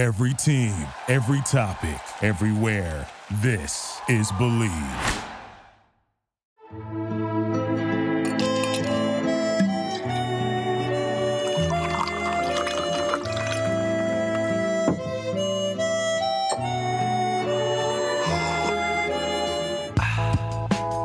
Every 0.00 0.32
team, 0.32 0.72
every 1.08 1.42
topic, 1.42 2.00
everywhere. 2.22 3.06
This 3.42 4.00
is 4.08 4.32
Believe. 4.38 4.70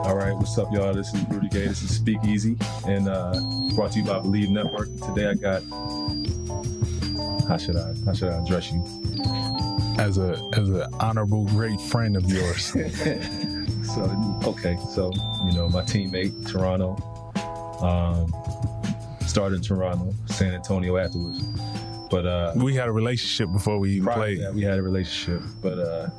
All 0.06 0.16
right, 0.16 0.34
what's 0.38 0.58
up, 0.58 0.72
y'all? 0.72 0.94
This 0.94 1.14
is 1.14 1.22
Rudy 1.28 1.50
Gay. 1.50 1.68
This 1.68 1.84
is 1.84 1.94
Speakeasy, 1.94 2.56
and 2.88 3.10
uh, 3.10 3.34
brought 3.76 3.92
to 3.92 4.00
you 4.00 4.06
by 4.06 4.20
Believe 4.20 4.52
Network. 4.52 4.88
Today, 5.02 5.28
I 5.28 5.34
got 5.34 5.64
how 7.48 7.58
should 7.58 7.76
I 7.76 7.94
how 8.06 8.14
should 8.14 8.30
I 8.30 8.42
address 8.42 8.72
you? 8.72 8.84
as 9.98 10.18
a 10.18 10.38
as 10.54 10.70
an 10.70 10.84
honorable 11.00 11.46
great 11.46 11.80
friend 11.80 12.16
of 12.18 12.30
yours. 12.30 12.76
So 13.86 14.02
okay, 14.44 14.78
so 14.90 15.12
you 15.46 15.54
know 15.54 15.70
my 15.70 15.84
teammate 15.84 16.50
Toronto, 16.52 16.98
um, 17.82 18.34
started 19.26 19.58
in 19.58 19.62
Toronto, 19.62 20.12
San 20.26 20.54
Antonio 20.56 20.98
afterwards, 20.98 21.42
but 22.10 22.26
uh, 22.26 22.54
we 22.56 22.74
had 22.74 22.88
a 22.88 22.92
relationship 22.92 23.54
before 23.54 23.78
we 23.78 23.92
even 23.92 24.12
played. 24.12 24.40
we 24.54 24.64
had 24.64 24.80
a 24.80 24.82
relationship, 24.82 25.44
but 25.62 25.78
uh, 25.78 26.10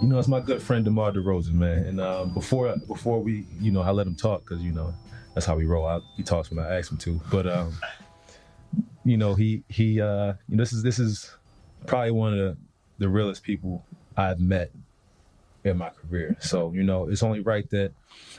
you 0.00 0.08
know, 0.08 0.18
it's 0.18 0.26
my 0.26 0.40
good 0.40 0.62
friend 0.62 0.84
Demar 0.84 1.12
Derozan, 1.12 1.52
man. 1.52 1.84
And 1.84 2.00
um, 2.00 2.32
before 2.32 2.74
before 2.88 3.20
we, 3.20 3.44
you 3.60 3.70
know, 3.70 3.82
I 3.82 3.90
let 3.90 4.06
him 4.06 4.14
talk 4.16 4.44
because 4.44 4.62
you 4.62 4.72
know 4.72 4.94
that's 5.34 5.44
how 5.44 5.54
we 5.56 5.66
roll 5.66 5.86
out. 5.86 6.02
He 6.16 6.22
talks 6.22 6.50
when 6.50 6.64
I 6.64 6.78
ask 6.78 6.90
him 6.90 6.98
to. 6.98 7.20
But 7.30 7.46
um, 7.46 7.74
you 9.04 9.16
know, 9.16 9.34
he 9.34 9.62
he, 9.68 10.00
uh, 10.00 10.34
you 10.48 10.56
know, 10.56 10.62
this 10.62 10.72
is 10.72 10.82
this 10.82 10.98
is 10.98 11.30
probably 11.86 12.10
one 12.10 12.32
of 12.32 12.38
the 12.38 12.56
the 12.98 13.08
realest 13.08 13.42
people 13.42 13.84
I've 14.16 14.40
met 14.40 14.70
in 15.64 15.78
my 15.78 15.90
career. 15.90 16.36
So 16.40 16.72
you 16.72 16.82
know, 16.82 17.08
it's 17.08 17.22
only 17.22 17.40
right 17.40 17.68
that 17.70 17.92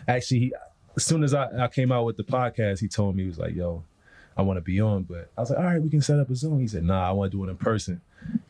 actually, 0.08 0.39
he, 0.39 0.54
as 0.95 1.06
soon 1.06 1.23
as 1.23 1.34
I, 1.34 1.48
I 1.64 1.67
came 1.67 1.92
out 1.92 2.06
with 2.06 2.17
the 2.17 2.23
podcast, 2.23 2.80
he 2.80 2.88
told 2.88 3.16
me 3.16 3.23
he 3.23 3.30
was 3.30 3.39
like, 3.39 3.56
"Yo, 3.56 3.84
I 4.38 4.42
want 4.44 4.58
to 4.58 4.62
be 4.62 4.80
on," 4.80 5.04
but 5.04 5.30
I 5.38 5.42
was 5.42 5.50
like, 5.50 5.59
"All 5.59 5.66
right, 5.66 5.82
we 5.82 5.89
can 5.89 6.02
set 6.02 6.20
up 6.20 6.30
a 6.30 6.36
Zoom." 6.36 6.59
He 6.59 6.67
said, 6.67 6.84
"Nah, 6.84 7.08
I 7.08 7.12
want 7.12 7.32
to 7.32 7.38
do 7.38 7.44
it 7.45 7.50
in 7.50 7.58
person," 7.58 8.02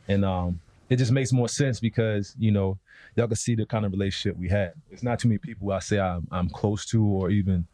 and 0.08 0.24
um, 0.24 0.60
it 0.90 0.96
just 0.96 1.12
makes 1.12 1.32
more 1.32 1.48
sense 1.48 1.80
because 1.80 2.34
you 2.38 2.50
know 2.50 2.78
y'all 3.16 3.26
can 3.26 3.36
see 3.36 3.54
the 3.54 3.64
kind 3.64 3.86
of 3.86 3.92
relationship 3.92 4.38
we 4.38 4.48
had. 4.48 4.74
It's 4.90 5.02
not 5.02 5.18
too 5.18 5.28
many 5.28 5.38
people 5.38 5.72
I 5.72 5.78
say 5.78 5.98
I'm, 5.98 6.26
I'm 6.30 6.48
close 6.50 6.84
to 6.86 7.02
or 7.04 7.30
even 7.30 7.66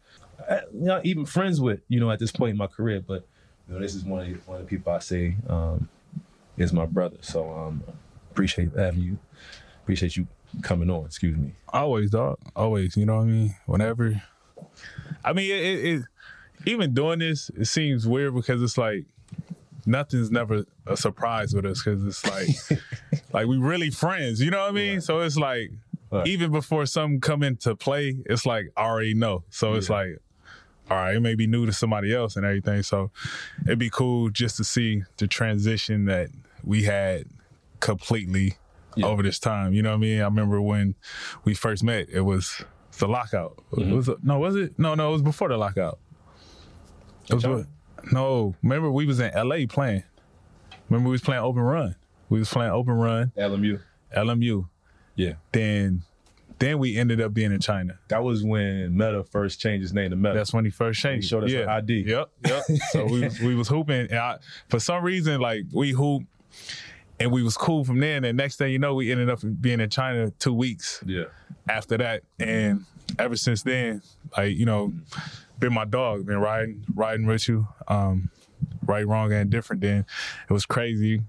uh, 0.47 0.61
you 0.73 0.85
know, 0.85 1.01
even 1.03 1.25
friends 1.25 1.59
with. 1.59 1.81
You 1.89 1.99
know, 1.99 2.11
at 2.11 2.19
this 2.19 2.31
point 2.31 2.51
in 2.51 2.57
my 2.57 2.67
career, 2.67 3.01
but 3.05 3.27
you 3.69 3.75
know, 3.75 3.81
this 3.81 3.93
is 3.93 4.03
one 4.03 4.21
of 4.21 4.27
the, 4.27 4.33
one 4.45 4.59
of 4.59 4.65
the 4.65 4.69
people 4.69 4.91
I 4.91 4.99
say 4.99 5.35
um, 5.47 5.87
is 6.57 6.73
my 6.73 6.87
brother. 6.87 7.17
So 7.21 7.51
um, 7.53 7.83
appreciate 8.31 8.71
having 8.75 9.01
you. 9.03 9.17
Appreciate 9.83 10.17
you 10.17 10.27
coming 10.63 10.89
on. 10.89 11.05
Excuse 11.05 11.37
me. 11.37 11.53
Always, 11.71 12.09
dog. 12.09 12.39
Always. 12.55 12.97
You 12.97 13.05
know 13.05 13.17
what 13.17 13.23
I 13.23 13.25
mean? 13.25 13.55
Whenever. 13.67 14.21
I 15.23 15.33
mean, 15.33 15.51
it, 15.51 15.63
it, 15.63 15.85
it 15.85 16.05
even 16.65 16.93
doing 16.93 17.19
this, 17.19 17.51
it 17.55 17.65
seems 17.65 18.07
weird 18.07 18.33
because 18.33 18.61
it's 18.61 18.77
like 18.77 19.05
nothing's 19.85 20.31
never 20.31 20.65
a 20.87 20.97
surprise 20.97 21.53
with 21.53 21.65
us 21.65 21.83
because 21.83 22.03
it's 22.05 22.25
like 22.25 22.81
like 23.33 23.47
we 23.47 23.57
really 23.57 23.91
friends. 23.91 24.41
You 24.41 24.49
know 24.49 24.61
what 24.61 24.69
I 24.69 24.73
mean? 24.73 25.01
So 25.01 25.19
it's 25.19 25.37
like 25.37 25.71
Right. 26.11 26.25
even 26.25 26.51
before 26.51 26.87
something 26.87 27.21
come 27.21 27.43
into 27.43 27.75
play, 27.75 28.17
it's 28.25 28.43
like 28.43 28.71
I 28.75 28.85
already 28.85 29.13
know. 29.13 29.43
So 29.51 29.75
it's 29.75 29.91
like. 29.91 30.17
All 30.89 30.97
right, 30.97 31.15
it 31.15 31.19
may 31.19 31.35
be 31.35 31.45
new 31.47 31.65
to 31.65 31.73
somebody 31.73 32.13
else 32.15 32.35
and 32.35 32.45
everything. 32.45 32.81
So 32.83 33.11
it'd 33.65 33.77
be 33.79 33.89
cool 33.91 34.29
just 34.29 34.57
to 34.57 34.63
see 34.63 35.03
the 35.17 35.27
transition 35.27 36.05
that 36.05 36.29
we 36.63 36.83
had 36.83 37.25
completely 37.79 38.55
Yeah. 38.95 39.05
over 39.05 39.21
this 39.23 39.37
time. 39.39 39.73
You 39.73 39.81
know 39.83 39.89
what 39.91 39.95
I 39.97 39.99
mean? 39.99 40.19
I 40.21 40.25
remember 40.25 40.59
when 40.61 40.95
we 41.45 41.53
first 41.53 41.83
met, 41.83 42.09
it 42.09 42.21
was 42.21 42.63
the 42.97 43.07
lockout. 43.07 43.57
Mm-hmm. 43.71 43.91
It 43.91 43.95
was 43.95 44.09
no, 44.23 44.39
was 44.39 44.55
it? 44.55 44.77
No, 44.79 44.95
no, 44.95 45.09
it 45.09 45.13
was 45.13 45.21
before 45.21 45.49
the 45.49 45.57
lockout. 45.57 45.99
It 47.29 47.35
was 47.35 47.45
what- 47.47 47.65
no, 48.11 48.55
remember 48.63 48.89
we 48.91 49.05
was 49.05 49.19
in 49.19 49.31
LA 49.35 49.67
playing. 49.67 50.03
Remember 50.89 51.09
we 51.09 51.13
was 51.13 51.21
playing 51.21 51.43
open 51.43 51.61
run. 51.61 51.95
We 52.29 52.39
was 52.39 52.49
playing 52.49 52.71
open 52.71 52.93
run, 52.93 53.31
LMU. 53.37 53.79
LMU. 54.15 54.67
Yeah. 55.15 55.33
Then 55.51 56.03
then 56.59 56.77
we 56.77 56.97
ended 56.97 57.21
up 57.21 57.33
being 57.33 57.51
in 57.51 57.59
China. 57.59 57.97
That 58.09 58.23
was 58.23 58.43
when 58.43 58.95
Metta 58.95 59.23
first 59.23 59.59
changed 59.59 59.81
his 59.81 59.93
name 59.93 60.09
to 60.11 60.15
Metta. 60.15 60.35
That's 60.35 60.53
when 60.53 60.65
he 60.65 60.71
first 60.71 60.99
changed. 60.99 61.27
showed 61.29 61.45
us 61.45 61.51
yeah. 61.51 61.61
an 61.61 61.69
ID. 61.69 62.01
Yep, 62.01 62.29
yep. 62.45 62.63
so 62.91 63.05
we 63.05 63.21
was, 63.21 63.39
we 63.39 63.55
was 63.55 63.67
hooping, 63.67 64.07
and 64.09 64.19
I, 64.19 64.37
for 64.67 64.79
some 64.79 65.03
reason, 65.03 65.39
like 65.39 65.63
we 65.73 65.91
hoop, 65.91 66.23
and 67.19 67.31
we 67.31 67.43
was 67.43 67.55
cool 67.55 67.85
from 67.85 67.99
there. 67.99 68.17
And 68.17 68.25
the 68.25 68.33
next 68.33 68.57
thing 68.57 68.71
you 68.71 68.79
know, 68.79 68.93
we 68.93 69.11
ended 69.11 69.29
up 69.29 69.39
being 69.61 69.79
in 69.79 69.89
China 69.89 70.31
two 70.31 70.53
weeks 70.53 71.01
yeah. 71.05 71.25
after 71.69 71.97
that, 71.97 72.23
and 72.39 72.85
ever 73.17 73.37
since 73.37 73.63
then, 73.63 74.01
like 74.37 74.55
you 74.55 74.65
know, 74.65 74.93
been 75.59 75.73
my 75.73 75.85
dog, 75.85 76.25
been 76.25 76.39
riding 76.39 76.83
riding 76.93 77.25
with 77.25 77.47
you, 77.47 77.67
um, 77.87 78.29
right, 78.85 79.07
wrong, 79.07 79.31
and 79.31 79.49
different. 79.49 79.81
Then 79.81 80.05
it 80.49 80.53
was 80.53 80.65
crazy 80.65 81.21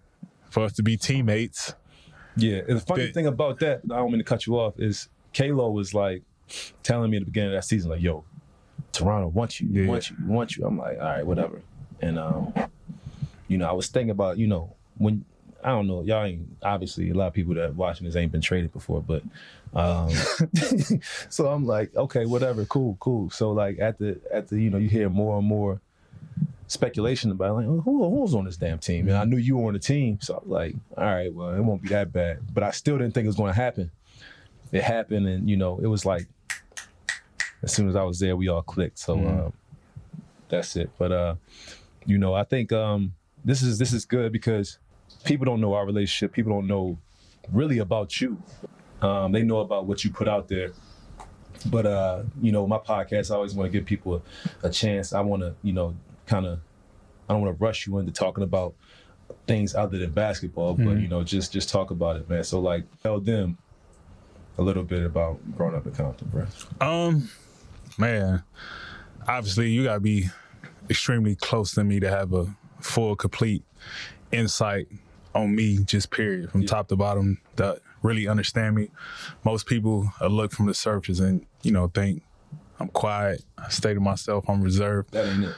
for 0.51 0.65
us 0.65 0.73
to 0.75 0.83
be 0.83 0.97
teammates. 0.97 1.75
Yeah, 2.37 2.63
and 2.69 2.79
the 2.79 2.81
funny 2.81 3.07
That- 3.07 3.15
thing 3.15 3.27
about 3.27 3.61
that, 3.61 3.83
I 3.85 3.97
don't 3.97 4.11
mean 4.11 4.19
to 4.19 4.25
cut 4.25 4.47
you 4.47 4.59
off, 4.59 4.79
is 4.79 5.09
Kalo 5.33 5.71
was 5.71 5.95
like 5.95 6.23
telling 6.83 7.11
me 7.11 7.17
at 7.17 7.21
the 7.21 7.27
beginning 7.27 7.51
of 7.51 7.57
that 7.57 7.65
season, 7.65 7.91
like, 7.91 8.03
"Yo, 8.03 8.25
Toronto 8.93 9.29
wants 9.29 9.61
you, 9.61 9.69
Yeah. 9.69 9.89
want 9.89 10.11
you, 10.11 10.17
want 10.27 10.57
you." 10.57 10.67
I'm 10.67 10.79
like, 10.79 10.99
"All 10.99 11.05
right, 11.05 11.27
whatever." 11.27 11.61
And 12.01 12.19
um, 12.19 12.53
you 13.49 13.59
know, 13.59 13.69
I 13.69 13.73
was 13.73 13.89
thinking 13.89 14.11
about, 14.11 14.39
you 14.39 14.47
know, 14.47 14.75
when 14.99 15.25
I 15.63 15.69
don't 15.71 15.87
know, 15.87 16.03
y'all 16.03 16.25
ain't 16.25 16.57
obviously 16.63 17.11
a 17.11 17.15
lot 17.15 17.27
of 17.29 17.33
people 17.35 17.55
that 17.55 17.75
watching 17.75 18.07
this 18.07 18.17
ain't 18.17 18.33
been 18.33 18.41
traded 18.41 18.73
before, 18.73 19.03
but 19.03 19.23
um, 19.75 20.11
so 21.29 21.49
I'm 21.49 21.67
like, 21.67 21.95
okay, 21.95 22.27
whatever, 22.27 22.65
cool, 22.65 22.97
cool. 23.01 23.31
So 23.31 23.53
like 23.53 23.79
at 23.79 23.99
the 23.99 24.21
at 24.33 24.49
the, 24.49 24.61
you 24.61 24.71
know, 24.71 24.79
you 24.79 24.89
hear 24.89 25.09
more 25.09 25.39
and 25.39 25.47
more 25.47 25.81
speculation 26.67 27.31
about 27.33 27.57
like 27.57 27.67
oh, 27.67 27.81
who 27.81 28.09
who's 28.09 28.35
on 28.35 28.45
this 28.45 28.57
damn 28.57 28.79
team, 28.79 29.09
and 29.09 29.17
I 29.17 29.25
knew 29.25 29.37
you 29.37 29.57
were 29.59 29.69
on 29.69 29.75
the 29.75 29.79
team, 29.79 30.19
so 30.21 30.35
I 30.35 30.39
was 30.39 30.49
like, 30.49 30.75
all 30.97 31.05
right, 31.05 31.33
well, 31.33 31.51
it 31.55 31.61
won't 31.61 31.83
be 31.83 31.89
that 31.91 32.13
bad. 32.13 32.39
But 32.55 32.63
I 32.63 32.71
still 32.71 32.99
didn't 32.99 33.15
think 33.15 33.25
it 33.25 33.29
was 33.29 33.37
going 33.37 33.53
to 33.53 33.61
happen. 33.61 33.91
It 34.73 34.83
happened, 34.83 35.27
and 35.27 35.49
you 35.49 35.57
know, 35.57 35.79
it 35.83 35.87
was 35.87 36.05
like 36.05 36.27
as 37.63 37.73
soon 37.73 37.89
as 37.89 37.97
I 37.97 38.03
was 38.03 38.19
there, 38.19 38.37
we 38.37 38.49
all 38.49 38.63
clicked. 38.63 38.99
So 38.99 39.15
um, 39.15 39.53
that's 40.49 40.77
it. 40.77 40.91
But 40.99 41.13
uh, 41.13 41.35
you 42.07 42.19
know, 42.19 42.35
I 42.35 42.45
think 42.45 42.73
um, 42.73 43.15
this 43.45 43.63
is 43.63 43.79
this 43.79 43.93
is 43.93 44.05
good 44.05 44.33
because 44.33 44.79
people 45.25 45.45
don't 45.45 45.61
know 45.61 45.75
our 45.75 45.87
relationship. 45.87 46.33
People 46.33 46.53
don't 46.53 46.67
know 46.67 46.99
really 47.53 47.79
about 47.79 48.21
you. 48.21 48.43
Um, 49.03 49.33
they 49.33 49.43
know 49.43 49.61
about 49.61 49.87
what 49.87 50.05
you 50.05 50.11
put 50.11 50.29
out 50.29 50.49
there. 50.49 50.73
But 51.67 51.87
uh, 51.87 52.23
you 52.41 52.53
know, 52.53 52.67
my 52.67 52.79
podcast, 52.79 53.31
I 53.31 53.35
always 53.35 53.55
want 53.55 53.71
to 53.71 53.79
give 53.79 53.87
people 53.87 54.23
a, 54.63 54.69
a 54.69 54.71
chance. 54.71 55.13
I 55.13 55.21
want 55.21 55.43
to, 55.43 55.55
you 55.63 55.73
know, 55.73 55.95
kind 56.27 56.47
of, 56.47 56.61
I 57.29 57.35
don't 57.35 57.43
want 57.43 57.59
to 57.59 57.63
rush 57.63 57.87
you 57.87 57.99
into 57.99 58.13
talking 58.13 58.45
about 58.45 58.75
things 59.47 59.75
other 59.75 59.99
than 59.99 60.11
basketball, 60.11 60.75
but 60.75 60.99
you 60.99 61.09
know, 61.09 61.23
just 61.23 61.53
just 61.53 61.69
talk 61.69 61.91
about 61.91 62.17
it, 62.17 62.29
man. 62.31 62.45
So 62.45 62.61
like, 62.61 62.85
tell 63.03 63.21
them 63.21 63.59
a 64.61 64.63
little 64.63 64.85
bit 64.85 65.05
about 65.05 65.39
growing 65.57 65.75
up 65.75 65.87
in 65.87 65.93
Compton, 65.93 66.29
bro. 66.29 66.47
Um, 66.87 67.31
man, 67.97 68.43
obviously 69.27 69.71
you 69.71 69.85
gotta 69.85 70.01
be 70.01 70.29
extremely 70.91 71.35
close 71.35 71.73
to 71.73 71.83
me 71.83 71.99
to 71.99 72.11
have 72.11 72.35
a 72.35 72.55
full, 72.81 73.17
complete 73.17 73.65
insight 74.33 74.87
on 75.35 75.55
me, 75.55 75.79
just 75.85 76.11
period, 76.11 76.51
from 76.51 76.67
top 76.67 76.89
to 76.89 76.97
bottom, 76.97 77.41
that 77.57 77.79
really 78.03 78.29
understand 78.29 78.77
me. 78.77 78.91
Most 79.45 79.67
people 79.67 80.13
look 80.29 80.53
from 80.53 80.67
the 80.67 80.75
surface 80.75 81.21
and 81.21 81.47
you 81.63 81.73
know 81.73 81.89
think 81.89 82.23
I'm 82.79 82.89
quiet, 82.89 83.43
I 83.57 83.71
stay 83.71 83.95
to 83.95 84.01
myself, 84.01 84.49
I'm 84.49 84.61
reserved. 84.61 85.13
That 85.13 85.27
ain't 85.27 85.45
it. 85.45 85.55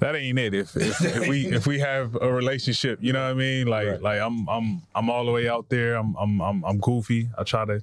That 0.00 0.16
ain't 0.16 0.38
it. 0.38 0.54
If, 0.54 0.76
if, 0.76 1.04
if 1.04 1.28
we 1.28 1.46
if 1.52 1.66
we 1.66 1.78
have 1.80 2.16
a 2.20 2.32
relationship, 2.32 2.98
you 3.00 3.12
know 3.12 3.22
what 3.22 3.30
I 3.30 3.34
mean. 3.34 3.66
Like 3.68 3.86
Right. 3.86 4.02
like 4.02 4.20
I'm 4.20 4.48
I'm 4.48 4.82
I'm 4.94 5.08
all 5.08 5.24
the 5.24 5.32
way 5.32 5.48
out 5.48 5.68
there. 5.68 5.94
I'm 5.94 6.16
I'm 6.16 6.40
I'm, 6.40 6.64
I'm 6.64 6.78
goofy. 6.78 7.28
I 7.38 7.44
try 7.44 7.64
to 7.66 7.82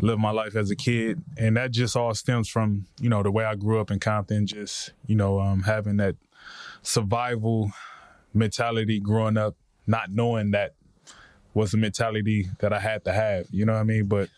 live 0.00 0.18
my 0.18 0.30
life 0.30 0.54
as 0.56 0.70
a 0.70 0.76
kid, 0.76 1.22
and 1.36 1.56
that 1.56 1.72
just 1.72 1.96
all 1.96 2.14
stems 2.14 2.48
from 2.48 2.86
you 3.00 3.08
know 3.08 3.22
the 3.22 3.30
way 3.30 3.44
I 3.44 3.54
grew 3.54 3.80
up 3.80 3.90
in 3.90 4.00
Compton. 4.00 4.46
Just 4.46 4.92
you 5.06 5.16
know 5.16 5.40
um, 5.40 5.62
having 5.62 5.96
that 5.98 6.16
survival 6.82 7.72
mentality 8.34 9.00
growing 9.00 9.36
up, 9.36 9.56
not 9.86 10.10
knowing 10.10 10.52
that 10.52 10.74
was 11.58 11.72
the 11.72 11.76
mentality 11.76 12.46
that 12.60 12.72
I 12.72 12.78
had 12.78 13.04
to 13.04 13.12
have. 13.12 13.46
You 13.50 13.66
know 13.66 13.72
what 13.72 13.80
I 13.80 13.84
mean? 13.84 14.06
But 14.06 14.28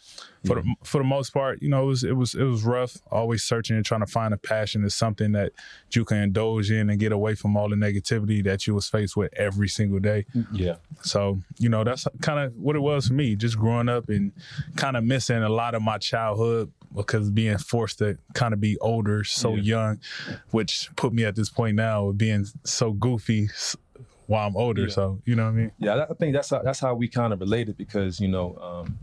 for 0.46 0.54
the 0.56 0.74
for 0.84 0.98
the 0.98 1.04
most 1.04 1.34
part, 1.34 1.60
you 1.60 1.68
know, 1.68 1.82
it 1.82 1.86
was 1.86 2.02
it 2.02 2.16
was 2.16 2.34
it 2.34 2.44
was 2.44 2.64
rough. 2.64 2.96
Always 3.10 3.44
searching 3.44 3.76
and 3.76 3.84
trying 3.84 4.00
to 4.00 4.06
find 4.06 4.32
a 4.32 4.38
passion 4.38 4.84
is 4.84 4.94
something 4.94 5.32
that 5.32 5.52
you 5.92 6.06
can 6.06 6.16
indulge 6.16 6.70
in 6.70 6.88
and 6.88 6.98
get 6.98 7.12
away 7.12 7.34
from 7.34 7.58
all 7.58 7.68
the 7.68 7.76
negativity 7.76 8.42
that 8.44 8.66
you 8.66 8.74
was 8.74 8.88
faced 8.88 9.16
with 9.18 9.30
every 9.36 9.68
single 9.68 9.98
day. 9.98 10.24
Mm-hmm. 10.34 10.56
Yeah. 10.56 10.76
So, 11.02 11.40
you 11.58 11.68
know, 11.68 11.84
that's 11.84 12.06
kind 12.22 12.40
of 12.40 12.56
what 12.56 12.74
it 12.74 12.80
was 12.80 13.08
for 13.08 13.12
me, 13.14 13.36
just 13.36 13.58
growing 13.58 13.90
up 13.90 14.08
and 14.08 14.32
kind 14.76 14.96
of 14.96 15.04
missing 15.04 15.42
a 15.42 15.50
lot 15.50 15.74
of 15.74 15.82
my 15.82 15.98
childhood 15.98 16.72
because 16.96 17.30
being 17.30 17.58
forced 17.58 17.98
to 17.98 18.16
kind 18.32 18.54
of 18.54 18.60
be 18.60 18.78
older 18.78 19.24
so 19.24 19.56
Yeah. 19.56 19.62
young, 19.62 20.00
which 20.52 20.88
put 20.96 21.12
me 21.12 21.24
at 21.26 21.36
this 21.36 21.50
point 21.50 21.76
now 21.76 22.08
of 22.08 22.16
being 22.18 22.46
so 22.64 22.92
goofy 22.92 23.48
while 24.30 24.46
I'm 24.46 24.56
older. 24.56 24.82
Yeah. 24.82 24.90
So 24.90 25.20
you 25.24 25.34
know 25.34 25.46
what 25.46 25.50
I 25.50 25.54
mean? 25.54 25.72
Yeah, 25.80 26.06
I 26.08 26.14
think 26.14 26.34
that's 26.34 26.50
how 26.50 26.62
that's 26.62 26.78
how 26.78 26.94
we 26.94 27.08
kind 27.08 27.32
of 27.32 27.40
related 27.40 27.76
because 27.76 28.20
you 28.20 28.28
know, 28.28 28.56
um, 28.62 28.96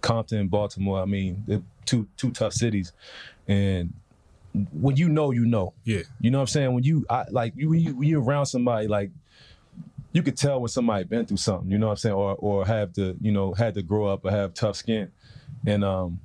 Compton 0.00 0.38
and 0.38 0.50
Baltimore. 0.50 1.00
I 1.00 1.04
mean, 1.04 1.44
they're 1.46 1.62
two 1.86 2.08
two 2.16 2.32
tough 2.32 2.52
cities, 2.52 2.92
and 3.46 3.92
when 4.72 4.96
you 4.96 5.08
know, 5.08 5.30
you 5.30 5.46
know. 5.46 5.72
Yeah. 5.84 6.02
You 6.20 6.32
know 6.32 6.38
what 6.38 6.42
I'm 6.42 6.46
saying? 6.48 6.72
When 6.74 6.82
you 6.82 7.06
I, 7.08 7.26
like 7.30 7.52
you 7.54 7.70
when 7.70 7.78
you 7.78 7.94
when 7.94 8.08
you're 8.08 8.22
around 8.22 8.46
somebody 8.46 8.88
like 8.88 9.12
you 10.12 10.20
could 10.24 10.36
tell 10.36 10.60
when 10.60 10.68
somebody 10.68 11.04
been 11.04 11.26
through 11.26 11.36
something, 11.36 11.70
you 11.70 11.78
know 11.78 11.86
what 11.86 11.92
I'm 11.92 11.98
saying, 11.98 12.16
or 12.16 12.34
or 12.34 12.66
have 12.66 12.92
to, 12.94 13.16
you 13.20 13.30
know, 13.30 13.54
had 13.54 13.74
to 13.74 13.82
grow 13.82 14.06
up 14.06 14.24
or 14.24 14.32
have 14.32 14.52
tough 14.52 14.74
skin. 14.74 15.12
And 15.64 15.84
um, 15.84 16.18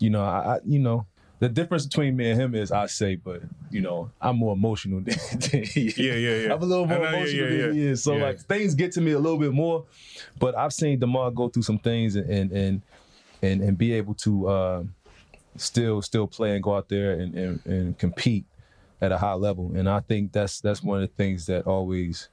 you 0.00 0.10
know, 0.10 0.24
I, 0.24 0.56
I 0.56 0.58
you 0.66 0.80
know, 0.80 1.06
the 1.40 1.48
difference 1.48 1.86
between 1.86 2.16
me 2.16 2.30
and 2.30 2.40
him 2.40 2.54
is 2.54 2.70
I 2.70 2.86
say, 2.86 3.16
but 3.16 3.42
you 3.70 3.80
know, 3.80 4.10
I'm 4.20 4.36
more 4.36 4.52
emotional 4.54 5.00
than, 5.06 5.16
than 5.50 5.64
he 5.64 5.88
is. 5.88 5.98
Yeah, 5.98 6.14
yeah, 6.14 6.36
yeah. 6.36 6.54
I'm 6.54 6.62
a 6.62 6.66
little 6.66 6.86
more 6.86 6.98
know, 6.98 7.04
emotional 7.08 7.50
yeah, 7.50 7.66
than 7.66 7.74
he 7.74 7.86
is. 7.86 8.04
So 8.04 8.14
Yeah. 8.16 8.22
like 8.24 8.40
things 8.40 8.74
get 8.74 8.92
to 8.92 9.00
me 9.00 9.12
a 9.12 9.18
little 9.18 9.38
bit 9.38 9.52
more. 9.52 9.86
But 10.38 10.56
I've 10.56 10.72
seen 10.72 10.98
Demar 10.98 11.30
go 11.30 11.48
through 11.48 11.62
some 11.64 11.78
things 11.78 12.14
and 12.14 12.30
and 12.30 12.52
and 12.52 12.82
and, 13.42 13.62
and 13.62 13.78
be 13.78 13.94
able 13.94 14.14
to 14.14 14.48
uh, 14.48 14.82
still 15.56 16.02
still 16.02 16.26
play 16.26 16.54
and 16.54 16.62
go 16.62 16.76
out 16.76 16.88
there 16.88 17.12
and, 17.12 17.34
and, 17.34 17.66
and 17.66 17.98
compete 17.98 18.44
at 19.00 19.12
a 19.12 19.16
high 19.18 19.32
level. 19.32 19.72
And 19.74 19.88
I 19.88 20.00
think 20.00 20.32
that's 20.32 20.60
that's 20.60 20.82
one 20.82 21.02
of 21.02 21.08
the 21.08 21.14
things 21.16 21.46
that 21.46 21.66
always, 21.66 22.28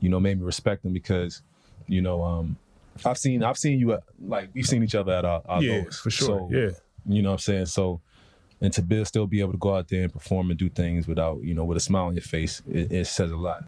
you 0.00 0.08
know, 0.08 0.18
made 0.18 0.38
me 0.40 0.44
respect 0.44 0.84
him 0.84 0.92
because, 0.92 1.42
you 1.86 2.02
know, 2.02 2.24
um, 2.24 2.56
I've 3.04 3.18
seen 3.18 3.44
I've 3.44 3.56
seen 3.56 3.78
you 3.78 3.92
at, 3.92 4.02
like 4.20 4.50
we've 4.52 4.66
seen 4.66 4.82
each 4.82 4.96
other 4.96 5.12
at 5.12 5.24
our, 5.24 5.42
our 5.48 5.62
Yeah, 5.62 5.78
lowest. 5.82 6.00
for 6.00 6.10
sure. 6.10 6.26
So, 6.26 6.48
yeah. 6.50 6.70
you 7.06 7.22
know 7.22 7.30
what 7.30 7.34
I'm 7.34 7.38
saying? 7.38 7.66
So 7.66 8.00
and 8.62 8.72
to 8.72 8.80
be, 8.80 9.04
still 9.04 9.26
be 9.26 9.40
able 9.40 9.52
to 9.52 9.58
go 9.58 9.76
out 9.76 9.88
there 9.88 10.04
and 10.04 10.12
perform 10.12 10.50
and 10.50 10.58
do 10.58 10.68
things 10.68 11.08
without, 11.08 11.42
you 11.42 11.52
know, 11.52 11.64
with 11.64 11.76
a 11.76 11.80
smile 11.80 12.04
on 12.04 12.14
your 12.14 12.22
face, 12.22 12.62
it, 12.70 12.92
it 12.92 13.06
says 13.06 13.32
a 13.32 13.36
lot. 13.36 13.64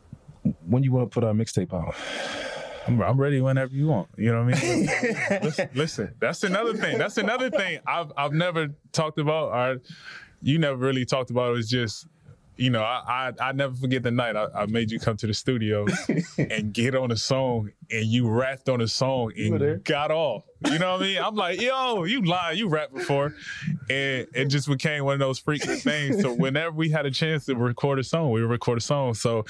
When 0.66 0.84
you 0.84 0.92
want 0.92 1.10
to 1.10 1.12
put 1.12 1.24
our 1.24 1.32
mixtape 1.32 1.74
out? 1.74 1.96
I'm, 2.86 3.02
I'm 3.02 3.20
ready 3.20 3.40
whenever 3.40 3.74
you 3.74 3.88
want. 3.88 4.08
You 4.16 4.32
know 4.32 4.44
what 4.44 4.56
I 4.56 4.62
mean? 4.62 4.86
listen, 5.42 5.68
listen, 5.74 6.14
that's 6.20 6.44
another 6.44 6.74
thing. 6.74 6.96
That's 6.96 7.18
another 7.18 7.50
thing 7.50 7.80
I've 7.86 8.12
I've 8.16 8.32
never 8.32 8.68
talked 8.92 9.18
about, 9.18 9.52
or 9.52 9.80
you 10.42 10.58
never 10.58 10.76
really 10.76 11.04
talked 11.04 11.30
about. 11.30 11.56
Is 11.56 11.68
just, 11.68 12.06
you 12.56 12.70
know, 12.70 12.82
I 12.82 13.32
I, 13.40 13.48
I 13.48 13.52
never 13.52 13.74
forget 13.74 14.02
the 14.02 14.10
night 14.10 14.36
I, 14.36 14.46
I 14.54 14.66
made 14.66 14.90
you 14.90 14.98
come 14.98 15.16
to 15.18 15.26
the 15.26 15.34
studio 15.34 15.86
and 16.38 16.72
get 16.72 16.94
on 16.94 17.10
a 17.10 17.16
song, 17.16 17.70
and 17.90 18.04
you 18.06 18.28
rapped 18.28 18.68
on 18.68 18.80
a 18.80 18.88
song 18.88 19.32
and 19.36 19.84
got 19.84 20.10
off. 20.10 20.44
You 20.70 20.78
know 20.78 20.92
what 20.92 21.02
I 21.02 21.04
mean? 21.04 21.18
I'm 21.18 21.34
like, 21.34 21.60
yo, 21.60 22.04
you 22.04 22.22
lying? 22.22 22.58
You 22.58 22.68
rapped 22.68 22.94
before, 22.94 23.34
and 23.90 24.26
it 24.34 24.46
just 24.46 24.68
became 24.68 25.04
one 25.04 25.14
of 25.14 25.20
those 25.20 25.40
freaking 25.40 25.80
things. 25.80 26.22
So 26.22 26.32
whenever 26.32 26.74
we 26.74 26.90
had 26.90 27.06
a 27.06 27.10
chance 27.10 27.44
to 27.46 27.56
record 27.56 27.98
a 27.98 28.04
song, 28.04 28.30
we 28.30 28.40
would 28.40 28.50
record 28.50 28.78
a 28.78 28.80
song. 28.80 29.14
So 29.14 29.44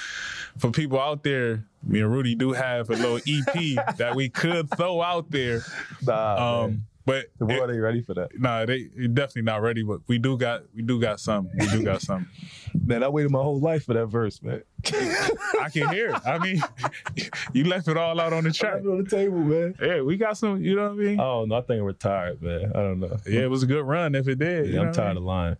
for 0.58 0.70
people 0.70 0.98
out 0.98 1.22
there, 1.22 1.64
me 1.86 2.00
and 2.00 2.10
Rudy 2.10 2.34
do 2.34 2.52
have 2.52 2.90
a 2.90 2.94
little 2.94 3.18
EP 3.26 3.96
that 3.96 4.14
we 4.14 4.28
could 4.28 4.70
throw 4.76 5.02
out 5.02 5.30
there. 5.30 5.62
Nah. 6.02 6.64
Um, 6.64 6.86
but 7.06 7.26
the 7.38 7.46
it- 7.46 7.58
world 7.58 7.70
ain't 7.70 7.80
ready 7.82 8.00
for 8.02 8.14
that. 8.14 8.38
nah, 8.38 8.64
they 8.66 8.84
definitely 8.84 9.42
not 9.42 9.62
ready. 9.62 9.82
But 9.82 10.00
we 10.06 10.18
do 10.18 10.36
got 10.36 10.62
we 10.74 10.82
do 10.82 11.00
got 11.00 11.20
some. 11.20 11.48
We 11.58 11.66
do 11.68 11.82
got 11.82 12.00
some. 12.02 12.28
Man, 12.86 13.04
I 13.04 13.08
waited 13.08 13.30
my 13.30 13.38
whole 13.40 13.60
life 13.60 13.84
for 13.84 13.94
that 13.94 14.06
verse, 14.06 14.42
man. 14.42 14.62
I 14.86 15.68
can 15.72 15.88
hear 15.90 16.10
it. 16.10 16.20
I 16.26 16.38
mean, 16.38 16.60
you 17.52 17.64
left 17.64 17.86
it 17.86 17.96
all 17.96 18.20
out 18.20 18.32
on 18.32 18.42
the 18.42 18.52
track. 18.52 18.80
it 18.84 18.88
on 18.88 19.02
the 19.04 19.08
table, 19.08 19.38
man. 19.38 19.76
Yeah, 19.80 20.00
we 20.00 20.16
got 20.16 20.36
some. 20.36 20.60
You 20.60 20.74
know 20.74 20.88
what 20.88 20.92
I 20.92 20.94
mean? 21.04 21.20
Oh 21.20 21.44
no, 21.44 21.54
I 21.54 21.60
think 21.60 21.78
I'm 21.78 21.84
retired, 21.86 22.42
man. 22.42 22.72
I 22.74 22.78
don't 22.80 22.98
know. 22.98 23.16
yeah, 23.26 23.42
it 23.42 23.50
was 23.50 23.62
a 23.62 23.66
good 23.66 23.84
run 23.84 24.14
if 24.16 24.26
it 24.26 24.40
did. 24.40 24.70
Yeah, 24.70 24.80
I'm 24.80 24.92
tired 24.92 25.16
of 25.16 25.22
lying. 25.22 25.56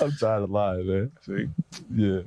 I'm 0.00 0.12
tired 0.18 0.42
of 0.42 0.50
lying, 0.50 0.86
man. 0.86 1.12
See? 1.22 1.46
Yeah. 1.94 2.20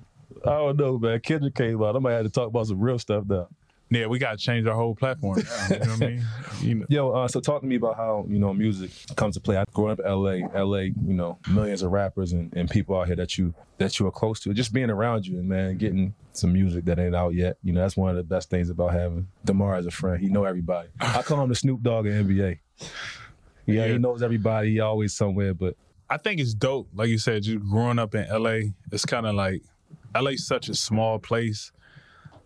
I 0.45 0.51
don't 0.51 0.77
know, 0.77 0.97
man. 0.97 1.19
Kendrick 1.19 1.55
came 1.55 1.83
out. 1.83 1.95
I 1.95 1.99
might 1.99 2.13
have 2.13 2.23
to 2.23 2.29
talk 2.31 2.47
about 2.47 2.67
some 2.67 2.79
real 2.79 2.97
stuff 2.97 3.25
now. 3.27 3.47
Yeah, 3.91 4.05
we 4.05 4.19
got 4.19 4.31
to 4.31 4.37
change 4.37 4.67
our 4.67 4.75
whole 4.75 4.93
platform. 4.95 5.39
Now, 5.39 5.67
you 5.69 5.79
know 5.79 5.85
what 5.85 6.03
I 6.03 6.07
mean? 6.07 6.25
You 6.61 6.75
know, 6.75 6.85
Yo, 6.89 7.11
uh, 7.11 7.27
so 7.29 7.39
talk 7.39 7.61
to 7.61 7.67
me 7.67 7.77
about 7.77 7.95
how 7.95 8.25
you 8.27 8.37
know 8.37 8.53
music 8.53 8.91
comes 9.15 9.35
to 9.35 9.39
play. 9.39 9.55
I 9.55 9.63
growing 9.73 9.93
up 9.93 9.99
in 9.99 10.05
LA, 10.05 10.45
LA, 10.61 10.77
you 10.79 10.93
know, 11.13 11.39
millions 11.49 11.83
of 11.83 11.91
rappers 11.93 12.33
and, 12.33 12.53
and 12.53 12.69
people 12.69 12.99
out 12.99 13.07
here 13.07 13.15
that 13.15 13.37
you 13.37 13.53
that 13.77 13.97
you 13.97 14.05
are 14.07 14.11
close 14.11 14.41
to. 14.41 14.53
Just 14.53 14.73
being 14.73 14.89
around 14.89 15.25
you 15.25 15.39
and 15.39 15.47
man, 15.47 15.77
getting 15.77 16.13
some 16.33 16.51
music 16.51 16.83
that 16.85 16.99
ain't 16.99 17.15
out 17.15 17.33
yet. 17.33 17.55
You 17.63 17.71
know, 17.71 17.79
that's 17.79 17.95
one 17.95 18.09
of 18.09 18.17
the 18.17 18.23
best 18.23 18.49
things 18.49 18.69
about 18.69 18.91
having 18.91 19.29
Demar 19.45 19.75
as 19.75 19.85
a 19.85 19.91
friend. 19.91 20.19
He 20.19 20.27
know 20.27 20.43
everybody. 20.43 20.89
I 20.99 21.21
call 21.21 21.41
him 21.41 21.47
the 21.47 21.55
Snoop 21.55 21.81
Dogg 21.81 22.07
of 22.07 22.13
NBA. 22.13 22.59
Yeah, 22.81 22.87
Yeah. 23.65 23.87
he 23.93 23.97
knows 23.97 24.21
everybody. 24.21 24.71
He 24.71 24.79
always 24.81 25.13
somewhere, 25.13 25.53
but 25.53 25.75
I 26.09 26.17
think 26.17 26.41
it's 26.41 26.53
dope. 26.53 26.89
Like 26.93 27.07
you 27.07 27.19
said, 27.19 27.43
just 27.43 27.59
growing 27.69 27.99
up 27.99 28.15
in 28.15 28.27
LA, 28.27 28.71
it's 28.91 29.05
kind 29.05 29.25
of 29.25 29.35
like 29.35 29.61
LA's 30.13 30.45
such 30.45 30.67
a 30.67 30.75
small 30.75 31.19
place, 31.19 31.71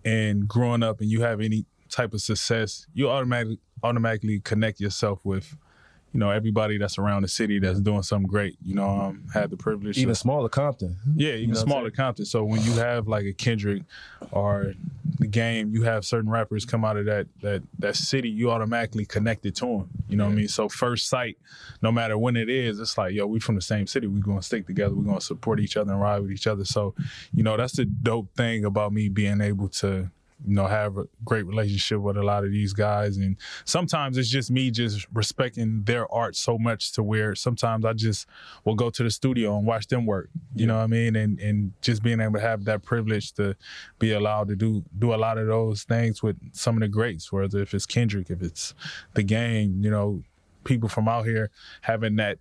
and 0.06 0.48
growing 0.48 0.84
up 0.84 1.00
and 1.02 1.10
you 1.10 1.22
have 1.22 1.42
any 1.42 1.66
type 1.90 2.14
of 2.14 2.22
success, 2.22 2.88
you 2.94 3.10
automatically 3.10 3.60
automatically 3.84 4.40
connect 4.40 4.80
yourself 4.80 5.20
with, 5.24 5.58
you 6.14 6.20
know, 6.20 6.30
everybody 6.30 6.78
that's 6.78 7.00
around 7.00 7.24
the 7.24 7.28
city 7.28 7.58
that's 7.58 7.80
doing 7.80 8.04
something 8.04 8.28
great. 8.28 8.56
You 8.64 8.76
know, 8.76 8.88
um, 8.88 9.24
had 9.34 9.50
the 9.50 9.58
privilege. 9.58 9.98
even 9.98 10.14
to, 10.14 10.16
smaller 10.16 10.48
Compton. 10.48 10.96
yeah, 11.16 11.34
even 11.34 11.52
know 11.52 11.60
smaller? 11.60 11.90
Compton. 11.90 12.26
So 12.26 12.44
when 12.44 12.62
you 12.62 12.74
have 12.74 13.08
like 13.08 13.26
a 13.26 13.34
Kendrick 13.34 13.82
or 14.32 14.76
the 15.18 15.26
game, 15.28 15.72
you 15.72 15.82
have 15.84 16.06
certain 16.06 16.30
rappers 16.30 16.66
come 16.66 16.86
out 16.86 16.98
of 16.98 17.06
that 17.06 17.28
that 17.42 17.64
that 17.80 17.96
city, 17.96 18.30
you 18.30 18.52
automatically 18.52 19.06
connected 19.06 19.56
to 19.56 19.66
them. 19.66 19.90
You 20.08 20.18
know 20.18 20.26
what 20.26 20.34
I 20.34 20.36
mean? 20.36 20.48
So 20.48 20.70
first 20.70 21.10
sight, 21.10 21.38
no 21.82 21.92
matter 21.92 22.16
when 22.16 22.38
it 22.38 22.48
is, 22.48 22.80
it's 22.80 22.96
like, 22.96 23.14
yo, 23.14 23.26
we 23.26 23.40
from 23.40 23.56
the 23.56 23.62
same 23.62 23.88
city. 23.88 24.06
We're 24.06 24.22
gonna 24.22 24.44
stick 24.44 24.68
together. 24.68 24.94
We're 24.94 25.06
gonna 25.06 25.20
support 25.20 25.60
each 25.60 25.78
other 25.78 25.94
and 25.94 26.02
ride 26.02 26.22
with 26.22 26.32
each 26.32 26.46
other. 26.46 26.64
So, 26.64 26.94
you 27.34 27.42
know, 27.42 27.58
that's 27.58 27.74
the 27.74 27.86
dope 27.86 28.36
thing 28.36 28.66
about 28.66 28.94
me 28.94 29.10
being 29.10 29.42
able 29.42 29.70
to 29.70 30.12
you 30.46 30.56
know, 30.56 30.68
have 30.68 30.98
a 30.98 31.06
great 31.24 31.46
relationship 31.46 32.00
with 32.00 32.18
a 32.18 32.24
lot 32.24 32.44
of 32.44 32.52
these 32.52 32.74
guys. 32.74 33.18
And 33.18 33.38
sometimes 33.66 34.18
it's 34.18 34.30
just 34.30 34.52
me 34.52 34.72
just 34.72 35.08
respecting 35.14 35.84
their 35.84 36.12
art 36.14 36.36
so 36.36 36.58
much 36.58 36.92
to 36.94 37.04
where 37.04 37.36
sometimes 37.36 37.86
I 37.86 37.94
just 37.94 38.28
will 38.66 38.76
go 38.76 38.90
to 38.90 39.04
the 39.04 39.12
studio 39.12 39.58
and 39.58 39.66
watch 39.66 39.88
them 39.88 40.06
work. 40.06 40.30
You 40.56 40.68
know 40.68 40.76
what 40.76 40.84
I 40.84 40.88
mean? 40.88 41.16
And 41.16 41.40
and 41.40 41.74
just 41.82 42.04
being 42.04 42.20
able 42.20 42.34
to 42.34 42.40
have 42.42 42.66
that 42.66 42.84
privilege 42.84 43.32
to 43.34 43.56
be 44.00 44.12
allowed 44.12 44.48
to 44.50 44.56
do 44.56 44.84
do 45.00 45.14
a 45.14 45.18
lot 45.18 45.38
of 45.38 45.48
those 45.48 45.84
things 45.84 46.22
with 46.22 46.38
some 46.54 46.76
of 46.76 46.82
the 46.82 46.88
greats, 46.88 47.32
whether 47.32 47.62
if 47.62 47.74
it's 47.74 47.86
Kendrick, 47.86 48.30
if 48.30 48.42
it's 48.42 48.74
the 49.14 49.24
game, 49.24 49.84
you 49.84 49.90
know, 49.92 50.24
people 50.64 50.90
from 50.90 51.08
out 51.08 51.26
here 51.26 51.50
having 51.82 52.16
that 52.18 52.38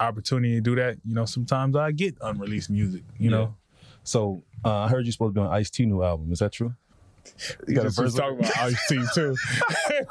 opportunity 0.00 0.54
to 0.54 0.60
do 0.60 0.74
that, 0.76 0.98
you 1.04 1.14
know, 1.14 1.24
sometimes 1.24 1.76
I 1.76 1.92
get 1.92 2.16
unreleased 2.20 2.70
music, 2.70 3.02
you 3.18 3.30
Yeah. 3.30 3.36
know. 3.36 3.56
So 4.02 4.42
uh, 4.64 4.80
I 4.80 4.88
heard 4.88 5.06
you're 5.06 5.12
supposed 5.12 5.34
to 5.34 5.40
be 5.40 5.46
on 5.46 5.52
Ice 5.52 5.70
T 5.70 5.86
new 5.86 6.02
album. 6.02 6.32
Is 6.32 6.40
that 6.40 6.52
true? 6.52 6.74
You 7.66 7.74
got 7.74 7.84
just 7.84 8.16
talking 8.16 8.38
about 8.38 8.56
Ice 8.58 8.88
T 8.88 9.02
too. 9.14 9.36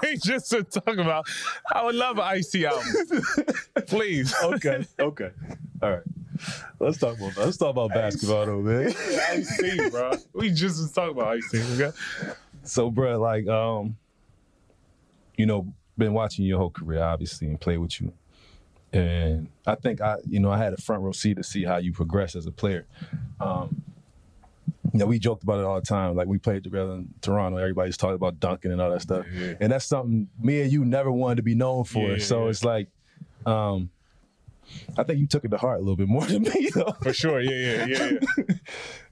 we 0.02 0.18
just 0.24 0.54
was 0.54 0.66
talking 0.66 1.00
about. 1.00 1.26
I 1.72 1.84
would 1.84 1.96
love 1.96 2.18
an 2.18 2.26
Ice 2.26 2.50
T 2.50 2.66
album, 2.66 2.86
please. 3.88 4.34
okay, 4.44 4.86
okay, 5.00 5.32
all 5.82 5.92
right. 5.92 6.04
Let's 6.80 6.98
talk 6.98 7.18
about 7.18 7.38
let's 7.38 7.58
talk 7.58 7.72
about 7.72 7.90
basketball 7.90 8.46
though, 8.46 8.62
man. 8.62 8.88
Ice 8.88 9.58
T, 9.58 9.90
bro. 9.90 10.14
We 10.34 10.50
just 10.50 10.82
was 10.82 10.92
talking 10.92 11.18
about 11.18 11.36
Ice 11.36 11.50
T. 11.52 11.62
Okay? 11.62 11.96
So, 12.64 12.90
bro, 12.90 13.20
like, 13.20 13.48
um, 13.48 13.98
you 15.38 15.46
know, 15.46 15.74
been 15.98 16.14
watching 16.14 16.46
your 16.46 16.58
whole 16.60 16.70
career, 16.70 17.04
obviously, 17.04 17.48
and 17.48 17.60
play 17.60 17.78
with 17.78 18.02
you. 18.02 18.14
And 18.92 19.50
I 19.66 19.76
think 19.76 20.02
I, 20.02 20.18
you 20.28 20.40
know, 20.40 20.52
I 20.52 20.58
had 20.58 20.74
a 20.74 20.78
front 20.78 21.04
row 21.04 21.12
seat 21.12 21.38
to 21.38 21.44
see 21.44 21.64
how 21.64 21.78
you 21.78 21.92
progress 21.92 22.36
as 22.36 22.46
a 22.46 22.52
player. 22.52 22.86
Um, 23.40 23.84
you 24.94 25.00
know, 25.00 25.08
we 25.08 25.18
joked 25.18 25.44
about 25.44 25.60
it 25.60 25.66
all 25.66 25.76
the 25.76 25.86
time. 25.86 26.16
Like 26.16 26.28
we 26.28 26.38
played 26.38 26.64
together 26.64 26.92
in 26.94 27.10
Toronto, 27.22 27.58
everybody's 27.58 27.98
talking 27.98 28.16
about 28.16 28.40
dunking 28.40 28.72
and 28.72 28.80
all 28.80 28.92
that 28.92 29.02
stuff. 29.02 29.26
Yeah. 29.34 29.56
And 29.60 29.72
that's 29.72 29.86
something 29.86 30.30
me 30.40 30.62
and 30.62 30.72
you 30.72 30.86
never 30.86 31.12
wanted 31.12 31.38
to 31.38 31.44
be 31.44 31.56
known 31.56 31.84
for. 31.84 32.12
Yeah, 32.12 32.18
so 32.20 32.48
it's 32.48 32.64
like, 32.64 32.90
um, 33.46 33.90
I 34.96 35.04
think 35.04 35.20
you 35.20 35.26
took 35.26 35.46
it 35.46 35.50
to 35.50 35.58
heart 35.58 35.78
a 35.78 35.80
little 35.80 35.96
bit 35.96 36.08
more 36.08 36.26
than 36.26 36.44
me, 36.44 36.70
though. 36.74 36.96
For 37.02 37.12
sure. 37.12 37.42
Yeah, 37.42 37.86
yeah, 37.86 37.86
yeah, 37.86 38.12
yeah. 38.38 38.56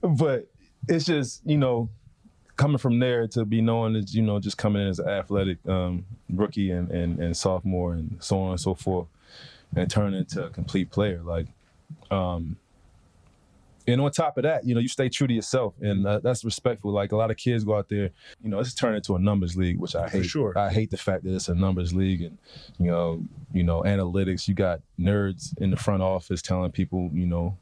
but 0.02 0.48
it's 0.88 1.04
just 1.04 1.42
you 1.44 1.58
know 1.58 1.88
coming 2.56 2.78
from 2.78 2.98
there 2.98 3.26
to 3.26 3.44
be 3.44 3.60
known 3.60 3.96
as 3.96 4.14
you 4.14 4.22
know 4.22 4.38
just 4.38 4.58
coming 4.58 4.82
in 4.82 4.88
as 4.88 4.98
an 4.98 5.08
athletic 5.08 5.58
um, 5.68 6.04
rookie 6.30 6.70
and, 6.70 6.90
and 6.90 7.18
and 7.18 7.36
sophomore 7.36 7.92
and 7.94 8.16
so 8.20 8.40
on 8.40 8.50
and 8.52 8.60
so 8.60 8.74
forth 8.74 9.08
and 9.74 9.90
turn 9.90 10.14
into 10.14 10.44
a 10.44 10.50
complete 10.50 10.90
player 10.90 11.20
like 11.24 11.46
um 12.10 12.56
and 13.86 14.00
on 14.00 14.10
top 14.10 14.36
of 14.36 14.42
that 14.42 14.64
you 14.66 14.74
know 14.74 14.80
you 14.80 14.88
stay 14.88 15.08
true 15.08 15.26
to 15.26 15.34
yourself 15.34 15.74
and 15.80 16.06
uh, 16.06 16.18
that's 16.20 16.44
respectful 16.44 16.92
like 16.92 17.12
a 17.12 17.16
lot 17.16 17.30
of 17.30 17.36
kids 17.36 17.64
go 17.64 17.76
out 17.76 17.88
there 17.88 18.10
you 18.42 18.50
know 18.50 18.58
it's 18.58 18.74
turned 18.74 18.96
into 18.96 19.14
a 19.14 19.18
numbers 19.18 19.56
league 19.56 19.78
which 19.78 19.94
i 19.94 20.08
For 20.08 20.18
hate 20.18 20.26
sure. 20.26 20.58
i 20.58 20.70
hate 20.70 20.90
the 20.90 20.96
fact 20.96 21.24
that 21.24 21.34
it's 21.34 21.48
a 21.48 21.54
numbers 21.54 21.94
league 21.94 22.22
and 22.22 22.38
you 22.78 22.86
know 22.86 23.22
you 23.52 23.62
know 23.62 23.82
analytics 23.82 24.48
you 24.48 24.54
got 24.54 24.80
nerds 24.98 25.56
in 25.58 25.70
the 25.70 25.76
front 25.76 26.02
office 26.02 26.42
telling 26.42 26.70
people 26.70 27.10
you 27.12 27.26
know 27.26 27.56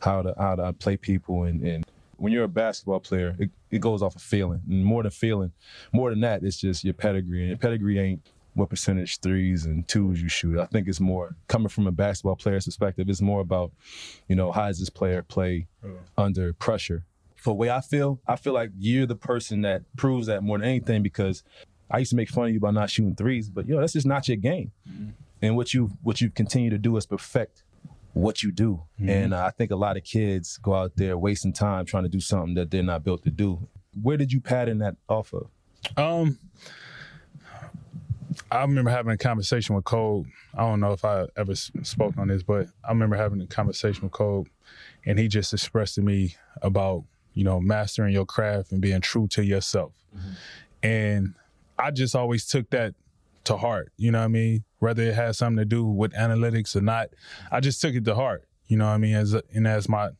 how 0.00 0.22
to 0.22 0.34
how 0.38 0.54
to 0.56 0.72
play 0.74 0.96
people 0.96 1.44
and, 1.44 1.62
and 1.62 1.84
when 2.18 2.32
you're 2.32 2.44
a 2.44 2.48
basketball 2.48 3.00
player, 3.00 3.36
it, 3.38 3.50
it 3.70 3.80
goes 3.80 4.02
off 4.02 4.16
of 4.16 4.22
feeling. 4.22 4.62
And 4.68 4.84
more 4.84 5.02
than 5.02 5.10
feeling, 5.10 5.52
more 5.92 6.10
than 6.10 6.20
that, 6.20 6.42
it's 6.42 6.56
just 6.56 6.84
your 6.84 6.94
pedigree. 6.94 7.40
And 7.40 7.48
your 7.48 7.58
pedigree 7.58 7.98
ain't 7.98 8.22
what 8.56 8.70
percentage 8.70 9.20
threes 9.20 9.64
and 9.66 9.86
twos 9.86 10.20
you 10.20 10.28
shoot. 10.28 10.58
I 10.58 10.66
think 10.66 10.88
it's 10.88 11.00
more 11.00 11.36
coming 11.46 11.68
from 11.68 11.86
a 11.86 11.92
basketball 11.92 12.36
player's 12.36 12.64
perspective, 12.64 13.08
it's 13.08 13.20
more 13.20 13.40
about, 13.40 13.70
you 14.28 14.34
know, 14.34 14.50
how 14.50 14.66
does 14.66 14.80
this 14.80 14.90
player 14.90 15.22
play 15.22 15.68
under 16.16 16.52
pressure? 16.52 17.04
for 17.46 17.50
the 17.50 17.54
way 17.54 17.70
I 17.70 17.80
feel, 17.80 18.20
I 18.26 18.34
feel 18.34 18.54
like 18.54 18.70
you're 18.76 19.06
the 19.06 19.14
person 19.14 19.60
that 19.62 19.82
proves 19.96 20.26
that 20.26 20.42
more 20.42 20.58
than 20.58 20.66
anything 20.66 21.04
because 21.04 21.44
I 21.88 21.98
used 21.98 22.10
to 22.10 22.16
make 22.16 22.28
fun 22.28 22.46
of 22.46 22.50
you 22.50 22.56
about 22.56 22.74
not 22.74 22.90
shooting 22.90 23.14
threes, 23.14 23.48
but 23.48 23.68
yo, 23.68 23.78
that's 23.78 23.92
just 23.92 24.06
not 24.06 24.26
your 24.26 24.36
game. 24.36 24.72
Mm-hmm. 24.90 25.10
And 25.42 25.56
what 25.56 25.72
you 25.72 25.92
what 26.02 26.20
you 26.20 26.28
continue 26.28 26.70
to 26.70 26.78
do 26.78 26.96
is 26.96 27.06
perfect 27.06 27.62
what 28.14 28.42
you 28.42 28.50
do. 28.50 28.82
Mm-hmm. 29.00 29.08
And 29.08 29.34
uh, 29.34 29.44
I 29.44 29.50
think 29.50 29.70
a 29.70 29.76
lot 29.76 29.96
of 29.96 30.02
kids 30.02 30.58
go 30.58 30.74
out 30.74 30.96
there 30.96 31.16
wasting 31.16 31.52
time 31.52 31.84
trying 31.84 32.02
to 32.02 32.08
do 32.08 32.18
something 32.18 32.54
that 32.54 32.72
they're 32.72 32.82
not 32.82 33.04
built 33.04 33.22
to 33.22 33.30
do. 33.30 33.68
Where 34.02 34.16
did 34.16 34.32
you 34.32 34.40
pattern 34.40 34.78
that 34.78 34.96
off 35.08 35.32
of? 35.32 35.48
Um, 35.96 36.40
I 38.50 38.62
remember 38.62 38.90
having 38.90 39.12
a 39.12 39.18
conversation 39.18 39.74
with 39.74 39.84
Cole. 39.84 40.26
I 40.54 40.62
don't 40.62 40.80
know 40.80 40.92
if 40.92 41.04
I 41.04 41.26
ever 41.36 41.54
spoke 41.54 42.16
on 42.18 42.28
this, 42.28 42.42
but 42.42 42.68
I 42.84 42.90
remember 42.90 43.16
having 43.16 43.40
a 43.40 43.46
conversation 43.46 44.02
with 44.04 44.12
Cole, 44.12 44.46
and 45.04 45.18
he 45.18 45.28
just 45.28 45.52
expressed 45.52 45.96
to 45.96 46.02
me 46.02 46.36
about 46.62 47.04
you 47.34 47.44
know 47.44 47.60
mastering 47.60 48.12
your 48.12 48.26
craft 48.26 48.72
and 48.72 48.80
being 48.80 49.00
true 49.00 49.28
to 49.28 49.44
yourself. 49.44 49.92
Mm-hmm. 50.16 50.32
And 50.82 51.34
I 51.78 51.90
just 51.90 52.14
always 52.14 52.46
took 52.46 52.70
that 52.70 52.94
to 53.44 53.56
heart. 53.56 53.92
You 53.96 54.10
know 54.10 54.18
what 54.18 54.26
I 54.26 54.28
mean? 54.28 54.64
Whether 54.78 55.04
it 55.04 55.14
has 55.14 55.38
something 55.38 55.58
to 55.58 55.64
do 55.64 55.84
with 55.84 56.12
analytics 56.12 56.76
or 56.76 56.80
not, 56.80 57.08
I 57.50 57.60
just 57.60 57.80
took 57.80 57.94
it 57.94 58.04
to 58.04 58.14
heart. 58.14 58.44
You 58.66 58.76
know 58.76 58.86
what 58.86 58.92
I 58.92 58.98
mean? 58.98 59.14
As 59.14 59.34
and 59.34 59.66
as 59.66 59.88
my 59.88 60.10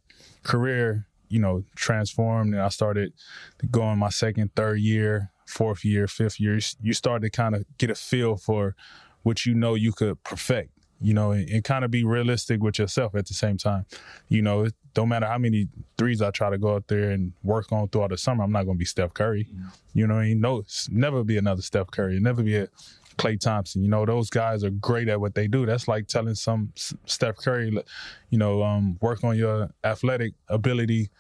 career, 0.43 1.07
you 1.29 1.41
know, 1.41 1.65
transformed 1.75 2.55
and 2.55 2.63
I 2.63 2.69
started 2.69 3.13
going 3.71 3.99
my 3.99 4.11
second, 4.11 4.55
third 4.55 4.81
year, 4.81 5.31
fourth 5.47 5.85
year, 5.85 6.07
fifth 6.07 6.41
year, 6.41 6.59
you 6.83 6.93
start 6.93 7.23
to 7.23 7.31
kind 7.31 7.55
of 7.55 7.65
get 7.79 7.91
a 7.91 7.95
feel 7.95 8.37
for 8.37 8.75
what 9.23 9.47
you 9.47 9.55
know 9.55 9.75
you 9.75 9.93
could 9.93 10.23
perfect 10.23 10.71
you 11.01 11.13
know, 11.13 11.33
and, 11.33 11.49
and 11.49 11.65
kind 11.65 11.85
of 11.85 11.91
be 11.91 12.05
realistic 12.05 12.63
with 12.63 12.79
yourself 12.79 13.15
at 13.15 13.27
the 13.27 13.35
same 13.35 13.57
time. 13.57 13.85
You 14.29 14.43
know, 14.43 14.65
it 14.65 14.75
don't 14.95 15.09
matter 15.09 15.27
how 15.27 15.39
many 15.39 15.69
threes 15.99 16.23
I 16.23 16.31
try 16.31 16.51
to 16.51 16.59
go 16.59 16.75
out 16.75 16.89
there 16.89 17.11
and 17.11 17.33
work 17.43 17.71
on 17.71 17.89
throughout 17.89 18.11
the 18.11 18.19
summer, 18.19 18.45
I'm 18.45 18.53
not 18.53 18.65
going 18.65 18.77
to 18.77 18.79
be 18.79 18.87
Steph 18.87 19.13
Curry. 19.13 19.45
Mm-hmm. 19.45 19.67
You 19.95 20.07
know, 20.07 20.15
I 20.15 20.25
mean, 20.29 20.41
no, 20.41 20.65
never 20.91 21.23
be 21.23 21.37
another 21.37 21.63
Steph 21.63 21.91
Curry, 21.91 22.19
never 22.19 22.43
be 22.43 22.57
a 22.57 22.69
Klay 23.19 23.39
Thompson. 23.39 23.83
You 23.83 23.89
know, 23.89 24.07
those 24.07 24.31
guys 24.31 24.65
are 24.65 24.71
great 24.71 25.09
at 25.09 25.21
what 25.21 25.35
they 25.35 25.49
do. 25.49 25.67
That's 25.67 25.87
like 25.87 26.07
telling 26.07 26.35
some 26.35 26.73
Steph 26.75 27.37
Curry, 27.37 27.77
you 28.31 28.39
know, 28.39 28.63
um, 28.63 28.99
work 29.01 29.23
on 29.23 29.37
your 29.37 29.71
athletic 29.85 30.33
ability. 30.49 31.11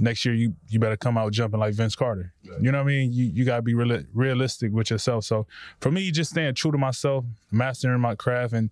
Next 0.00 0.24
year, 0.24 0.34
you 0.34 0.54
you 0.68 0.78
better 0.78 0.96
come 0.96 1.18
out 1.18 1.32
jumping 1.32 1.60
like 1.60 1.74
Vince 1.74 1.94
Carter. 1.94 2.32
Right. 2.48 2.60
You 2.62 2.72
know 2.72 2.78
what 2.78 2.84
I 2.84 2.86
mean? 2.86 3.12
You 3.12 3.26
you 3.26 3.44
gotta 3.44 3.62
be 3.62 3.74
real, 3.74 4.02
realistic 4.14 4.72
with 4.72 4.90
yourself. 4.90 5.24
So 5.24 5.46
for 5.80 5.90
me, 5.90 6.10
just 6.10 6.30
staying 6.30 6.54
true 6.54 6.72
to 6.72 6.78
myself, 6.78 7.26
mastering 7.52 8.00
my 8.00 8.14
craft, 8.14 8.54
and 8.54 8.70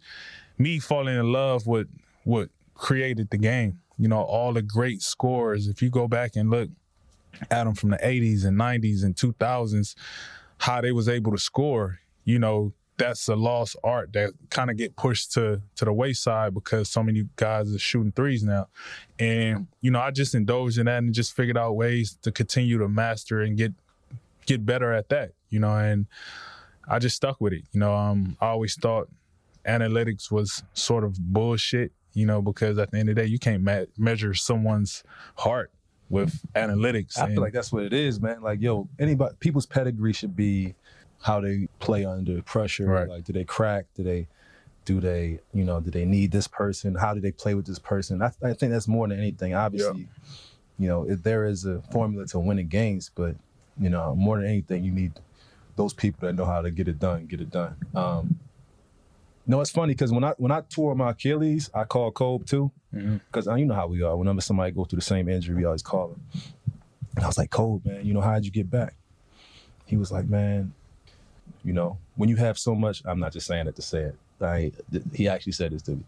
me 0.57 0.79
falling 0.79 1.17
in 1.17 1.31
love 1.31 1.67
with 1.67 1.87
what 2.25 2.49
created 2.75 3.29
the 3.31 3.37
game. 3.37 3.81
You 3.99 4.09
know, 4.09 4.23
all 4.23 4.55
the 4.55 4.63
great 4.63 5.03
scores. 5.03 5.69
If 5.69 5.83
you 5.83 5.91
go 5.91 6.09
back 6.09 6.35
and 6.35 6.49
look 6.49 6.71
at 7.51 7.65
them 7.65 7.75
from 7.75 7.91
the 7.91 7.99
80s 7.99 8.45
and 8.47 8.59
90s 8.59 9.05
and 9.05 9.15
2000s, 9.15 9.95
how 10.59 10.81
they 10.81 10.93
was 10.93 11.09
able 11.09 11.33
to 11.33 11.39
score, 11.39 12.01
you 12.25 12.39
know, 12.39 12.73
that's 12.99 13.29
a 13.29 13.37
lost 13.37 13.77
art 13.83 14.13
that 14.13 14.33
kind 14.51 14.71
of 14.71 14.77
get 14.77 14.97
pushed 14.97 15.33
to 15.33 15.63
to 15.77 15.85
the 15.85 15.93
wayside 15.93 16.53
because 16.53 16.91
so 16.91 17.03
many 17.03 17.25
guys 17.37 17.73
are 17.75 17.79
shooting 17.79 18.13
threes 18.13 18.43
now. 18.43 18.69
And, 19.19 19.69
you 19.81 19.91
know, 19.91 20.01
I 20.01 20.11
just 20.11 20.35
indulged 20.35 20.79
in 20.79 20.87
that 20.87 20.99
and 20.99 21.15
just 21.15 21.35
figured 21.35 21.57
out 21.57 21.77
ways 21.77 22.19
to 22.23 22.33
continue 22.33 22.79
to 22.79 22.89
master 22.89 23.41
and 23.41 23.57
get 23.57 23.73
get 24.47 24.67
better 24.67 24.93
at 24.93 25.09
that, 25.11 25.33
you 25.49 25.61
know, 25.61 25.75
and 25.77 26.07
I 26.89 26.99
just 26.99 27.17
stuck 27.17 27.41
with 27.41 27.53
it. 27.53 27.65
You 27.73 27.81
know, 27.81 27.95
um, 27.95 28.37
I 28.41 28.49
always 28.49 28.75
thought 28.75 29.09
analytics 29.67 30.31
was 30.31 30.63
sort 30.75 31.05
of 31.05 31.19
bullshit, 31.19 31.93
you 32.15 32.27
know, 32.27 32.43
because 32.43 32.79
at 32.79 32.91
the 32.91 32.99
end 32.99 33.11
of 33.11 33.17
the 33.17 33.23
day, 33.23 33.29
you 33.29 33.39
can't 33.39 33.63
ma- 33.63 33.85
measure 33.97 34.35
someone's 34.35 35.05
heart 35.37 35.71
with 36.09 36.43
analytics. 36.55 37.19
I 37.19 37.27
and, 37.27 37.35
feel 37.35 37.43
like 37.43 37.53
that's 37.53 37.71
what 37.71 37.85
it 37.85 37.93
is, 37.93 38.21
man. 38.21 38.41
Like, 38.41 38.61
yo, 38.61 38.89
anybody, 38.99 39.35
people's 39.41 39.67
pedigree 39.67 40.15
should 40.15 40.35
be 40.35 40.75
how 41.23 41.41
they 41.41 41.69
play 41.79 42.05
under 42.05 42.43
pressure. 42.43 42.87
Right. 42.87 43.09
Like, 43.09 43.25
do 43.25 43.33
they 43.33 43.45
crack? 43.45 43.87
Do 43.95 44.03
they, 44.03 44.29
do 44.85 45.01
they, 45.01 45.41
you 45.53 45.65
know, 45.65 45.81
do 45.81 45.91
they 45.91 46.05
need 46.05 46.31
this 46.31 46.49
person? 46.49 46.95
How 46.95 47.15
do 47.15 47.21
they 47.21 47.33
play 47.33 47.55
with 47.55 47.67
this 47.67 47.79
person? 47.79 48.23
I, 48.23 48.33
I 48.43 48.53
think 48.55 48.73
that's 48.73 48.89
more 48.89 49.09
than 49.09 49.19
anything. 49.19 49.55
Obviously, 49.55 50.09
you 50.79 50.89
know, 50.89 51.05
if 51.09 51.23
there 51.23 51.45
is 51.45 51.65
a 51.65 51.83
formula 51.93 52.27
to 52.29 52.39
winning 52.39 52.69
games, 52.69 53.11
but 53.15 53.35
you 53.81 53.91
know, 53.91 54.15
more 54.15 54.37
than 54.37 54.47
anything, 54.47 54.85
you 54.85 54.93
need 54.93 55.13
those 55.77 55.93
people 55.93 56.27
that 56.27 56.35
know 56.35 56.45
how 56.45 56.61
to 56.61 56.71
get 56.71 56.89
it 56.89 56.99
done, 56.99 57.27
get 57.27 57.41
it 57.41 57.51
done. 57.51 57.77
Um, 57.95 58.39
no, 59.47 59.61
it's 59.61 59.71
funny 59.71 59.95
because 59.95 60.13
when 60.13 60.25
I 60.25 60.35
when 60.37 60.53
I 60.53 60.61
tore 60.61 60.95
my 60.95 61.11
Achilles, 61.11 61.71
I 61.75 61.85
called 61.85 62.15
Kobe 62.15 62.45
too. 62.45 62.71
Because 62.91 63.47
mm-hmm. 63.47 63.59
you 63.59 63.67
know 63.67 63.75
how 63.75 63.87
we 63.87 64.03
are. 64.03 64.17
Whenever 64.17 64.41
somebody 64.41 64.73
go 64.73 64.85
through 64.85 64.99
the 64.99 65.05
same 65.05 65.29
injury, 65.29 65.55
we 65.55 65.65
always 65.65 65.83
call 65.83 66.13
him. 66.13 66.23
And 67.17 67.25
I 67.25 67.27
was 67.27 67.39
like, 67.39 67.51
Kobe, 67.51 67.91
man, 67.91 68.07
you 68.07 68.15
know, 68.15 68.21
how'd 68.21 68.45
you 68.45 68.51
get 68.51 68.71
back? 68.71 68.95
He 69.87 69.97
was 69.97 70.13
like, 70.13 70.29
man, 70.29 70.73
you 71.69 71.75
know, 71.75 71.99
when 72.17 72.31
you 72.31 72.37
have 72.37 72.59
so 72.59 72.75
much, 72.75 73.03
I'm 73.05 73.21
not 73.21 73.35
just 73.35 73.47
saying 73.47 73.67
it 73.67 73.77
to 73.77 73.83
say 73.83 74.01
it. 74.01 74.17
I, 74.41 74.73
he 75.13 75.29
actually 75.29 75.53
said 75.53 75.73
this 75.73 75.83
to 75.83 75.91
me. 75.91 76.03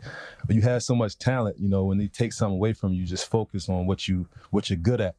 But 0.46 0.56
you 0.56 0.62
have 0.62 0.82
so 0.82 0.94
much 0.94 1.18
talent, 1.18 1.56
you 1.58 1.68
know, 1.68 1.84
when 1.84 1.98
they 1.98 2.06
take 2.06 2.32
something 2.32 2.54
away 2.54 2.72
from 2.72 2.94
you, 2.94 3.04
just 3.04 3.28
focus 3.28 3.68
on 3.68 3.86
what 3.86 4.08
you 4.08 4.26
what 4.50 4.70
you're 4.70 4.78
good 4.78 5.02
at. 5.02 5.14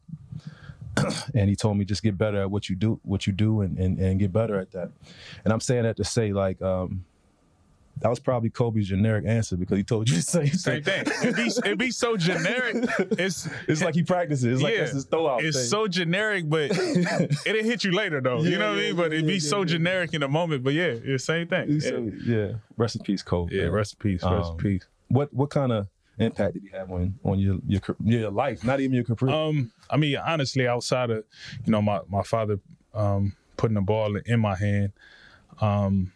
and 1.35 1.47
he 1.47 1.55
told 1.55 1.77
me 1.77 1.85
just 1.85 2.01
get 2.01 2.17
better 2.17 2.41
at 2.41 2.49
what 2.49 2.69
you 2.69 2.75
do, 2.75 2.99
what 3.03 3.27
you 3.27 3.33
do, 3.33 3.61
and, 3.61 3.77
and, 3.77 3.99
and 3.99 4.19
get 4.19 4.33
better 4.33 4.59
at 4.59 4.71
that. 4.71 4.89
And 5.43 5.53
I'm 5.53 5.61
saying 5.61 5.83
that 5.83 5.97
to 5.97 6.03
say 6.03 6.33
like, 6.33 6.59
um, 6.63 7.05
that 8.01 8.09
was 8.09 8.19
probably 8.19 8.49
Kobe's 8.49 8.87
generic 8.87 9.25
answer 9.27 9.55
because 9.55 9.77
he 9.77 9.83
told 9.83 10.09
you 10.09 10.15
the 10.15 10.21
same, 10.23 10.47
same 10.47 10.83
thing. 10.83 11.03
It'd 11.21 11.35
be, 11.35 11.45
it'd 11.45 11.77
be 11.77 11.91
so 11.91 12.17
generic. 12.17 12.83
It's 13.11 13.47
it's 13.67 13.83
like 13.83 13.93
he 13.93 14.03
practices. 14.03 14.45
It's 14.45 14.61
yeah, 14.61 14.67
like 14.67 14.77
that's 14.77 14.91
his 14.93 15.05
throwout. 15.05 15.43
It's 15.43 15.57
thing. 15.57 15.67
so 15.67 15.87
generic, 15.87 16.49
but 16.49 16.71
it'll 17.45 17.63
hit 17.63 17.83
you 17.83 17.91
later 17.91 18.19
though. 18.19 18.41
Yeah, 18.41 18.49
you 18.49 18.57
know 18.57 18.69
what 18.71 18.77
yeah, 18.77 18.83
I 18.83 18.87
mean? 18.87 18.95
But 18.95 19.13
it'd 19.13 19.27
be 19.27 19.39
so 19.39 19.63
generic 19.63 20.13
in 20.13 20.21
the 20.21 20.27
moment. 20.27 20.63
But 20.63 20.73
yeah, 20.73 20.85
it's 20.85 21.03
the 21.03 21.19
same 21.19 21.47
thing. 21.47 21.79
So, 21.79 22.11
yeah. 22.25 22.53
Rest 22.77 22.95
in 22.95 23.03
peace, 23.03 23.21
Kobe. 23.21 23.55
Yeah, 23.55 23.63
man. 23.63 23.71
rest 23.71 23.93
in 23.93 23.99
peace. 23.99 24.23
Rest 24.23 24.33
um, 24.33 24.51
in 24.51 24.57
peace. 24.57 24.87
What 25.09 25.31
what 25.33 25.51
kind 25.51 25.71
of 25.71 25.87
impact 26.17 26.53
did 26.55 26.63
he 26.63 26.69
have 26.69 26.91
on 26.91 27.13
on 27.23 27.39
your 27.39 27.59
your 27.67 27.81
your 28.03 28.31
life? 28.31 28.63
Not 28.63 28.79
even 28.79 28.95
your 28.95 29.03
career. 29.03 29.33
Um, 29.33 29.71
I 29.89 29.97
mean, 29.97 30.17
honestly, 30.17 30.67
outside 30.67 31.11
of 31.11 31.23
you 31.65 31.71
know 31.71 31.81
my 31.81 32.01
my 32.09 32.23
father 32.23 32.59
um 32.93 33.35
putting 33.57 33.75
the 33.75 33.81
ball 33.81 34.15
in 34.15 34.39
my 34.39 34.55
hand, 34.55 34.93
um 35.59 36.11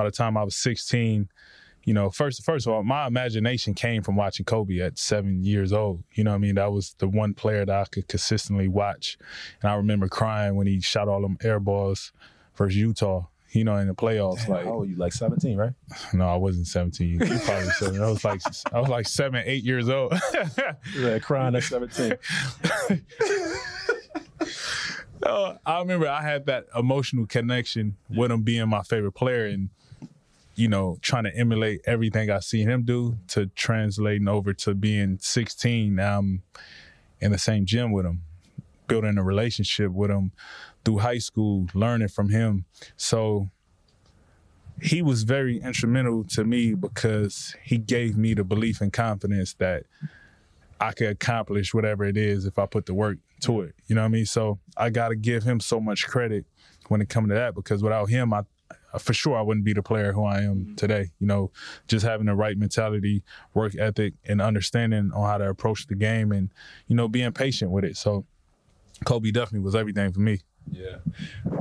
by 0.00 0.06
the 0.06 0.10
time 0.10 0.34
I 0.38 0.44
was 0.44 0.56
16, 0.56 1.28
you 1.84 1.92
know, 1.92 2.08
first 2.08 2.42
first 2.42 2.66
of 2.66 2.72
all, 2.72 2.82
my 2.82 3.06
imagination 3.06 3.74
came 3.74 4.02
from 4.02 4.16
watching 4.16 4.46
Kobe 4.46 4.78
at 4.78 4.98
seven 4.98 5.44
years 5.44 5.74
old. 5.74 6.04
You 6.14 6.24
know 6.24 6.32
I 6.32 6.38
mean? 6.38 6.54
That 6.54 6.72
was 6.72 6.94
the 6.96 7.06
one 7.06 7.34
player 7.34 7.66
that 7.66 7.76
I 7.76 7.84
could 7.84 8.08
consistently 8.08 8.66
watch. 8.66 9.18
And 9.60 9.70
I 9.70 9.74
remember 9.74 10.08
crying 10.08 10.54
when 10.54 10.66
he 10.66 10.80
shot 10.80 11.06
all 11.06 11.20
them 11.20 11.36
air 11.42 11.60
balls 11.60 12.12
versus 12.56 12.78
Utah, 12.78 13.26
you 13.50 13.64
know, 13.64 13.76
in 13.76 13.88
the 13.88 13.94
playoffs. 13.94 14.46
Damn, 14.46 14.52
like 14.52 14.66
old 14.66 14.88
you? 14.88 14.96
Like 14.96 15.12
17, 15.12 15.58
right? 15.58 15.72
No, 16.14 16.26
I 16.26 16.36
wasn't 16.36 16.66
17. 16.66 17.10
You 17.10 17.18
probably 17.18 17.68
seven. 17.68 18.02
I 18.02 18.08
was 18.08 18.24
like 18.24 18.40
I 18.72 18.80
was 18.80 18.88
like 18.88 19.06
seven, 19.06 19.42
eight 19.44 19.64
years 19.64 19.90
old. 19.90 20.14
yeah, 20.96 21.18
crying 21.18 21.54
at 21.56 21.62
17. 21.64 22.16
Uh, 25.22 25.56
I 25.66 25.80
remember 25.80 26.08
I 26.08 26.22
had 26.22 26.46
that 26.46 26.66
emotional 26.74 27.26
connection 27.26 27.96
with 28.08 28.30
him 28.30 28.42
being 28.42 28.66
my 28.68 28.82
favorite 28.82 29.12
player 29.12 29.44
and 29.44 29.68
you 30.60 30.68
know, 30.68 30.98
trying 31.00 31.24
to 31.24 31.34
emulate 31.34 31.80
everything 31.86 32.30
I 32.30 32.40
see 32.40 32.64
him 32.64 32.82
do 32.82 33.16
to 33.28 33.46
translating 33.46 34.28
over 34.28 34.52
to 34.52 34.74
being 34.74 35.16
16. 35.18 35.94
Now 35.94 36.18
I'm 36.18 36.42
in 37.18 37.32
the 37.32 37.38
same 37.38 37.64
gym 37.64 37.92
with 37.92 38.04
him, 38.04 38.20
building 38.86 39.16
a 39.16 39.22
relationship 39.22 39.90
with 39.90 40.10
him 40.10 40.32
through 40.84 40.98
high 40.98 41.16
school, 41.16 41.66
learning 41.72 42.08
from 42.08 42.28
him. 42.28 42.66
So 42.98 43.48
he 44.82 45.00
was 45.00 45.22
very 45.22 45.62
instrumental 45.62 46.24
to 46.24 46.44
me 46.44 46.74
because 46.74 47.56
he 47.62 47.78
gave 47.78 48.18
me 48.18 48.34
the 48.34 48.44
belief 48.44 48.82
and 48.82 48.92
confidence 48.92 49.54
that 49.54 49.84
I 50.78 50.92
could 50.92 51.08
accomplish 51.08 51.72
whatever 51.72 52.04
it 52.04 52.18
is 52.18 52.44
if 52.44 52.58
I 52.58 52.66
put 52.66 52.84
the 52.84 52.92
work 52.92 53.16
to 53.44 53.62
it. 53.62 53.74
You 53.86 53.94
know 53.94 54.02
what 54.02 54.08
I 54.08 54.10
mean? 54.10 54.26
So 54.26 54.58
I 54.76 54.90
got 54.90 55.08
to 55.08 55.16
give 55.16 55.42
him 55.42 55.58
so 55.58 55.80
much 55.80 56.06
credit 56.06 56.44
when 56.88 57.00
it 57.00 57.08
comes 57.08 57.28
to 57.28 57.34
that 57.34 57.54
because 57.54 57.82
without 57.82 58.10
him, 58.10 58.34
I 58.34 58.42
for 58.98 59.12
sure 59.12 59.36
I 59.36 59.42
wouldn't 59.42 59.64
be 59.64 59.72
the 59.72 59.82
player 59.82 60.12
who 60.12 60.24
I 60.24 60.42
am 60.42 60.56
mm-hmm. 60.56 60.74
today. 60.74 61.10
You 61.18 61.26
know, 61.26 61.50
just 61.88 62.04
having 62.04 62.26
the 62.26 62.34
right 62.34 62.56
mentality, 62.56 63.22
work 63.54 63.76
ethic, 63.76 64.14
and 64.26 64.40
understanding 64.40 65.12
on 65.14 65.28
how 65.28 65.38
to 65.38 65.48
approach 65.48 65.86
the 65.86 65.94
game, 65.94 66.32
and 66.32 66.50
you 66.88 66.96
know, 66.96 67.08
being 67.08 67.32
patient 67.32 67.70
with 67.70 67.84
it. 67.84 67.96
So, 67.96 68.24
Kobe 69.04 69.30
definitely 69.30 69.60
was 69.60 69.74
everything 69.74 70.12
for 70.12 70.20
me. 70.20 70.40
Yeah, 70.70 70.96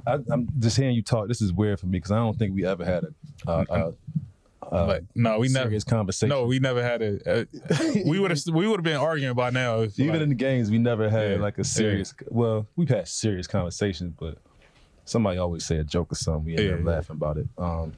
I, 0.05 0.15
am 0.31 0.47
just 0.59 0.77
hearing 0.77 0.95
you 0.95 1.01
talk. 1.01 1.27
This 1.27 1.41
is 1.41 1.53
weird 1.53 1.79
for 1.79 1.85
me 1.85 1.97
because 1.99 2.11
I 2.11 2.17
don't 2.17 2.37
think 2.37 2.53
we 2.53 2.65
ever 2.65 2.85
had 2.85 3.03
a. 3.05 3.13
Uh, 3.47 3.65
uh, 3.69 3.91
uh, 4.71 4.85
like, 4.85 5.03
no, 5.15 5.39
we 5.39 5.47
never 5.47 5.75
conversation. 5.81 6.29
No, 6.29 6.45
we 6.45 6.59
never 6.59 6.83
had 6.83 7.01
a. 7.01 7.19
a 7.25 8.03
we 8.05 8.19
would 8.19 8.31
have 8.31 8.39
we 8.51 8.67
would 8.67 8.79
have 8.79 8.83
been 8.83 8.97
arguing 8.97 9.33
by 9.33 9.49
now. 9.49 9.81
If, 9.81 9.99
Even 9.99 10.13
like, 10.13 10.21
in 10.21 10.29
the 10.29 10.35
games, 10.35 10.69
we 10.69 10.77
never 10.77 11.09
had 11.09 11.31
yeah, 11.31 11.37
like 11.37 11.57
a 11.57 11.63
serious. 11.63 12.13
Yeah. 12.21 12.27
Well, 12.31 12.67
we've 12.75 12.89
had 12.89 13.07
serious 13.07 13.47
conversations, 13.47 14.13
but 14.19 14.37
somebody 15.09 15.39
always 15.39 15.65
say 15.65 15.77
a 15.77 15.83
joke 15.83 16.11
or 16.11 16.15
something. 16.15 16.45
We 16.45 16.57
end 16.57 16.67
yeah, 16.67 16.73
up 16.75 16.85
laughing 16.85 17.15
about 17.15 17.37
it. 17.37 17.47
Um, 17.57 17.93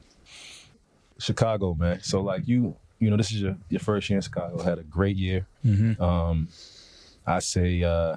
Chicago, 1.18 1.74
man. 1.74 2.02
So 2.02 2.20
like 2.20 2.48
you, 2.48 2.74
you 2.98 3.10
know, 3.10 3.16
this 3.16 3.30
is 3.30 3.42
your 3.42 3.56
your 3.68 3.80
first 3.80 4.08
year 4.08 4.16
in 4.16 4.22
Chicago. 4.22 4.62
Had 4.62 4.78
a 4.78 4.82
great 4.82 5.16
year. 5.16 5.46
Mm-hmm. 5.64 6.02
Um, 6.02 6.48
I 7.26 7.38
say 7.38 7.82
uh, 7.82 8.16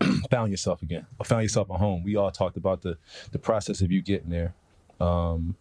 found 0.30 0.50
yourself 0.50 0.82
again, 0.82 1.06
or 1.18 1.24
found 1.24 1.42
yourself 1.42 1.70
at 1.70 1.78
home. 1.78 2.02
We 2.02 2.16
all 2.16 2.30
talked 2.30 2.56
about 2.56 2.82
the 2.82 2.98
the 3.32 3.38
process 3.38 3.80
of 3.80 3.90
you 3.90 4.02
getting 4.02 4.30
there, 4.30 4.54
um, 5.00 5.56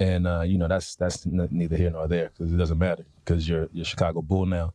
and 0.00 0.26
uh, 0.26 0.42
you 0.42 0.58
know 0.58 0.68
that's 0.68 0.96
that's 0.96 1.26
neither 1.26 1.76
here 1.76 1.90
nor 1.90 2.08
there 2.08 2.30
because 2.30 2.52
it 2.52 2.56
doesn't 2.56 2.78
matter 2.78 3.04
because 3.24 3.48
you're 3.48 3.68
you're 3.72 3.84
Chicago 3.84 4.22
Bull 4.22 4.46
now. 4.46 4.72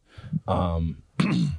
Um, 0.47 1.01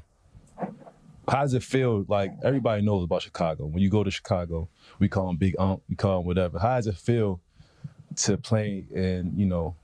how 1.28 1.42
does 1.42 1.54
it 1.54 1.62
feel? 1.62 2.04
Like 2.08 2.32
everybody 2.42 2.82
knows 2.82 3.04
about 3.04 3.22
Chicago. 3.22 3.66
When 3.66 3.82
you 3.82 3.90
go 3.90 4.02
to 4.04 4.10
Chicago, 4.10 4.68
we 4.98 5.08
call 5.08 5.28
him 5.30 5.36
Big 5.36 5.54
Ump, 5.58 5.82
we 5.88 5.94
call 5.96 6.20
him 6.20 6.26
whatever. 6.26 6.58
How 6.58 6.76
does 6.76 6.86
it 6.86 6.96
feel 6.96 7.40
to 8.16 8.36
play 8.38 8.84
in 8.94 9.32
you 9.36 9.46
know? 9.46 9.76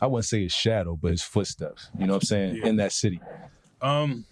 I 0.00 0.06
wouldn't 0.06 0.24
say 0.26 0.42
his 0.42 0.52
shadow, 0.52 0.98
but 1.00 1.12
his 1.12 1.22
footsteps. 1.22 1.88
You 1.96 2.06
know 2.06 2.14
what 2.14 2.22
I'm 2.24 2.26
saying 2.26 2.56
Yeah. 2.56 2.66
in 2.66 2.76
that 2.76 2.90
city. 2.92 3.20
Um, 3.80 4.24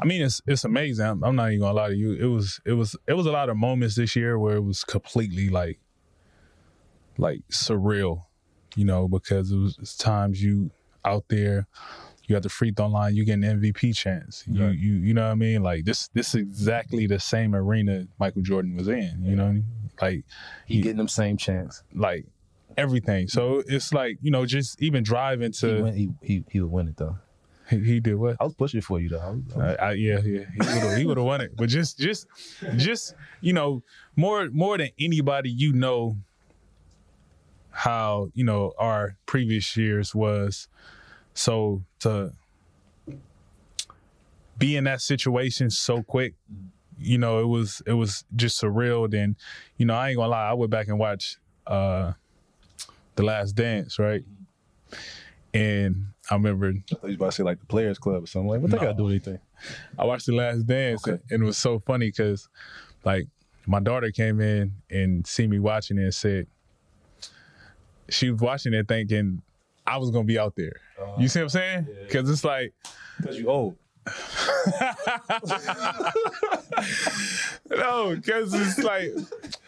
I 0.00 0.04
mean, 0.04 0.22
it's 0.22 0.40
it's 0.46 0.64
amazing. 0.64 1.06
I'm, 1.06 1.22
I'm 1.24 1.36
not 1.36 1.48
even 1.48 1.60
gonna 1.60 1.74
lie 1.74 1.88
to 1.90 1.96
you. 1.96 2.12
It 2.14 2.26
was 2.26 2.60
it 2.64 2.72
was 2.72 2.96
it 3.06 3.12
was 3.14 3.26
a 3.26 3.30
lot 3.32 3.48
of 3.48 3.56
moments 3.56 3.94
this 3.96 4.16
year 4.16 4.38
where 4.38 4.56
it 4.56 4.62
was 4.62 4.82
completely 4.84 5.48
like 5.48 5.78
like 7.18 7.40
surreal, 7.52 8.24
you 8.76 8.84
know, 8.84 9.08
because 9.08 9.50
it 9.52 9.56
was 9.56 9.96
times 9.96 10.42
you 10.42 10.70
out 11.04 11.24
there, 11.28 11.66
you 12.30 12.36
got 12.36 12.44
the 12.44 12.48
free 12.48 12.70
throw 12.70 12.86
line, 12.86 13.16
you 13.16 13.24
get 13.24 13.34
an 13.34 13.42
MVP 13.42 13.92
chance. 13.96 14.44
You 14.46 14.66
Right. 14.66 14.78
you 14.78 14.92
you 14.94 15.12
know 15.14 15.22
what 15.26 15.32
I 15.32 15.34
mean? 15.34 15.62
Like 15.64 15.84
this 15.84 16.08
this 16.14 16.28
is 16.28 16.40
exactly 16.42 17.06
the 17.08 17.18
same 17.18 17.54
arena 17.56 18.06
Michael 18.20 18.42
Jordan 18.42 18.76
was 18.76 18.86
in. 18.88 19.20
You 19.24 19.34
know, 19.34 19.44
what 19.44 19.50
I 19.50 19.52
mean? 19.54 19.64
like 20.00 20.24
He 20.66 20.76
Yeah. 20.76 20.82
getting 20.82 20.98
them 20.98 21.08
same 21.08 21.36
chance. 21.36 21.82
like 21.94 22.26
everything. 22.76 23.26
So 23.26 23.62
it's 23.66 23.92
like 23.92 24.16
you 24.22 24.30
know, 24.30 24.46
just 24.46 24.80
even 24.80 25.02
driving 25.02 25.48
He, 25.52 25.58
to 25.58 25.82
win, 25.82 25.94
he, 25.94 26.08
he 26.22 26.44
he 26.48 26.60
would 26.60 26.70
win 26.70 26.86
it 26.88 26.96
though. 26.96 27.18
he, 27.68 27.78
he 27.80 28.00
did 28.00 28.14
what? 28.14 28.36
I 28.40 28.44
was 28.44 28.54
pushing 28.54 28.80
for 28.80 29.00
you 29.00 29.08
though. 29.08 29.18
I 29.18 29.30
was, 29.30 29.42
I 29.54 29.58
was- 29.58 29.76
I, 29.80 29.86
I, 29.88 29.92
yeah, 29.94 30.20
yeah, 30.20 30.44
he 30.52 30.58
would 30.58 30.66
have 30.84 30.98
he 30.98 31.04
would 31.06 31.16
have 31.18 31.26
won 31.26 31.40
it. 31.40 31.56
But 31.56 31.68
just 31.68 31.98
just 31.98 32.28
just 32.76 33.14
you 33.40 33.52
know 33.52 33.82
more 34.14 34.48
more 34.50 34.78
than 34.78 34.90
anybody 35.00 35.50
you 35.50 35.72
know 35.72 36.16
how 37.72 38.28
you 38.34 38.44
know 38.44 38.72
our 38.78 39.16
previous 39.26 39.76
years 39.76 40.14
was. 40.14 40.68
So 41.40 41.82
to 42.00 42.32
be 44.58 44.76
in 44.76 44.84
that 44.84 45.00
situation 45.00 45.70
so 45.70 46.02
quick, 46.02 46.34
you 46.98 47.16
know, 47.16 47.40
it 47.40 47.46
was 47.46 47.80
it 47.86 47.94
was 47.94 48.24
just 48.36 48.60
surreal. 48.60 49.10
Then, 49.10 49.36
you 49.78 49.86
know, 49.86 49.94
I 49.94 50.10
ain't 50.10 50.18
gonna 50.18 50.28
lie, 50.28 50.50
I 50.50 50.52
went 50.52 50.70
back 50.70 50.88
and 50.88 50.98
watched 50.98 51.38
uh 51.66 52.12
The 53.14 53.22
Last 53.22 53.52
Dance, 53.52 53.98
right? 53.98 54.22
And 55.54 56.08
I 56.30 56.34
remember 56.34 56.68
I 56.68 56.94
thought 56.94 57.02
you 57.04 57.08
was 57.08 57.14
about 57.16 57.26
to 57.26 57.32
say 57.32 57.42
like 57.42 57.60
the 57.60 57.66
Players 57.66 57.98
Club 57.98 58.24
or 58.24 58.26
something. 58.26 58.50
Like, 58.50 58.60
what 58.60 58.70
they 58.70 58.76
No. 58.76 58.82
got 58.82 58.90
to 58.92 58.96
do 58.98 59.08
anything? 59.08 59.38
I 59.98 60.04
watched 60.04 60.26
The 60.26 60.34
Last 60.34 60.66
Dance, 60.66 61.08
Okay. 61.08 61.22
and 61.30 61.42
it 61.42 61.46
was 61.46 61.56
so 61.56 61.78
funny 61.80 62.08
because, 62.08 62.48
like, 63.04 63.28
my 63.66 63.80
daughter 63.80 64.10
came 64.10 64.40
in 64.42 64.74
and 64.90 65.26
see 65.26 65.46
me 65.46 65.58
watching 65.58 65.96
it 65.96 66.02
and 66.02 66.14
said 66.14 66.46
she 68.10 68.30
was 68.30 68.40
watching 68.42 68.74
it 68.74 68.86
thinking 68.88 69.40
I 69.90 69.98
was 69.98 70.10
gonna 70.10 70.24
be 70.24 70.38
out 70.38 70.54
there. 70.56 70.72
you 71.18 71.28
see 71.28 71.40
what 71.40 71.44
I'm 71.44 71.48
saying? 71.50 71.86
Because 72.06 72.30
it's 72.30 72.44
like, 72.44 72.72
Because 73.18 73.38
you 73.38 73.48
old. 73.48 73.76
no, 77.70 78.16
because 78.16 78.54
it's 78.54 78.78
like 78.78 79.12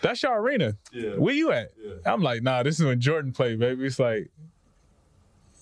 that's 0.00 0.22
your 0.22 0.40
arena. 0.40 0.74
Yeah. 0.92 1.16
Where 1.16 1.34
you 1.34 1.52
at? 1.52 1.72
I'm 2.06 2.22
like, 2.22 2.42
nah, 2.42 2.62
this 2.62 2.80
is 2.80 2.86
when 2.86 2.98
Jordan 3.00 3.32
played, 3.32 3.58
baby. 3.58 3.84
It's 3.86 3.98
like. 3.98 4.30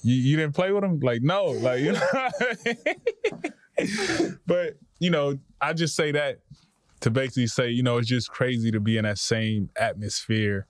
You, 0.02 0.14
you 0.14 0.36
didn't 0.36 0.54
play 0.54 0.72
with 0.72 0.82
him? 0.82 0.98
Like, 1.00 1.20
no. 1.22 1.44
Like, 1.46 1.80
you 1.80 1.92
know. 1.92 2.00
but, 4.46 4.78
you 4.98 5.10
know, 5.10 5.38
I 5.60 5.74
just 5.74 5.94
say 5.94 6.10
that 6.12 6.38
to 7.00 7.10
basically 7.10 7.48
say, 7.48 7.68
you 7.68 7.82
know, 7.82 7.98
it's 7.98 8.08
just 8.08 8.30
crazy 8.30 8.70
to 8.70 8.80
be 8.80 8.96
in 8.96 9.04
that 9.04 9.18
same 9.18 9.68
atmosphere, 9.76 10.66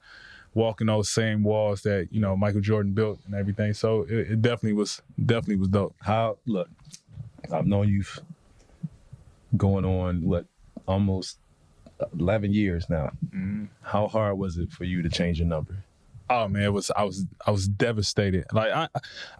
walking 0.54 0.88
those 0.88 1.10
same 1.10 1.43
walls 1.43 1.82
that, 1.82 2.08
you 2.10 2.21
know, 2.21 2.36
Michael 2.36 2.60
Jordan 2.60 2.93
built 2.93 3.21
and 3.26 3.34
everything. 3.34 3.73
So 3.73 4.02
it, 4.02 4.32
it 4.32 4.43
definitely 4.43 4.75
was 4.75 5.02
definitely 5.25 5.56
was 5.56 5.69
dope. 5.69 5.95
How 6.00 6.39
look? 6.47 6.69
I've 7.52 7.67
known 7.67 7.89
you 7.89 8.04
going 9.56 9.84
on 9.84 10.23
what 10.23 10.47
almost 10.86 11.39
eleven 12.19 12.52
years 12.52 12.89
now. 12.89 13.10
Mm-hmm. 13.26 13.65
How 13.82 14.08
hard 14.08 14.39
was 14.39 14.58
it 14.58 14.71
for 14.71 14.84
you 14.84 15.02
to 15.02 15.08
change 15.08 15.39
your 15.39 15.49
number? 15.49 15.84
Oh 16.28 16.47
man, 16.49 16.63
it 16.63 16.73
was 16.73 16.91
I 16.97 17.04
was 17.04 17.26
I 17.47 17.50
was 17.50 17.69
devastated. 17.69 18.47
Like 18.52 18.73
I 18.73 18.89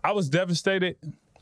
I 0.03 0.12
was 0.12 0.29
devastated, 0.29 0.96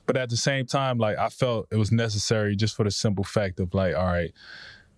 but 0.07 0.17
at 0.17 0.31
the 0.31 0.37
same 0.37 0.67
time, 0.67 0.99
like 0.99 1.17
I 1.19 1.29
felt 1.29 1.69
it 1.71 1.77
was 1.77 1.93
necessary 1.93 2.57
just 2.57 2.77
for 2.77 2.85
the 2.85 2.91
simple 2.91 3.25
fact 3.25 3.61
of 3.61 3.73
like, 3.73 3.95
all 3.95 4.07
right, 4.07 4.33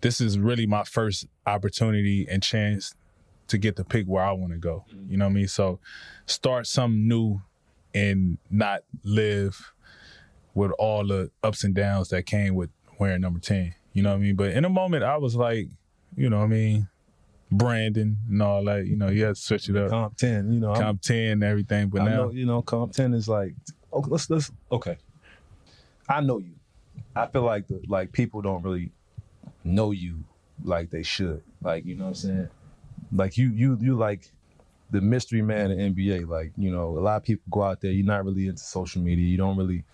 this 0.00 0.20
is 0.20 0.38
really 0.38 0.66
my 0.66 0.85
first 0.85 1.26
opportunity 1.46 2.26
and 2.28 2.42
chance 2.42 2.94
to 3.50 3.58
get 3.58 3.76
to 3.76 3.84
pick 3.84 4.06
where 4.06 4.22
I 4.24 4.32
want 4.32 4.52
to 4.52 4.58
go. 4.58 4.84
You 5.08 5.16
know 5.16 5.26
what 5.26 5.32
I 5.32 5.34
mean? 5.34 5.48
So 5.48 5.78
start 6.26 6.66
something 6.66 7.06
new 7.08 7.42
and 7.94 8.38
not 8.50 8.82
live 9.04 9.72
with 10.54 10.70
all 10.78 11.06
the 11.06 11.30
ups 11.42 11.64
and 11.64 11.74
downs 11.74 12.08
that 12.10 12.24
came 12.26 12.54
with 12.54 12.70
wearing 12.98 13.20
number 13.20 13.40
10. 13.40 13.74
You 13.92 14.02
know 14.02 14.10
what 14.10 14.16
I 14.16 14.18
mean? 14.20 14.36
But 14.36 14.50
in 14.52 14.64
a 14.64 14.68
moment 14.68 15.02
I 15.04 15.16
was 15.16 15.34
like, 15.34 15.68
you 16.16 16.30
know 16.30 16.38
what 16.38 16.44
I 16.44 16.48
mean, 16.48 16.88
Brandon 17.50 18.16
and 18.28 18.42
all 18.42 18.64
that, 18.64 18.86
you 18.86 18.96
know, 18.96 19.08
you 19.08 19.24
had 19.24 19.34
to 19.34 19.40
switch 19.40 19.68
it 19.68 19.76
up 19.76 19.90
Comp 19.90 20.16
ten, 20.16 20.52
you 20.52 20.60
know. 20.60 20.70
I'm- 20.72 20.82
comp 20.82 21.02
10 21.02 21.16
and 21.32 21.44
everything, 21.44 21.88
but 21.88 22.02
I 22.02 22.04
now 22.04 22.16
know, 22.16 22.30
you 22.30 22.46
know, 22.46 22.62
comp 22.62 22.92
ten 22.92 23.12
is 23.14 23.28
like, 23.28 23.54
okay, 23.92 24.08
let's 24.10 24.30
let's 24.30 24.50
okay. 24.70 24.98
I 26.08 26.20
know 26.20 26.38
you. 26.38 26.54
I 27.16 27.26
feel 27.26 27.42
like 27.42 27.66
the 27.66 27.80
like 27.88 28.12
people 28.12 28.40
don't 28.42 28.62
really 28.62 28.92
know 29.64 29.90
you 29.90 30.22
like 30.62 30.90
they 30.90 31.02
should. 31.02 31.42
Like, 31.62 31.84
you 31.84 31.96
know 31.96 32.04
what 32.04 32.08
I'm 32.10 32.14
saying? 32.14 32.48
Like 33.12 33.37
you 33.37 33.51
you 33.51 33.79
you 33.81 33.96
like 33.96 34.31
the 34.90 35.01
mystery 35.01 35.42
man 35.42 35.70
in 35.70 35.94
NBA. 35.94 36.29
Like, 36.29 36.53
you 36.57 36.70
know, 36.70 36.99
a 36.99 37.01
lot 37.01 37.16
of 37.16 37.23
people 37.23 37.44
go 37.51 37.62
out 37.62 37.81
there, 37.81 37.92
you're 37.92 38.05
not 38.05 38.25
really 38.25 38.49
into 38.49 38.62
social 38.62 39.01
media. 39.01 39.25
You 39.25 39.37
don't 39.37 39.57
really 39.57 39.85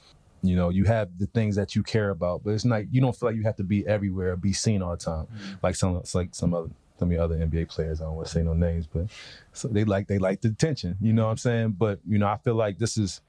you 0.43 0.55
know, 0.55 0.69
you 0.69 0.85
have 0.85 1.19
the 1.19 1.27
things 1.27 1.57
that 1.57 1.75
you 1.75 1.83
care 1.83 2.11
about, 2.11 2.45
but 2.45 2.51
it's 2.51 2.65
not 2.65 2.93
you 2.93 3.01
don't 3.01 3.17
feel 3.17 3.29
like 3.29 3.37
you 3.37 3.43
have 3.43 3.57
to 3.57 3.65
be 3.65 3.87
everywhere 3.87 4.33
or 4.33 4.37
be 4.37 4.53
seen 4.53 4.83
all 4.83 4.93
the 4.93 4.97
time. 4.97 5.27
Mm-hmm. 5.27 5.55
Like 5.63 5.77
some 5.77 6.03
like 6.15 6.35
some 6.35 6.55
other 6.55 6.71
some 6.99 7.11
of 7.11 7.17
the 7.17 7.23
other 7.23 7.37
NBA 7.37 7.69
players, 7.69 8.01
I 8.01 8.05
don't 8.05 8.15
want 8.15 8.29
to 8.29 8.33
say 8.33 8.43
no 8.43 8.55
names, 8.55 8.87
but 8.87 9.07
so 9.53 9.69
they 9.69 9.85
like 9.85 10.07
they 10.07 10.19
like 10.19 10.41
the 10.41 10.49
attention, 10.49 10.97
you 11.01 11.13
know 11.13 11.25
what 11.25 11.33
I'm 11.33 11.37
saying? 11.39 11.71
But 11.73 12.01
you 12.07 12.19
know, 12.19 12.27
I 12.27 12.37
feel 12.39 12.55
like 12.55 12.79
this 12.79 12.97
is 12.97 13.21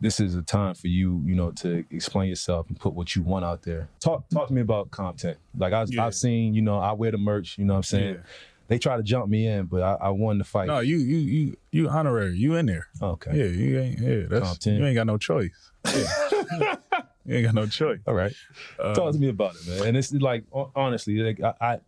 this 0.00 0.20
is 0.20 0.34
a 0.34 0.42
time 0.42 0.74
for 0.74 0.88
you, 0.88 1.22
you 1.24 1.34
know, 1.34 1.50
to 1.52 1.84
explain 1.90 2.28
yourself 2.28 2.68
and 2.68 2.78
put 2.78 2.92
what 2.92 3.16
you 3.16 3.22
want 3.22 3.44
out 3.44 3.62
there. 3.62 3.88
Talk 3.98 4.28
talk 4.28 4.48
to 4.48 4.54
me 4.54 4.60
about 4.60 4.90
content. 4.90 5.38
Like 5.56 5.72
I, 5.72 5.84
Yeah. 5.88 6.06
I've 6.06 6.14
seen, 6.14 6.54
you 6.54 6.62
know, 6.62 6.78
I 6.78 6.92
wear 6.92 7.10
the 7.10 7.18
merch, 7.18 7.58
you 7.58 7.64
know 7.64 7.74
what 7.74 7.78
I'm 7.78 7.82
saying? 7.84 8.14
Yeah. 8.14 8.20
They 8.68 8.78
try 8.78 8.96
to 8.96 9.02
jump 9.02 9.28
me 9.28 9.46
in, 9.46 9.66
but 9.66 9.82
I, 9.82 10.06
I 10.06 10.08
won 10.10 10.38
the 10.38 10.44
fight. 10.44 10.66
No, 10.66 10.80
you 10.80 10.96
you 10.96 11.16
you 11.18 11.56
you 11.70 11.88
honorary. 11.88 12.36
You 12.36 12.56
in 12.56 12.66
there. 12.66 12.88
okay. 13.00 13.30
Yeah, 13.32 13.44
you 13.44 13.78
ain't 13.78 13.98
yeah, 14.00 14.22
that's 14.28 14.58
10. 14.58 14.76
you 14.76 14.86
ain't 14.86 14.96
got 14.96 15.06
no 15.06 15.18
choice. 15.18 15.70
Yeah. 15.84 16.06
you 17.24 17.36
ain't 17.36 17.44
got 17.46 17.54
no 17.54 17.66
choice. 17.66 18.00
All 18.06 18.14
right. 18.14 18.34
Uh, 18.78 18.94
Talk 18.94 19.12
to 19.12 19.18
me 19.18 19.28
about 19.28 19.54
it, 19.54 19.68
man. 19.68 19.88
And 19.88 19.96
it's 19.96 20.12
like 20.12 20.44
honestly, 20.74 21.18
like 21.18 21.40
I, 21.40 21.54
I 21.60 21.80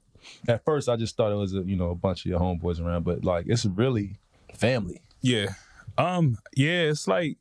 at 0.47 0.65
first 0.65 0.89
I 0.89 0.97
just 0.97 1.17
thought 1.17 1.33
it 1.33 1.37
was 1.37 1.55
a, 1.55 1.63
you 1.63 1.77
know, 1.77 1.91
a 1.91 1.95
bunch 1.97 2.25
of 2.25 2.31
your 2.31 2.39
homeboys 2.39 2.81
around, 2.85 3.05
but 3.05 3.25
like 3.25 3.47
it's 3.49 3.65
really 3.65 4.19
family. 4.55 5.03
Yeah. 5.21 5.49
Um, 5.97 6.39
yeah, 6.55 6.83
it's 6.83 7.09
like 7.09 7.39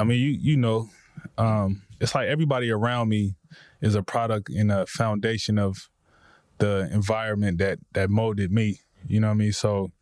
I 0.00 0.04
mean, 0.04 0.18
you 0.18 0.30
you 0.30 0.56
know, 0.56 0.90
um, 1.38 1.82
it's 2.00 2.14
like 2.14 2.28
everybody 2.28 2.70
around 2.70 3.08
me 3.08 3.36
is 3.80 3.94
a 3.94 4.02
product 4.02 4.48
and 4.50 4.72
a 4.72 4.86
foundation 4.86 5.58
of 5.58 5.88
the 6.58 6.88
environment 6.92 7.58
that 7.58 7.78
that 7.92 8.10
molded 8.10 8.52
me. 8.52 8.80
You 9.06 9.20
know 9.20 9.28
what 9.28 9.34
I 9.34 9.36
mean? 9.36 9.52
So 9.52 9.92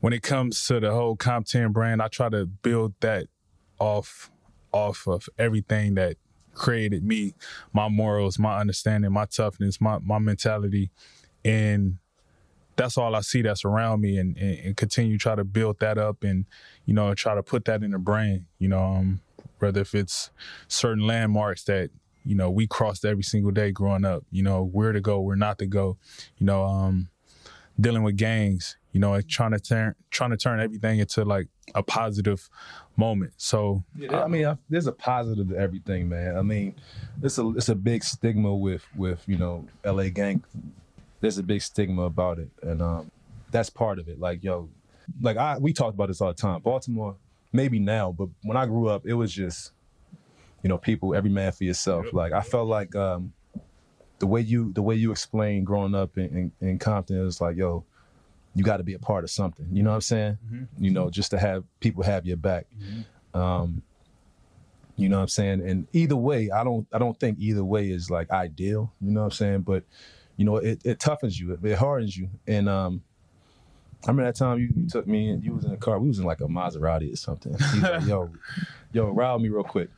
when 0.00 0.12
it 0.12 0.22
comes 0.22 0.64
to 0.66 0.80
the 0.80 0.92
whole 0.92 1.16
Comp 1.16 1.46
10 1.46 1.72
brand, 1.72 2.02
I 2.02 2.08
try 2.08 2.28
to 2.28 2.46
build 2.46 2.94
that 3.00 3.26
off 3.78 4.30
off 4.72 5.06
of 5.06 5.28
everything 5.38 5.94
that 5.94 6.16
created 6.54 7.04
me, 7.04 7.34
my 7.72 7.88
morals, 7.88 8.38
my 8.38 8.58
understanding, 8.58 9.12
my 9.12 9.24
toughness, 9.24 9.80
my 9.80 9.98
my 9.98 10.18
mentality. 10.18 10.90
And 11.44 11.98
that's 12.78 12.96
all 12.96 13.14
I 13.16 13.20
see 13.20 13.42
that's 13.42 13.64
around 13.64 14.00
me 14.00 14.18
and, 14.18 14.36
and, 14.36 14.58
and 14.60 14.76
continue 14.76 15.18
try 15.18 15.34
to 15.34 15.44
build 15.44 15.80
that 15.80 15.98
up 15.98 16.22
and, 16.22 16.46
you 16.86 16.94
know, 16.94 17.12
try 17.12 17.34
to 17.34 17.42
put 17.42 17.64
that 17.64 17.82
in 17.82 17.90
the 17.90 17.98
brain, 17.98 18.46
you 18.58 18.68
know, 18.68 18.82
um, 18.82 19.20
whether 19.58 19.80
if 19.80 19.94
it's 19.94 20.30
certain 20.68 21.04
landmarks 21.04 21.64
that, 21.64 21.90
you 22.24 22.34
know, 22.34 22.50
we 22.50 22.66
crossed 22.66 23.04
every 23.04 23.22
single 23.22 23.50
day 23.50 23.70
growing 23.72 24.04
up, 24.04 24.24
you 24.30 24.42
know, 24.42 24.64
where 24.64 24.92
to 24.92 25.00
go, 25.00 25.20
where 25.20 25.36
not 25.36 25.58
to 25.58 25.66
go, 25.66 25.96
you 26.38 26.46
know, 26.46 26.64
um, 26.64 27.08
dealing 27.80 28.02
with 28.02 28.16
gangs, 28.16 28.76
you 28.92 29.00
know, 29.00 29.20
trying 29.22 29.52
to 29.52 29.60
turn 29.60 29.94
trying 30.10 30.30
to 30.30 30.36
turn 30.36 30.60
everything 30.60 30.98
into 30.98 31.24
like 31.24 31.48
a 31.74 31.82
positive 31.82 32.48
moment. 32.96 33.32
So 33.36 33.84
Yeah, 33.96 34.22
I 34.22 34.26
mean, 34.26 34.46
I, 34.46 34.56
there's 34.68 34.86
a 34.86 34.92
positive 34.92 35.50
to 35.50 35.56
everything, 35.56 36.08
man. 36.08 36.36
I 36.36 36.42
mean, 36.42 36.74
it's 37.22 37.38
a 37.38 37.48
it's 37.50 37.68
a 37.68 37.74
big 37.74 38.02
stigma 38.04 38.54
with 38.54 38.86
with 38.96 39.22
you 39.26 39.38
know 39.38 39.66
L.A. 39.84 40.10
gang. 40.10 40.42
There's 41.20 41.38
a 41.38 41.42
big 41.42 41.62
stigma 41.62 42.02
about 42.02 42.38
it, 42.38 42.50
and 42.62 42.80
um, 42.80 43.10
that's 43.50 43.70
part 43.70 43.98
of 43.98 44.08
it. 44.08 44.18
Like 44.18 44.42
yo, 44.42 44.68
like 45.20 45.36
I 45.36 45.58
we 45.58 45.72
talked 45.72 45.94
about 45.94 46.08
this 46.08 46.20
all 46.20 46.28
the 46.28 46.34
time. 46.34 46.60
Baltimore, 46.60 47.16
maybe 47.52 47.78
now, 47.78 48.12
but 48.12 48.28
when 48.42 48.56
I 48.56 48.66
grew 48.66 48.88
up, 48.88 49.06
it 49.06 49.14
was 49.14 49.32
just 49.32 49.72
you 50.62 50.68
know, 50.68 50.78
people, 50.78 51.14
every 51.14 51.30
man 51.30 51.52
for 51.52 51.64
yourself. 51.64 52.06
Like 52.12 52.32
I 52.32 52.40
felt 52.40 52.68
like 52.68 52.94
um, 52.96 53.32
the 54.18 54.26
way 54.26 54.40
you 54.40 54.72
the 54.72 54.82
way 54.82 54.94
you 54.94 55.10
explained 55.10 55.66
growing 55.66 55.94
up 55.94 56.18
in, 56.18 56.52
in, 56.60 56.68
in 56.68 56.78
Compton 56.78 57.26
is 57.26 57.40
like, 57.40 57.56
yo, 57.56 57.84
you 58.54 58.64
got 58.64 58.78
to 58.78 58.82
be 58.82 58.94
a 58.94 58.98
part 58.98 59.24
of 59.24 59.30
something. 59.30 59.66
You 59.72 59.82
know 59.82 59.90
what 59.90 59.96
I'm 59.96 60.02
saying? 60.02 60.38
Mm-hmm. 60.46 60.84
You 60.84 60.90
know, 60.90 61.10
just 61.10 61.30
to 61.30 61.38
have 61.38 61.64
people 61.80 62.02
have 62.02 62.26
your 62.26 62.36
back. 62.36 62.66
Um, 63.34 63.82
you 64.96 65.08
know 65.08 65.16
what 65.16 65.22
I'm 65.22 65.28
saying? 65.28 65.60
And 65.68 65.86
either 65.92 66.16
way, 66.16 66.50
I 66.50 66.64
don't 66.64 66.86
I 66.92 66.98
don't 66.98 67.18
think 67.18 67.38
either 67.38 67.64
way 67.64 67.90
is 67.90 68.10
like 68.10 68.30
ideal. 68.30 68.92
You 69.00 69.12
know 69.12 69.20
what 69.20 69.26
I'm 69.26 69.32
saying? 69.32 69.60
But 69.60 69.84
you 70.36 70.44
know, 70.44 70.56
it, 70.56 70.80
it 70.84 70.98
toughens 70.98 71.38
you, 71.38 71.52
it, 71.52 71.64
it 71.64 71.78
hardens 71.78 72.16
you. 72.16 72.30
And 72.46 72.68
um, 72.68 73.02
I 74.04 74.10
remember 74.10 74.30
that 74.30 74.38
time 74.38 74.58
you, 74.58 74.70
you 74.74 74.88
took 74.88 75.06
me 75.06 75.30
and 75.30 75.42
you 75.42 75.52
was 75.52 75.64
in 75.64 75.72
a 75.72 75.76
car. 75.76 75.98
We 75.98 76.08
was 76.08 76.18
in 76.18 76.24
like 76.24 76.40
a 76.40 76.44
Maserati 76.44 77.12
or 77.12 77.16
something. 77.16 77.52
He's 77.52 77.82
like, 77.82 78.02
yo, 78.06 78.30
yo, 78.92 79.10
ride 79.10 79.40
me 79.40 79.48
real 79.48 79.64
quick. 79.64 79.90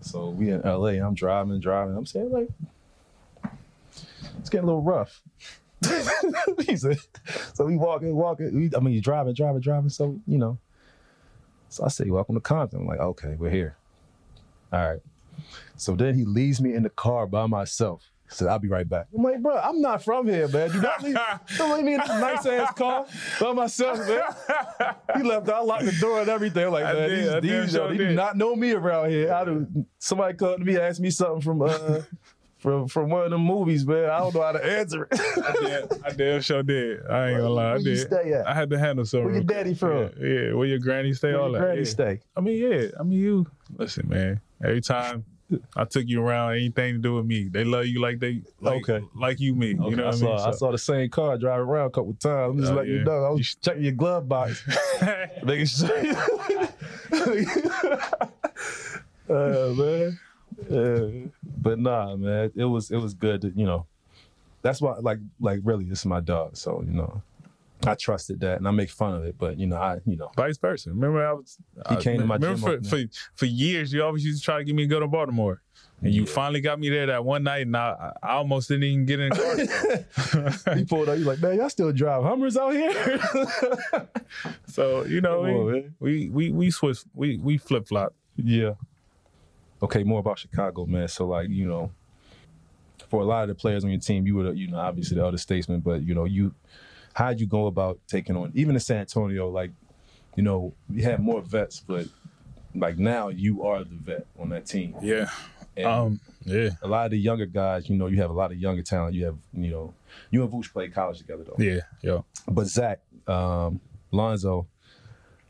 So 0.00 0.30
we 0.30 0.50
in 0.50 0.62
LA. 0.62 1.04
I'm 1.04 1.14
driving, 1.14 1.52
and 1.52 1.62
driving. 1.62 1.96
I'm 1.96 2.06
saying 2.06 2.30
like, 2.30 2.48
it's 4.38 4.48
getting 4.48 4.64
a 4.64 4.66
little 4.66 4.82
rough. 4.82 5.22
so 5.82 7.64
we 7.64 7.76
walking, 7.76 8.14
walking. 8.14 8.54
We, 8.54 8.70
I 8.76 8.80
mean, 8.80 8.94
you 8.94 9.00
driving, 9.00 9.34
driving, 9.34 9.60
driving. 9.60 9.90
So 9.90 10.20
you 10.26 10.38
know. 10.38 10.58
So 11.68 11.84
I 11.84 11.88
say, 11.88 12.10
welcome 12.10 12.34
to 12.34 12.40
Compton. 12.40 12.80
I'm 12.80 12.86
like, 12.86 12.98
okay, 12.98 13.36
we're 13.38 13.50
here. 13.50 13.76
All 14.72 14.90
right. 14.90 15.00
So 15.76 15.94
then 15.94 16.14
he 16.14 16.24
leaves 16.24 16.60
me 16.60 16.74
in 16.74 16.82
the 16.82 16.90
car 16.90 17.26
by 17.26 17.46
myself. 17.46 18.10
Said, 18.30 18.48
I'll 18.48 18.58
be 18.58 18.68
right 18.68 18.88
back. 18.88 19.06
I'm 19.14 19.22
like, 19.22 19.40
bro, 19.40 19.58
I'm 19.58 19.80
not 19.80 20.04
from 20.04 20.26
here, 20.28 20.46
man. 20.48 20.70
Do 20.70 20.80
not 20.80 21.02
leave, 21.02 21.18
don't 21.58 21.76
leave 21.76 21.84
me 21.84 21.94
in 21.94 22.00
this 22.00 22.08
nice 22.08 22.46
ass 22.46 22.72
car 22.74 23.06
by 23.40 23.52
myself, 23.52 23.98
man. 24.06 24.22
He 25.16 25.22
left. 25.24 25.48
I 25.48 25.60
locked 25.60 25.84
the 25.84 25.96
door 26.00 26.20
and 26.20 26.28
everything. 26.28 26.66
I'm 26.66 26.72
like, 26.72 26.84
I 26.84 26.92
man, 26.92 27.08
did, 27.08 27.42
these, 27.42 27.50
these 27.50 27.72
sure 27.72 27.82
yo, 27.82 27.88
they 27.90 27.96
do 27.98 28.14
not 28.14 28.36
know 28.36 28.54
me 28.54 28.72
around 28.72 29.10
here. 29.10 29.32
I 29.32 29.44
do. 29.44 29.66
Somebody 29.98 30.36
come 30.36 30.58
to 30.58 30.64
me, 30.64 30.78
ask 30.78 31.00
me 31.00 31.10
something 31.10 31.40
from 31.42 31.62
uh 31.62 32.02
from 32.60 32.88
from 32.88 33.10
one 33.10 33.24
of 33.24 33.30
the 33.30 33.38
movies, 33.38 33.86
man. 33.86 34.08
I 34.08 34.18
don't 34.18 34.34
know 34.34 34.42
how 34.42 34.52
to 34.52 34.64
answer 34.64 35.08
it. 35.10 35.20
yeah, 35.62 35.98
I 36.04 36.10
damn 36.16 36.40
sure 36.42 36.62
did. 36.62 37.00
I 37.08 37.30
ain't 37.30 37.38
gonna 37.38 37.48
lie, 37.50 37.74
I 37.74 37.78
did. 37.78 37.98
stay 37.98 38.32
at? 38.34 38.46
I 38.46 38.54
had 38.54 38.70
to 38.70 38.78
handle 38.78 39.04
something. 39.04 39.26
Where 39.26 39.34
your 39.34 39.44
daddy 39.44 39.74
from? 39.74 40.10
Yeah, 40.20 40.28
yeah, 40.28 40.52
where 40.52 40.66
your 40.66 40.78
granny 40.78 41.12
stay, 41.14 41.32
Where 41.32 41.40
all 41.40 41.50
your 41.50 41.58
that. 41.58 41.64
granny 41.66 41.80
yeah. 41.80 41.84
stay? 41.84 42.20
I 42.36 42.40
mean, 42.40 42.58
yeah. 42.58 42.88
I 42.98 43.02
mean, 43.02 43.18
you 43.18 43.46
listen, 43.76 44.08
man. 44.08 44.40
Every 44.62 44.82
time 44.82 45.24
I 45.76 45.84
took 45.84 46.04
you 46.06 46.22
around, 46.22 46.52
anything 46.52 46.94
to 46.94 46.98
do 46.98 47.14
with 47.16 47.26
me, 47.26 47.48
they 47.48 47.64
love 47.64 47.86
you 47.86 48.00
like 48.00 48.20
they 48.20 48.42
like 48.60 48.88
Okay. 48.88 49.04
like 49.14 49.40
you 49.40 49.54
me. 49.54 49.68
You 49.68 49.96
know 49.96 50.04
I 50.04 50.06
what 50.06 50.14
saw, 50.16 50.26
I 50.34 50.38
mean? 50.38 50.48
I 50.48 50.50
saw 50.56 50.70
the 50.72 50.78
same 50.78 51.10
car 51.10 51.36
driving 51.38 51.66
around 51.66 51.86
a 51.86 51.90
couple 51.90 52.14
times. 52.14 52.50
I'm 52.52 52.58
just 52.58 52.72
Oh, 52.72 52.76
letting 52.76 52.92
you 52.92 53.04
know. 53.04 53.24
I 53.24 53.30
You 53.30 53.36
was 53.36 53.54
checking 53.56 53.82
your 53.82 53.92
glove 53.92 54.28
box, 54.28 54.64
making 55.44 55.66
sure. 55.66 55.88
uh, 59.28 59.68
man. 59.74 60.18
Yeah. 60.68 61.06
But 61.62 61.78
nah, 61.78 62.16
man. 62.16 62.50
It 62.54 62.64
was 62.64 62.90
it 62.90 62.98
was 62.98 63.14
good. 63.14 63.42
To, 63.42 63.48
you 63.54 63.66
know, 63.66 63.86
that's 64.62 64.80
why 64.80 64.96
like 65.00 65.18
like 65.40 65.60
really 65.64 65.84
this 65.84 66.00
is 66.00 66.06
my 66.06 66.20
dog. 66.20 66.56
So 66.56 66.82
you 66.86 66.92
know, 66.92 67.22
I 67.86 67.94
trusted 67.94 68.40
that, 68.40 68.58
and 68.58 68.68
I 68.68 68.70
make 68.72 68.90
fun 68.90 69.14
of 69.14 69.24
it. 69.24 69.36
But 69.38 69.58
you 69.58 69.66
know, 69.66 69.76
I 69.76 69.98
you 70.06 70.16
know. 70.16 70.30
Vice 70.36 70.58
versa. 70.58 70.90
Remember, 70.90 71.26
I 71.26 71.32
was. 71.32 71.56
He 71.88 71.96
I- 71.96 72.00
came 72.00 72.18
to 72.20 72.26
my 72.26 72.34
remember 72.36 72.76
gym 72.78 72.84
for, 72.84 72.88
for 72.88 73.02
for 73.34 73.46
years. 73.46 73.92
You 73.92 74.02
always 74.04 74.24
used 74.24 74.40
to 74.40 74.44
try 74.44 74.58
to 74.58 74.64
get 74.64 74.74
me 74.74 74.82
to 74.82 74.88
go 74.88 75.00
to 75.00 75.06
Baltimore, 75.08 75.62
and 76.02 76.12
you 76.12 76.22
Yeah. 76.24 76.30
finally 76.32 76.60
got 76.60 76.78
me 76.78 76.90
there 76.90 77.06
that 77.06 77.24
one 77.24 77.42
night, 77.44 77.62
and 77.66 77.76
I, 77.76 78.12
I 78.22 78.32
almost 78.32 78.68
didn't 78.68 78.84
even 78.84 79.06
get 79.06 79.20
in 79.20 79.30
the 79.30 80.52
car. 80.64 80.74
He 80.76 80.84
pulled 80.84 81.08
up. 81.08 81.16
He's 81.16 81.26
like, 81.26 81.40
man, 81.40 81.56
y'all 81.56 81.70
still 81.70 81.92
drive 81.92 82.22
Hummers 82.22 82.56
out 82.56 82.72
here? 82.72 83.20
so 84.66 85.04
you 85.04 85.20
know, 85.20 85.42
Come 85.42 85.54
on, 85.54 85.66
we, 85.66 85.90
we 86.00 86.28
we 86.30 86.50
we 86.50 86.70
switch, 86.70 86.98
we 87.14 87.38
we 87.38 87.58
flip 87.58 87.88
flop. 87.88 88.14
Yeah. 88.36 88.72
Okay, 89.82 90.02
more 90.04 90.20
about 90.20 90.38
Chicago, 90.38 90.84
man. 90.84 91.08
So 91.08 91.26
like, 91.26 91.48
you 91.48 91.66
know, 91.66 91.90
for 93.08 93.22
a 93.22 93.24
lot 93.24 93.42
of 93.44 93.48
the 93.48 93.54
players 93.54 93.82
on 93.84 93.90
your 93.90 93.98
team, 94.00 94.26
you 94.26 94.36
were, 94.36 94.52
you 94.52 94.68
know, 94.68 94.78
obviously 94.78 95.16
the 95.16 95.26
other 95.26 95.38
statesman, 95.38 95.80
but 95.80 96.02
you 96.02 96.14
know, 96.14 96.24
you, 96.26 96.54
how'd 97.14 97.40
you 97.40 97.46
go 97.46 97.66
about 97.66 97.98
taking 98.06 98.36
on 98.36 98.52
even 98.54 98.74
in 98.74 98.80
San 98.80 98.98
Antonio? 98.98 99.48
Like, 99.48 99.70
you 100.36 100.42
know, 100.42 100.72
you 100.88 101.02
had 101.02 101.20
more 101.20 101.40
vets, 101.42 101.80
but 101.80 102.06
like 102.74 102.98
now 102.98 103.28
you 103.28 103.64
are 103.64 103.84
the 103.84 103.96
vet 103.96 104.26
on 104.38 104.50
that 104.50 104.66
team. 104.66 104.94
Yeah. 105.02 105.28
And 105.76 105.86
Um. 105.86 106.20
Yeah. 106.44 106.70
a 106.82 106.88
lot 106.88 107.04
of 107.04 107.10
the 107.10 107.18
younger 107.18 107.44
guys, 107.46 107.88
you 107.90 107.96
know, 107.96 108.06
you 108.06 108.16
have 108.22 108.30
a 108.30 108.34
lot 108.34 108.50
of 108.50 108.58
younger 108.58 108.82
talent. 108.82 109.14
You 109.14 109.26
have, 109.26 109.36
you 109.52 109.70
know, 109.70 109.94
you 110.30 110.42
and 110.42 110.50
Vooch 110.50 110.72
played 110.72 110.94
college 110.94 111.18
together 111.18 111.44
though. 111.44 111.62
Yeah. 111.62 111.80
yeah. 112.02 112.20
But 112.48 112.66
Zach, 112.66 113.00
um, 113.26 113.80
Lonzo, 114.10 114.66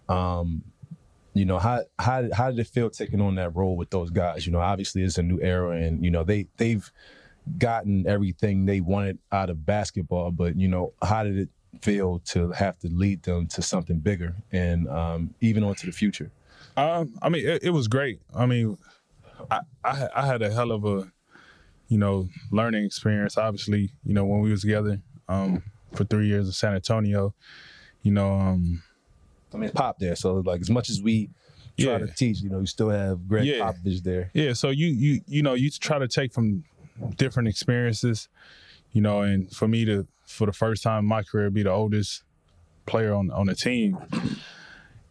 um, 0.09 0.63
you 1.33 1.45
know, 1.45 1.59
how 1.59 1.83
how 1.99 2.29
how 2.33 2.51
did 2.51 2.59
it 2.59 2.67
feel 2.67 2.91
taking 2.91 3.21
on 3.21 3.37
that 3.37 3.55
role 3.55 3.77
with 3.77 3.91
those 3.91 4.11
guys? 4.11 4.47
You 4.47 4.53
know, 4.53 4.61
obviously 4.61 5.03
it's 5.03 5.17
a 5.17 5.23
new 5.23 5.41
era, 5.41 5.77
and 5.77 6.05
you 6.05 6.11
know 6.11 6.25
they 6.25 6.49
they've 6.57 6.91
gotten 7.59 8.07
everything 8.07 8.67
they 8.67 8.81
wanted 8.81 9.19
out 9.33 9.51
of 9.51 9.65
basketball. 9.67 10.31
But 10.31 10.57
you 10.57 10.69
know, 10.69 10.93
how 11.03 11.25
did 11.25 11.39
it 11.39 11.49
feel 11.83 12.21
to 12.27 12.51
have 12.53 12.79
to 12.81 12.89
lead 12.89 13.23
them 13.23 13.47
to 13.49 13.63
something 13.63 13.99
bigger 13.99 14.35
and 14.53 14.89
um, 14.89 15.35
even 15.41 15.63
on 15.65 15.75
to 15.77 15.87
the 15.87 15.93
future? 15.93 16.31
Um, 16.77 17.15
I 17.23 17.29
mean, 17.29 17.47
it, 17.47 17.65
it 17.65 17.71
was 17.71 17.89
great. 17.89 18.21
I 18.35 18.47
mean, 18.47 18.77
I, 19.51 19.61
I 19.85 19.95
had- 19.97 20.11
I 20.15 20.27
had 20.27 20.43
a 20.43 20.51
hell 20.53 20.71
of 20.73 20.85
a, 20.85 21.11
you 21.89 21.99
know, 21.99 22.29
learning 22.53 22.85
experience. 22.85 23.37
Obviously, 23.37 23.91
you 24.05 24.15
know, 24.15 24.25
when 24.25 24.41
we 24.41 24.51
was 24.51 24.61
together 24.63 25.01
um, 25.29 25.63
for 25.95 26.05
three 26.05 26.27
years 26.29 26.47
in 26.47 26.53
San 26.53 26.75
Antonio, 26.75 27.35
you 28.03 28.13
know, 28.13 28.33
um, 28.35 28.83
I 29.53 29.57
mean, 29.57 29.71
Pop 29.73 29.99
there, 29.99 30.15
so 30.17 30.35
like 30.37 30.61
as 30.61 30.71
much 30.71 30.89
as 30.91 31.03
we 31.03 31.31
try 31.79 31.93
Yeah. 31.93 31.99
to 31.99 32.07
teach, 32.07 32.41
you 32.41 32.49
know, 32.51 32.61
you 32.61 32.67
still 32.67 32.91
have 32.91 33.27
Greg 33.27 33.47
Yeah. 33.47 33.59
Popovich 33.73 34.03
there. 34.03 34.31
yeah. 34.33 34.53
So 34.53 34.71
you 34.71 34.87
you 34.87 35.21
you 35.27 35.43
know, 35.43 35.55
you 35.55 35.71
try 35.71 35.99
to 35.99 36.07
take 36.09 36.33
from 36.33 36.63
different 37.17 37.49
experiences, 37.49 38.29
you 38.93 39.01
know, 39.01 39.23
and 39.23 39.51
for 39.51 39.69
me 39.69 39.85
to 39.85 40.07
for 40.27 40.47
the 40.47 40.53
first 40.53 40.83
time 40.83 41.01
in 41.01 41.07
my 41.07 41.23
career 41.23 41.51
be 41.51 41.63
the 41.63 41.71
oldest 41.71 42.23
player 42.87 43.15
on 43.15 43.31
on 43.31 43.47
the 43.47 43.55
team, 43.55 43.99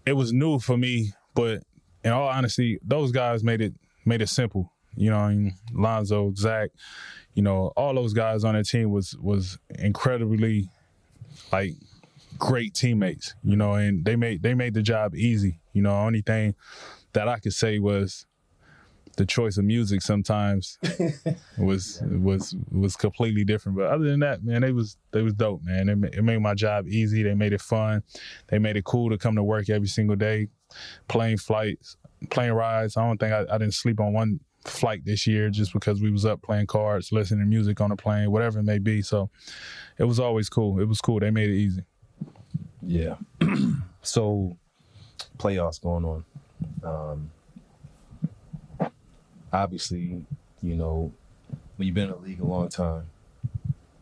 it 0.06 0.14
was 0.14 0.34
new 0.34 0.60
for 0.60 0.78
me. 0.78 1.14
But 1.34 1.64
in 2.04 2.12
all 2.12 2.28
honesty, 2.28 2.80
those 2.84 3.12
guys 3.12 3.44
made 3.44 3.62
it 3.62 3.74
made 4.06 4.22
it 4.22 4.30
simple. 4.30 4.72
You 4.96 5.12
know, 5.12 5.18
I 5.18 5.34
mean, 5.34 5.54
Lonzo, 5.72 6.34
Zach, 6.36 6.72
you 7.34 7.44
know, 7.44 7.72
all 7.78 7.94
those 7.94 8.14
guys 8.14 8.44
on 8.44 8.56
that 8.56 8.66
team 8.66 8.92
was 8.92 9.16
was 9.22 9.58
incredibly 9.78 10.70
like 11.52 11.76
great 12.38 12.74
teammates. 12.74 13.36
You 13.44 13.56
know, 13.56 13.74
and 13.74 14.04
they 14.04 14.16
made 14.16 14.42
they 14.42 14.54
made 14.54 14.74
the 14.74 14.82
job 14.82 15.16
easy. 15.16 15.60
You 15.74 15.82
know, 15.82 15.92
only 15.92 16.22
thing 16.22 16.56
that 17.14 17.28
I 17.28 17.40
could 17.40 17.54
say 17.54 17.80
was 17.80 18.26
the 19.20 19.26
choice 19.26 19.58
of 19.58 19.66
music 19.66 20.02
sometimes 20.02 20.80
was 21.58 22.02
was 22.10 22.56
was 22.72 22.96
completely 22.96 23.44
different. 23.44 23.78
But 23.78 23.88
other 23.88 24.06
than 24.06 24.22
that, 24.22 24.44
man, 24.44 24.62
they 24.62 24.72
was 24.72 24.98
they 25.12 25.22
was 25.22 25.34
dope, 25.34 25.62
man. 25.64 25.90
It, 25.90 26.16
it 26.16 26.24
made 26.24 26.40
my 26.40 26.54
job 26.56 26.88
easy. 26.88 27.22
They 27.22 27.36
made 27.36 27.52
it 27.52 27.62
fun. 27.62 28.02
They 28.48 28.60
made 28.60 28.78
it 28.78 28.86
cool 28.86 29.10
to 29.10 29.18
come 29.18 29.36
to 29.36 29.44
work 29.44 29.70
every 29.70 29.90
single 29.90 30.16
day, 30.16 30.48
plane 31.10 31.38
flights, 31.38 31.98
plane 32.30 32.54
rides. 32.54 32.96
I 32.96 33.06
don't 33.06 33.20
think 33.20 33.34
I, 33.34 33.46
I 33.54 33.58
didn't 33.58 33.74
sleep 33.74 34.00
on 34.00 34.14
one 34.14 34.40
flight 34.64 35.04
this 35.04 35.28
year 35.28 35.50
just 35.50 35.74
because 35.74 36.02
we 36.02 36.12
was 36.12 36.26
up 36.26 36.42
playing 36.42 36.68
cards, 36.68 37.12
listening 37.12 37.42
to 37.42 37.46
music 37.46 37.82
on 37.82 37.90
the 37.90 37.98
plane, 37.98 38.32
whatever 38.32 38.60
it 38.60 38.64
may 38.64 38.80
be. 38.80 39.02
So 39.02 39.30
it 39.98 40.06
was 40.06 40.20
always 40.20 40.48
cool. 40.48 40.80
It 40.80 40.88
was 40.88 41.02
cool. 41.02 41.20
They 41.20 41.30
made 41.30 41.50
it 41.50 41.58
easy. 41.58 41.84
Yeah. 42.82 43.16
so, 44.02 44.58
playoffs 45.38 45.82
going 45.82 46.06
on. 46.06 46.26
Um, 46.84 47.32
obviously, 49.52 50.24
you 50.62 50.76
know, 50.76 51.12
when 51.76 51.88
you've 51.88 51.96
been 51.96 52.06
in 52.06 52.12
the 52.12 52.18
league 52.18 52.42
a 52.42 52.46
long 52.46 52.70
time, 52.70 53.08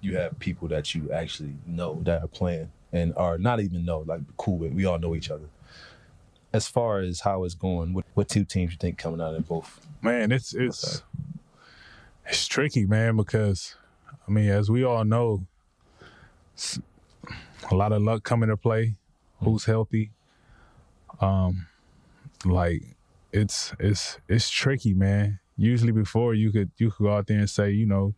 you 0.02 0.18
have 0.18 0.38
people 0.40 0.68
that 0.70 0.94
you 0.96 1.12
actually 1.12 1.56
know 1.66 2.00
that 2.04 2.24
are 2.24 2.28
playing 2.28 2.72
and 2.92 3.14
are 3.18 3.38
not 3.38 3.60
even 3.60 3.86
know, 3.86 4.00
like 4.00 4.22
cool 4.38 4.58
with. 4.58 4.74
We 4.74 4.86
all 4.86 5.00
know 5.00 5.16
each 5.16 5.30
other. 5.30 5.50
As 6.54 6.68
far 6.68 7.00
as 7.00 7.22
how 7.22 7.44
it's 7.44 7.54
going, 7.54 7.94
what, 7.94 8.06
what 8.14 8.30
two 8.30 8.46
teams 8.46 8.72
you 8.72 8.78
think 8.78 8.98
coming 8.98 9.22
out 9.22 9.36
of 9.36 9.48
both? 9.48 9.86
Man, 10.02 10.32
it's 10.32 10.54
it's 10.54 11.04
it's 12.26 12.48
tricky, 12.48 12.86
man, 12.86 13.18
because 13.18 13.76
I 14.28 14.32
mean, 14.32 14.50
as 14.50 14.70
we 14.70 14.84
all 14.84 15.04
know, 15.04 15.46
a 17.70 17.76
lot 17.76 17.92
of 17.92 18.02
luck 18.02 18.24
coming 18.24 18.50
to 18.50 18.58
play. 18.58 18.96
Who's 19.42 19.66
healthy? 19.66 20.12
Um, 21.20 21.68
like 22.46 22.97
it's 23.32 23.74
it's 23.80 24.20
it's 24.28 24.50
tricky, 24.50 24.94
man. 24.94 25.40
Usually 25.58 25.92
before 25.92 26.34
you 26.34 26.52
could 26.52 26.72
you 26.78 26.92
could 26.92 27.04
go 27.04 27.14
out 27.14 27.28
there 27.28 27.40
and 27.40 27.50
say, 27.50 27.72
you 27.72 27.86
know, 27.86 28.14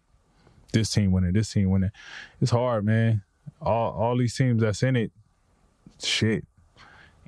this 0.74 0.92
team 0.92 1.12
winning, 1.12 1.34
this 1.34 1.52
team 1.52 1.70
winning. 1.70 1.92
It's 2.42 2.52
hard, 2.52 2.86
man. 2.86 3.24
All 3.62 3.92
all 3.92 4.18
these 4.18 4.36
teams 4.36 4.62
that's 4.62 4.84
in 4.84 4.96
it, 4.96 5.12
shit. 6.04 6.46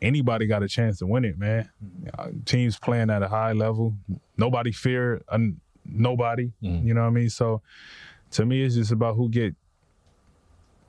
Anybody 0.01 0.47
got 0.47 0.63
a 0.63 0.67
chance 0.67 0.97
to 0.99 1.05
win 1.05 1.25
it, 1.25 1.37
man. 1.37 1.69
Uh, 2.17 2.29
Teams 2.45 2.79
playing 2.79 3.11
at 3.11 3.21
a 3.21 3.27
high 3.27 3.53
level. 3.53 3.95
Nobody 4.35 4.71
fear 4.71 5.21
uh, 5.29 5.37
nobody. 5.85 6.51
Mhm. 6.63 6.85
You 6.85 6.93
know 6.95 7.01
what 7.01 7.07
I 7.07 7.11
mean? 7.11 7.29
So 7.29 7.61
to 8.31 8.45
me, 8.45 8.63
it's 8.63 8.75
just 8.75 8.91
about 8.91 9.15
who 9.15 9.29
get 9.29 9.55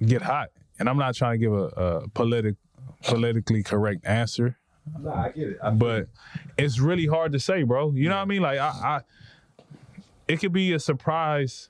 get 0.04 0.22
hot. 0.22 0.48
And 0.78 0.88
I'm 0.88 0.96
not 0.96 1.14
trying 1.14 1.34
to 1.34 1.38
give 1.38 1.52
a, 1.52 1.64
a 2.04 2.08
politic 2.08 2.56
politically 3.04 3.62
correct 3.62 4.04
answer. 4.06 4.56
Nah, 5.00 5.24
I 5.24 5.28
get 5.30 5.48
it. 5.50 5.58
I 5.62 5.70
but 5.70 6.08
it's 6.58 6.78
really 6.80 7.06
hard 7.06 7.32
to 7.32 7.38
say, 7.40 7.62
bro. 7.62 7.92
You 7.92 8.08
know 8.08 8.16
what 8.16 8.22
I 8.22 8.24
mean? 8.26 8.42
Like 8.42 8.58
I, 8.58 8.68
I 8.68 9.00
it 10.28 10.40
could 10.40 10.52
be 10.52 10.72
a 10.72 10.78
surprise 10.78 11.68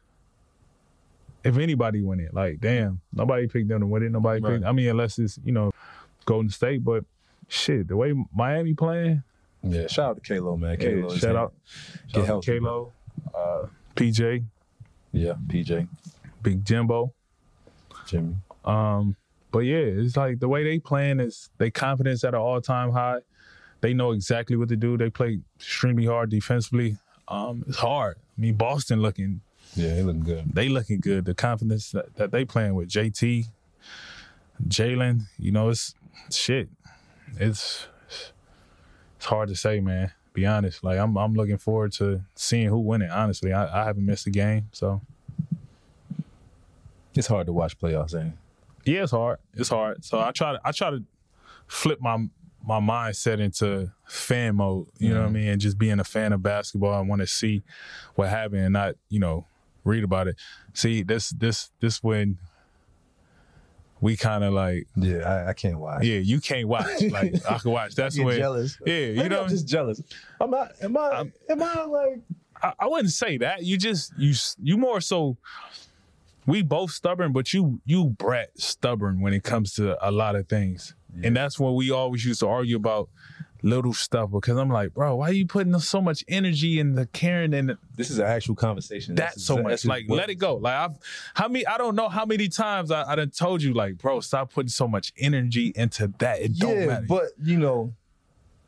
if 1.44 1.57
anybody 1.59 2.01
win 2.03 2.20
it. 2.20 2.33
Like, 2.33 2.61
damn, 2.61 3.01
nobody 3.12 3.48
picked 3.48 3.68
them 3.68 3.81
to 3.81 3.87
win 3.87 4.03
it. 4.05 4.11
Nobody 4.12 4.40
Right. 4.40 4.55
picked. 4.55 4.64
I 4.64 4.72
mean, 4.72 4.88
unless 4.88 5.18
it's 5.18 5.38
you 5.44 5.53
know 5.53 5.72
Golden 6.25 6.51
State, 6.51 6.85
but 6.85 7.05
shit, 7.48 7.88
the 7.88 7.96
way 7.96 8.14
Miami 8.35 8.75
playing, 8.75 9.22
yeah, 9.62 9.87
shout 9.88 10.11
out 10.11 10.22
to 10.22 10.35
Kalo, 10.35 10.57
man. 10.57 10.77
yeah, 10.81 10.88
Kalo, 10.90 11.12
is 11.12 11.18
shout 11.20 11.37
out, 11.37 11.53
Get 12.09 12.12
shout 12.12 12.20
out 12.22 12.27
healthy, 12.27 12.53
to 12.53 12.61
Kalo, 12.61 12.92
uh, 13.35 13.66
PJ, 13.96 14.44
Yeah, 15.12 15.35
PJ, 15.48 15.87
Big 16.42 16.64
Jimbo. 16.64 17.12
Jimmy. 18.07 18.37
Um, 18.64 19.16
but 19.53 19.61
yeah, 19.61 19.77
it's 19.77 20.17
like 20.17 20.41
the 20.41 20.49
way 20.49 20.65
they 20.65 20.79
playing 20.79 21.21
is 21.21 21.51
they 21.59 21.71
confidence 21.71 22.25
at 22.25 22.35
an 22.35 22.41
all 22.41 22.61
time 22.61 22.91
high. 22.93 23.19
They 23.83 23.95
know 23.95 24.12
exactly 24.12 24.57
what 24.57 24.69
to 24.71 24.77
do. 24.77 24.97
They 24.97 25.11
play 25.11 25.41
extremely 25.57 26.07
hard 26.07 26.31
defensively. 26.31 26.97
Um, 27.29 27.65
it's 27.69 27.79
hard. 27.79 28.17
I 28.38 28.41
mean, 28.41 28.55
Boston 28.55 29.01
looking 29.03 29.41
Yeah, 29.75 29.95
they 29.95 30.03
looking 30.03 30.23
good. 30.23 30.45
they 30.55 30.69
looking 30.69 31.01
good. 31.01 31.25
The 31.25 31.35
confidence 31.35 31.91
that, 31.93 32.15
that 32.17 32.31
they 32.31 32.45
playing 32.45 32.75
with 32.75 32.88
JT, 32.88 33.47
Jaylen, 34.69 35.23
you 35.38 35.53
know, 35.53 35.69
it's 35.69 35.95
shit. 36.31 36.69
It's 37.38 37.87
it's 39.17 39.27
hard 39.27 39.49
to 39.49 39.57
say, 39.57 39.81
man. 39.81 40.12
Be 40.33 40.47
honest. 40.47 40.83
Like 40.83 40.99
I'm 40.99 41.17
I'm 41.19 41.35
looking 41.35 41.59
forward 41.59 41.93
to 41.95 42.23
seeing 42.35 42.69
who 42.69 42.79
win 42.79 43.03
it. 43.03 43.11
Honestly, 43.11 43.53
I, 43.53 43.83
I 43.83 43.85
haven't 43.85 44.07
missed 44.07 44.27
a 44.27 44.31
game, 44.31 44.69
so 44.73 45.01
It's 47.15 47.27
hard 47.27 47.47
to 47.47 47.53
watch 47.53 47.79
playoffs, 47.79 48.15
ain't 48.19 48.29
it? 48.35 48.38
Yeah, 48.85 49.03
it's 49.03 49.12
hard. 49.12 49.38
It's 49.55 49.68
hard. 49.68 50.05
So 50.05 50.21
I 50.21 50.31
try 50.33 50.53
to 50.53 50.61
I 50.64 50.73
try 50.73 50.90
to 50.90 51.03
flip 51.66 52.01
my 52.01 52.27
my 52.64 52.81
mindset 52.81 53.40
into 53.40 53.92
fan 54.07 54.57
mode. 54.57 54.87
You 54.99 55.11
know 55.11 55.21
what 55.21 55.23
I 55.23 55.27
mm-hmm. 55.27 55.35
mean, 55.35 55.49
and 55.49 55.61
just 55.61 55.79
being 55.79 56.01
a 56.01 56.05
fan 56.05 56.33
of 56.33 56.42
basketball. 56.42 56.92
I 56.92 57.01
want 57.01 57.21
to 57.21 57.27
see 57.27 57.62
what 58.14 58.29
happened 58.29 58.62
and 58.62 58.73
not 58.73 58.95
you 59.09 59.18
know 59.18 59.47
read 59.85 60.05
about 60.05 60.29
it. 60.29 60.37
See 60.75 61.03
this 61.03 61.31
this 61.31 61.71
this 61.81 62.03
when 62.03 62.38
we 64.01 64.16
kind 64.16 64.42
of 64.42 64.53
like 64.53 64.88
Yeah, 64.97 65.18
I, 65.18 65.51
I 65.51 65.53
can't 65.53 65.79
watch. 65.79 66.05
yeah 66.05 66.18
you 66.18 66.40
can't 66.40 66.66
watch 66.68 67.03
like 67.11 67.35
I 67.49 67.59
can 67.59 67.71
watch. 67.71 67.95
That's 67.95 68.18
when 68.18 68.37
jealous. 68.37 68.79
yeah 68.85 68.95
you 68.95 69.16
Maybe 69.16 69.29
know 69.31 69.42
I'm 69.42 69.49
just 69.49 69.66
jealous. 69.68 70.03
I'm 70.40 70.51
not. 70.51 70.73
Am 70.83 70.97
I? 70.97 71.01
I'm- 71.09 71.33
am 71.49 71.62
I 71.62 71.85
like? 71.85 72.21
I, 72.62 72.73
I 72.81 72.87
wouldn't 72.87 73.11
say 73.12 73.38
that. 73.38 73.64
You 73.64 73.77
just 73.77 74.12
you 74.18 74.35
you 74.62 74.77
more 74.77 75.01
so. 75.01 75.37
We 76.47 76.63
both 76.63 76.91
stubborn, 76.91 77.33
but 77.33 77.53
you 77.53 77.81
you 77.85 78.07
Brett 78.11 78.59
stubborn 78.59 79.21
when 79.21 79.33
it 79.33 79.45
comes 79.45 79.75
to 79.75 79.97
a 80.07 80.11
lot 80.11 80.35
of 80.35 80.49
things, 80.49 80.95
and 81.23 81.37
that's 81.37 81.59
what 81.59 81.75
we 81.77 81.91
always 81.91 82.25
used 82.25 82.41
to 82.41 82.49
argue 82.49 82.77
about 82.77 83.09
little 83.63 83.93
stuff. 83.93 84.31
Because 84.33 84.57
I'm 84.59 84.69
like, 84.69 84.93
bro, 84.93 85.15
why 85.15 85.29
are 85.31 85.33
you 85.33 85.47
putting 85.47 85.79
so 85.79 86.01
much 86.01 86.25
energy 86.27 86.81
in 86.81 86.97
the 86.97 87.07
caring 87.07 87.55
and 87.55 87.77
This 87.95 88.11
is 88.11 88.19
an 88.19 88.27
actual 88.27 88.57
conversation. 88.57 89.15
that 89.15 89.35
That's 89.35 89.45
so 89.45 89.59
much? 89.59 89.71
that's 89.71 89.85
Like, 89.85 90.09
what- 90.09 90.17
let 90.17 90.31
it 90.31 90.35
go. 90.35 90.57
Like 90.57 90.75
I've 90.75 90.99
how 91.35 91.47
many 91.47 91.65
I 91.65 91.79
don't 91.79 91.95
know 91.95 92.09
how 92.09 92.25
many 92.27 92.49
times 92.49 92.91
I, 92.91 93.05
I 93.05 93.15
done 93.15 93.31
told 93.31 93.63
you 93.63 93.73
like, 93.73 93.99
bro, 93.99 94.19
stop 94.19 94.53
putting 94.53 94.69
so 94.69 94.89
much 94.89 95.13
energy 95.17 95.73
into 95.77 96.09
that. 96.19 96.41
It 96.41 96.59
don't 96.59 96.77
Yeah, 96.77 96.87
matter. 96.87 97.07
but 97.09 97.27
you 97.41 97.57
know, 97.61 97.95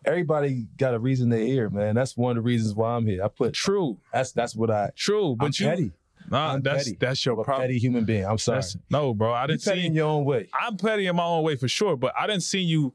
everybody 0.04 0.66
got 0.76 0.94
a 0.94 0.98
reason 1.00 1.28
they're 1.28 1.40
here, 1.40 1.70
man. 1.70 1.94
That's 1.96 2.16
one 2.16 2.36
of 2.36 2.36
the 2.44 2.46
reasons 2.46 2.74
why 2.74 2.94
I'm 2.94 3.06
here. 3.06 3.24
I 3.24 3.28
put 3.28 3.52
true, 3.54 3.98
that's 4.12 4.30
that's 4.30 4.54
what 4.54 4.70
I. 4.70 4.90
true. 4.94 5.34
But 5.36 5.46
I'm 5.46 5.52
you, 5.56 5.66
petty. 5.66 5.92
Nah, 6.30 6.54
I'm 6.54 6.62
that's 6.62 6.84
petty. 6.84 6.96
that's 7.00 7.24
your 7.24 7.42
problem. 7.42 7.62
petty 7.66 7.78
human 7.78 8.04
being. 8.04 8.24
I'm 8.24 8.38
sorry. 8.38 8.56
That's- 8.56 8.76
no, 8.90 9.14
bro, 9.14 9.32
I 9.32 9.46
didn't 9.46 9.64
petty 9.64 9.80
see 9.80 9.86
in 9.86 9.94
your 9.94 10.06
own 10.06 10.24
way. 10.24 10.48
I'm 10.58 10.76
petty 10.76 11.06
in 11.06 11.16
my 11.16 11.24
own 11.24 11.44
way 11.44 11.56
for 11.56 11.68
sure, 11.68 11.96
but 11.96 12.12
I 12.18 12.26
didn't 12.26 12.42
see 12.42 12.60
you 12.60 12.92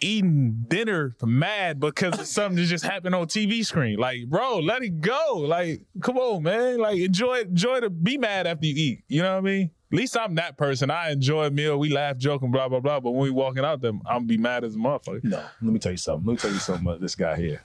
eating 0.00 0.64
dinner 0.68 1.14
mad 1.22 1.78
because 1.78 2.18
of 2.18 2.26
something 2.26 2.56
that 2.56 2.64
just 2.64 2.84
happened 2.84 3.14
on 3.14 3.26
TV 3.26 3.64
screen. 3.64 3.98
Like, 3.98 4.26
bro, 4.26 4.58
let 4.58 4.82
it 4.82 5.00
go. 5.00 5.36
Like, 5.36 5.82
come 6.00 6.16
on, 6.16 6.42
man. 6.42 6.78
Like, 6.78 6.98
enjoy 6.98 7.40
enjoy 7.40 7.80
to 7.80 7.90
be 7.90 8.16
mad 8.18 8.46
after 8.46 8.66
you 8.66 8.74
eat. 8.76 9.04
You 9.08 9.22
know 9.22 9.32
what 9.32 9.38
I 9.38 9.42
mean? 9.42 9.70
At 9.92 9.98
least 9.98 10.16
I'm 10.16 10.36
that 10.36 10.56
person. 10.56 10.90
I 10.90 11.10
enjoy 11.10 11.46
a 11.46 11.50
meal. 11.50 11.76
We 11.76 11.90
laugh, 11.90 12.16
joke, 12.16 12.42
and 12.42 12.52
blah 12.52 12.68
blah 12.68 12.80
blah. 12.80 13.00
But 13.00 13.10
when 13.12 13.22
we 13.22 13.30
walking 13.30 13.64
out 13.64 13.80
them, 13.80 14.02
I'm 14.06 14.26
be 14.26 14.38
mad 14.38 14.64
as 14.64 14.74
a 14.74 14.78
motherfucker. 14.78 15.24
No, 15.24 15.44
let 15.62 15.72
me 15.72 15.78
tell 15.78 15.92
you 15.92 15.98
something. 15.98 16.26
Let 16.26 16.32
me 16.32 16.38
tell 16.38 16.52
you 16.52 16.58
something 16.60 16.86
about 16.86 17.00
this 17.00 17.14
guy 17.14 17.36
here. 17.36 17.62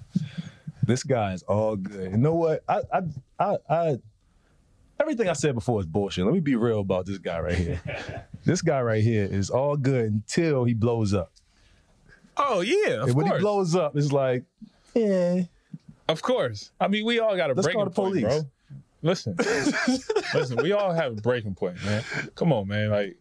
This 0.83 1.03
guy 1.03 1.33
is 1.33 1.43
all 1.43 1.75
good. 1.75 2.11
You 2.11 2.17
know 2.17 2.35
what? 2.35 2.63
I, 2.67 2.81
I, 2.93 3.01
I, 3.39 3.57
I, 3.69 3.97
everything 4.99 5.29
I 5.29 5.33
said 5.33 5.55
before 5.55 5.79
is 5.79 5.85
bullshit. 5.85 6.25
Let 6.25 6.33
me 6.33 6.39
be 6.39 6.55
real 6.55 6.79
about 6.79 7.05
this 7.05 7.17
guy 7.17 7.39
right 7.39 7.55
here. 7.57 7.81
this 8.45 8.61
guy 8.61 8.81
right 8.81 9.03
here 9.03 9.25
is 9.25 9.49
all 9.49 9.77
good 9.77 10.05
until 10.05 10.63
he 10.63 10.73
blows 10.73 11.13
up. 11.13 11.31
Oh 12.37 12.61
yeah, 12.61 13.01
of 13.01 13.07
and 13.07 13.15
when 13.15 13.27
course, 13.27 13.37
he 13.37 13.41
blows 13.41 13.75
up, 13.75 13.95
it's 13.95 14.11
like, 14.11 14.43
yeah, 14.93 15.43
of 16.09 16.21
course. 16.21 16.71
I 16.79 16.87
mean, 16.87 17.05
we 17.05 17.19
all 17.19 17.35
got 17.37 17.49
a 17.49 17.53
Let's 17.53 17.65
breaking 17.67 17.79
call 17.79 17.85
the 17.85 17.91
point, 17.95 18.13
police. 18.13 18.23
bro. 18.23 18.49
Listen, 19.01 19.35
listen. 20.33 20.57
We 20.61 20.71
all 20.73 20.91
have 20.93 21.17
a 21.17 21.21
breaking 21.21 21.55
point, 21.55 21.83
man. 21.85 22.03
Come 22.35 22.51
on, 22.51 22.67
man. 22.67 22.89
Like. 22.89 23.17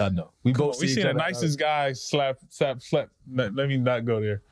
I 0.00 0.08
know. 0.08 0.30
We 0.42 0.52
Come 0.52 0.66
both 0.66 0.76
on, 0.76 0.80
we 0.80 0.88
see 0.88 0.94
seen 0.94 1.06
the 1.06 1.12
nicest 1.12 1.58
guy 1.58 1.92
slap, 1.92 2.38
slap, 2.48 2.80
slap. 2.80 3.10
Let, 3.30 3.54
let 3.54 3.68
me 3.68 3.76
not 3.76 4.04
go 4.04 4.20
there. 4.20 4.42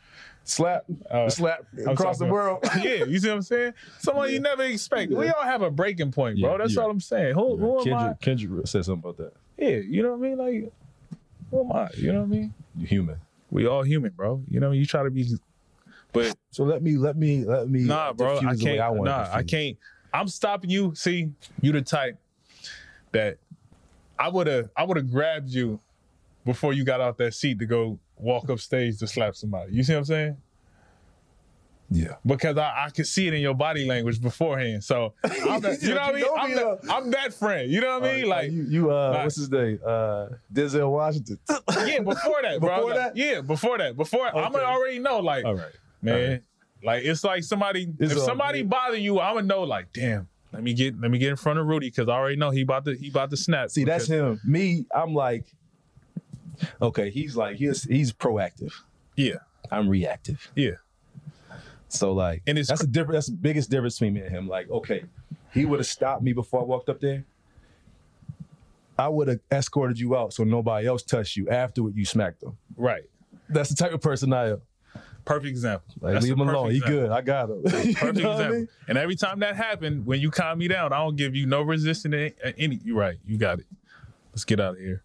Slap, 0.48 0.84
Uh, 1.10 1.28
slap 1.28 1.64
across 1.86 2.18
the 2.18 2.26
world. 2.26 2.64
yeah, 2.82 3.04
you 3.04 3.18
see 3.18 3.28
what 3.28 3.36
I'm 3.36 3.42
saying? 3.42 3.74
Someone 3.98 4.30
you 4.30 4.40
never 4.40 4.64
expect. 4.64 5.12
We 5.12 5.28
all 5.28 5.42
have 5.42 5.62
a 5.62 5.70
breaking 5.70 6.12
point, 6.12 6.40
bro. 6.40 6.52
Yeah, 6.52 6.58
That's 6.58 6.74
yeah. 6.74 6.82
all 6.82 6.90
I'm 6.90 7.00
saying. 7.00 7.34
Who, 7.34 7.56
who 7.56 7.80
am 7.80 7.94
I? 7.94 8.14
Kendrick, 8.20 8.20
Kendrick 8.20 8.66
said 8.66 8.84
something 8.84 9.10
about 9.10 9.16
that. 9.18 9.32
Yeah, 9.56 9.76
you 9.76 10.02
know 10.02 10.14
what 10.16 10.26
I 10.26 10.28
mean? 10.28 10.38
Like, 10.38 10.72
who 11.50 11.60
am 11.60 11.72
I? 11.72 11.88
You 11.96 12.12
know 12.12 12.20
what 12.20 12.26
I 12.26 12.28
mean? 12.28 12.54
You 12.76 12.86
human. 12.86 13.16
We 13.50 13.66
all 13.66 13.82
human, 13.82 14.10
bro. 14.10 14.42
You 14.48 14.60
know, 14.60 14.72
you 14.72 14.86
try 14.86 15.02
to 15.02 15.10
be, 15.10 15.26
but 16.12 16.34
So 16.50 16.64
let 16.64 16.82
me, 16.82 16.96
let 16.96 17.16
me, 17.16 17.44
let 17.44 17.68
me. 17.68 17.80
nah, 17.80 18.12
bro. 18.12 18.38
I 18.38 18.40
diffuse 18.40 18.58
the 18.60 18.64
way 18.64 18.76
can't. 18.78 19.00
I 19.00 19.02
nah, 19.02 19.28
I 19.32 19.42
can't. 19.42 19.76
I'm 20.12 20.28
stopping 20.28 20.70
you. 20.70 20.94
See, 20.94 21.30
you 21.60 21.72
the 21.72 21.82
type 21.82 22.18
that 23.12 23.38
I 24.18 24.28
would 24.28 24.46
have. 24.46 24.70
I 24.76 24.84
would 24.84 24.96
have 24.96 25.10
grabbed 25.10 25.50
you 25.50 25.80
before 26.44 26.72
you 26.72 26.84
got 26.84 27.00
out 27.00 27.18
that 27.18 27.34
seat 27.34 27.58
to 27.58 27.66
go 27.66 27.98
walk 28.18 28.50
up 28.50 28.58
stage 28.60 28.98
to 28.98 29.06
slap 29.06 29.34
somebody. 29.36 29.72
You 29.72 29.82
see 29.82 29.92
what 29.94 30.00
I'm 30.00 30.04
saying? 30.04 30.36
Yeah. 31.90 32.16
because 32.26 32.58
I, 32.58 32.84
I 32.86 32.90
could 32.90 33.06
see 33.06 33.28
it 33.28 33.34
in 33.34 33.40
your 33.40 33.54
body 33.54 33.86
language 33.86 34.20
beforehand. 34.20 34.84
So 34.84 35.14
I'm 35.24 35.60
that, 35.62 35.80
you 35.82 35.94
know 35.94 36.00
what 36.02 36.14
I 36.14 36.18
mean? 36.18 36.24
I'm, 36.38 36.54
that, 36.54 36.78
I'm 36.90 37.10
that 37.12 37.32
friend. 37.32 37.70
You 37.70 37.80
know 37.80 37.98
what 37.98 38.10
I 38.10 38.14
mean? 38.16 38.28
Like 38.28 38.50
you, 38.50 38.66
you 38.68 38.92
uh, 38.92 39.10
like- 39.12 39.22
what's 39.24 39.36
his 39.36 39.50
name? 39.50 39.78
Uh, 39.84 40.26
Denzel 40.52 40.90
Washington. 40.90 41.38
yeah, 41.86 42.00
before 42.00 42.42
that, 42.42 42.60
bro. 42.60 42.76
Before 42.76 42.90
Like, 42.90 42.94
that? 42.96 43.16
yeah, 43.16 43.40
before 43.40 43.78
that, 43.78 43.96
before 43.96 44.26
I'm 44.26 44.52
gonna 44.52 44.64
already 44.64 44.98
know. 44.98 45.20
Like 45.20 45.46
All 45.46 45.54
right. 45.54 45.72
man, 46.02 46.42
like 46.84 47.04
it's 47.04 47.24
like 47.24 47.42
somebody. 47.42 47.88
It's 47.98 48.12
if 48.12 48.18
somebody 48.18 48.60
good. 48.60 48.70
bother 48.70 48.96
you, 48.98 49.18
I'm 49.20 49.36
gonna 49.36 49.46
know. 49.46 49.62
Like 49.62 49.92
damn. 49.94 50.28
Let 50.52 50.62
me 50.62 50.72
get 50.74 50.98
let 51.00 51.10
me 51.10 51.18
get 51.18 51.28
in 51.30 51.36
front 51.36 51.58
of 51.58 51.66
Rudy 51.66 51.88
because 51.88 52.08
I 52.08 52.12
already 52.12 52.36
know 52.36 52.50
he 52.50 52.62
about 52.62 52.84
to 52.86 52.94
he 52.94 53.08
about 53.08 53.30
to 53.30 53.36
snap. 53.36 53.70
See, 53.70 53.84
that's 53.84 54.06
him. 54.06 54.40
Me, 54.44 54.84
I'm 54.94 55.14
like, 55.14 55.44
okay, 56.82 57.10
he's 57.10 57.36
like, 57.36 57.56
he's 57.56 57.84
he's 57.84 58.12
proactive. 58.12 58.72
Yeah, 59.16 59.36
I'm 59.70 59.88
reactive. 59.88 60.50
yeah. 60.54 60.72
So 61.90 62.12
like, 62.12 62.42
And 62.46 62.58
it's 62.58 62.68
that's 62.68 62.82
the 62.82 62.86
difference. 62.86 63.26
That's 63.26 63.36
the 63.36 63.42
biggest 63.42 63.70
difference 63.70 63.94
between 63.98 64.14
me 64.14 64.20
and 64.20 64.30
him. 64.30 64.46
Like, 64.48 64.70
okay, 64.70 65.04
he 65.54 65.64
would 65.64 65.78
have 65.80 65.86
stopped 65.86 66.22
me 66.22 66.32
before 66.34 66.60
I 66.60 66.64
walked 66.64 66.88
up 66.90 67.00
there. 67.00 67.24
I 68.98 69.08
would 69.08 69.28
have 69.28 69.40
escorted 69.50 69.98
you 69.98 70.16
out 70.16 70.32
so 70.32 70.44
nobody 70.44 70.86
else 70.86 71.02
touched 71.02 71.36
you 71.36 71.48
afterward. 71.48 71.94
You 71.96 72.04
smacked 72.04 72.40
them. 72.40 72.56
Right. 72.76 73.04
That's 73.48 73.70
the 73.70 73.76
type 73.76 73.92
of 73.92 74.00
person 74.00 74.32
I 74.32 74.50
am. 74.50 74.62
Perfect 75.24 75.46
example. 75.48 75.94
Like, 76.00 76.14
That's 76.14 76.24
leave 76.24 76.34
him 76.34 76.40
alone. 76.40 76.66
perfect 76.68 76.84
He 76.86 76.90
good. 76.90 77.10
I 77.10 77.20
got 77.20 77.50
him. 77.50 77.62
Perfect 77.64 78.02
what 78.02 78.04
I 78.04 78.08
example. 78.32 78.50
mean? 78.50 78.68
And 78.88 78.98
every 78.98 79.14
time 79.14 79.38
that 79.40 79.56
happened, 79.56 80.04
when 80.06 80.20
you 80.20 80.30
calm 80.30 80.58
me 80.58 80.68
down, 80.68 80.92
I 80.92 80.98
don't 80.98 81.16
give 81.16 81.36
you 81.36 81.46
no 81.46 81.62
resistance. 81.62 82.34
to 82.42 82.58
Any, 82.58 82.80
you 82.82 82.96
right. 82.98 83.18
You 83.26 83.36
got 83.38 83.60
it. 83.60 83.66
Let's 84.32 84.44
get 84.44 84.58
out 84.58 84.74
of 84.74 84.80
here. 84.80 85.02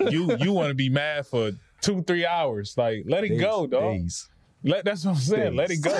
You 0.00 0.36
you 0.38 0.52
want 0.52 0.68
to 0.68 0.74
be 0.74 0.88
mad 0.88 1.26
for 1.26 1.52
two 1.80 2.02
three 2.02 2.24
hours? 2.26 2.76
Like 2.76 3.04
let 3.06 3.24
it 3.24 3.38
go, 3.38 3.66
Days, 3.66 3.70
dog. 3.70 3.92
days. 3.94 4.28
Let 4.66 4.84
that's 4.84 5.04
what 5.04 5.12
I'm 5.12 5.16
saying. 5.18 5.54
Let 5.56 5.70
it 5.70 5.82
go. 5.82 5.90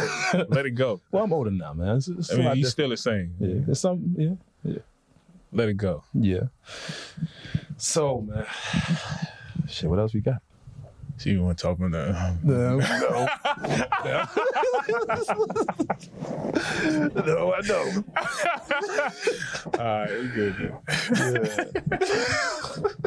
let 0.48 0.64
it 0.66 0.70
go. 0.72 1.00
Well, 1.10 1.24
I'm 1.24 1.32
older 1.32 1.50
now, 1.50 1.74
man. 1.74 1.96
It's, 1.96 2.08
it's 2.08 2.32
I 2.32 2.36
mean, 2.36 2.56
you 2.56 2.66
still 2.66 2.88
the 2.88 2.96
same. 2.96 3.34
yeah, 3.38 3.60
it's 3.70 3.80
something. 3.80 4.14
Yeah, 4.16 4.36
yeah. 4.72 4.78
Let 5.52 5.68
it 5.68 5.74
go. 5.74 6.02
yeah. 6.14 6.44
So, 7.76 8.20
man, 8.22 8.46
shit. 9.68 9.90
What 9.90 9.98
else 9.98 10.14
we 10.14 10.20
got? 10.20 10.40
See, 11.16 11.30
you 11.30 11.42
want 11.42 11.56
to 11.58 11.62
talk 11.62 11.78
about 11.78 11.92
that? 11.92 12.36
No, 12.42 12.78
no, 12.78 13.28
no. 17.24 17.52
I 17.52 17.60
know. 17.68 18.04
All 19.78 19.84
right, 19.84 20.10
we 20.20 20.28
good. 20.28 20.54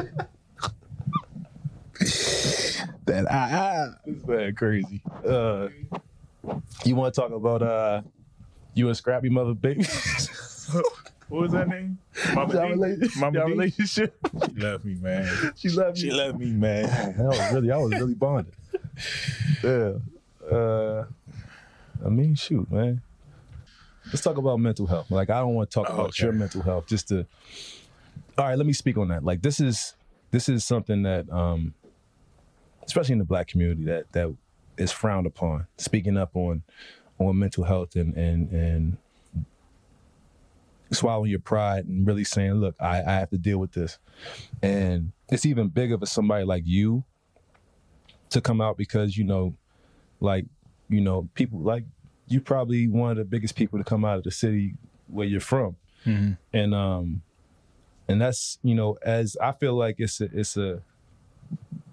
man. 0.06 0.27
That 3.08 3.26
ah, 3.30 3.48
ah. 3.52 3.94
This 4.06 4.26
man 4.26 4.54
crazy. 4.54 5.02
Uh, 5.26 5.68
you 6.84 6.94
want 6.94 7.14
to 7.14 7.20
talk 7.20 7.30
about 7.32 7.62
uh, 7.62 8.02
you 8.74 8.86
and 8.88 8.96
Scrappy 8.96 9.28
mother 9.30 9.54
baby? 9.54 9.84
what 11.28 11.42
was 11.42 11.52
that 11.52 11.68
name? 11.68 11.98
Mama 12.34 12.54
Y'all 12.54 12.68
D? 12.68 12.74
rela- 12.74 13.16
Mama 13.16 13.38
y'all 13.38 13.46
D? 13.48 13.52
relationship. 13.52 14.16
She 14.46 14.60
left 14.60 14.84
me, 14.84 14.94
man. 14.94 15.52
She 15.56 15.68
left 15.70 15.98
She 15.98 16.06
you. 16.08 16.14
left 16.14 16.38
me, 16.38 16.50
man. 16.50 16.84
That 17.16 17.24
was 17.26 17.52
really, 17.52 17.70
I 17.72 17.76
was 17.78 17.92
really 17.92 18.14
bonded. 18.14 18.54
Yeah. 19.62 19.92
Uh, 20.50 21.04
I 22.04 22.08
mean, 22.08 22.34
shoot, 22.34 22.70
man. 22.70 23.00
Let's 24.06 24.22
talk 24.22 24.36
about 24.38 24.58
mental 24.60 24.86
health. 24.86 25.10
Like, 25.10 25.28
I 25.30 25.40
don't 25.40 25.54
want 25.54 25.70
to 25.70 25.74
talk 25.74 25.86
Oh, 25.90 25.94
about 25.94 26.06
okay. 26.10 26.24
your 26.24 26.32
mental 26.32 26.62
health. 26.62 26.86
Just 26.86 27.08
to. 27.08 27.26
All 28.38 28.46
right, 28.46 28.56
let 28.56 28.66
me 28.66 28.72
speak 28.72 28.96
on 28.96 29.08
that. 29.08 29.24
Like, 29.24 29.42
this 29.42 29.60
is 29.60 29.94
this 30.30 30.48
is 30.48 30.64
something 30.64 31.02
that, 31.02 31.28
um, 31.30 31.74
especially 32.88 33.12
in 33.12 33.18
the 33.18 33.24
black 33.24 33.46
community, 33.46 33.84
that 33.84 34.10
that 34.12 34.34
is 34.78 34.90
frowned 34.90 35.26
upon. 35.26 35.66
Speaking 35.76 36.16
up 36.16 36.34
on 36.34 36.62
on 37.18 37.38
mental 37.38 37.64
health 37.64 37.94
and 37.94 38.16
and 38.16 38.50
and 38.50 38.96
swallowing 40.90 41.30
your 41.30 41.38
pride 41.38 41.84
and 41.84 42.06
really 42.06 42.24
saying, 42.24 42.54
"Look, 42.54 42.74
I, 42.80 43.02
I 43.02 43.12
have 43.12 43.30
to 43.30 43.38
deal 43.38 43.58
with 43.58 43.72
this." 43.72 43.98
And 44.62 45.12
it's 45.28 45.46
even 45.46 45.68
bigger 45.68 45.98
for 45.98 46.06
somebody 46.06 46.44
like 46.44 46.64
you 46.66 47.04
to 48.30 48.40
come 48.40 48.60
out 48.60 48.76
because 48.76 49.16
you 49.16 49.24
know, 49.24 49.54
like 50.20 50.46
you 50.88 51.02
know, 51.02 51.28
people 51.34 51.60
like 51.60 51.84
you 52.26 52.40
probably 52.40 52.88
one 52.88 53.12
of 53.12 53.16
the 53.18 53.24
biggest 53.24 53.54
people 53.54 53.78
to 53.78 53.84
come 53.84 54.04
out 54.04 54.18
of 54.18 54.24
the 54.24 54.30
city 54.30 54.74
where 55.08 55.26
you're 55.26 55.40
from, 55.40 55.76
and 56.52 56.74
um, 56.74 57.22
and 58.08 58.20
that's 58.20 58.58
you 58.62 58.74
know, 58.74 58.96
as 59.02 59.36
I 59.42 59.52
feel 59.52 59.74
like 59.74 59.96
it's 59.98 60.22
a 60.22 60.28
it's 60.32 60.56
a 60.56 60.82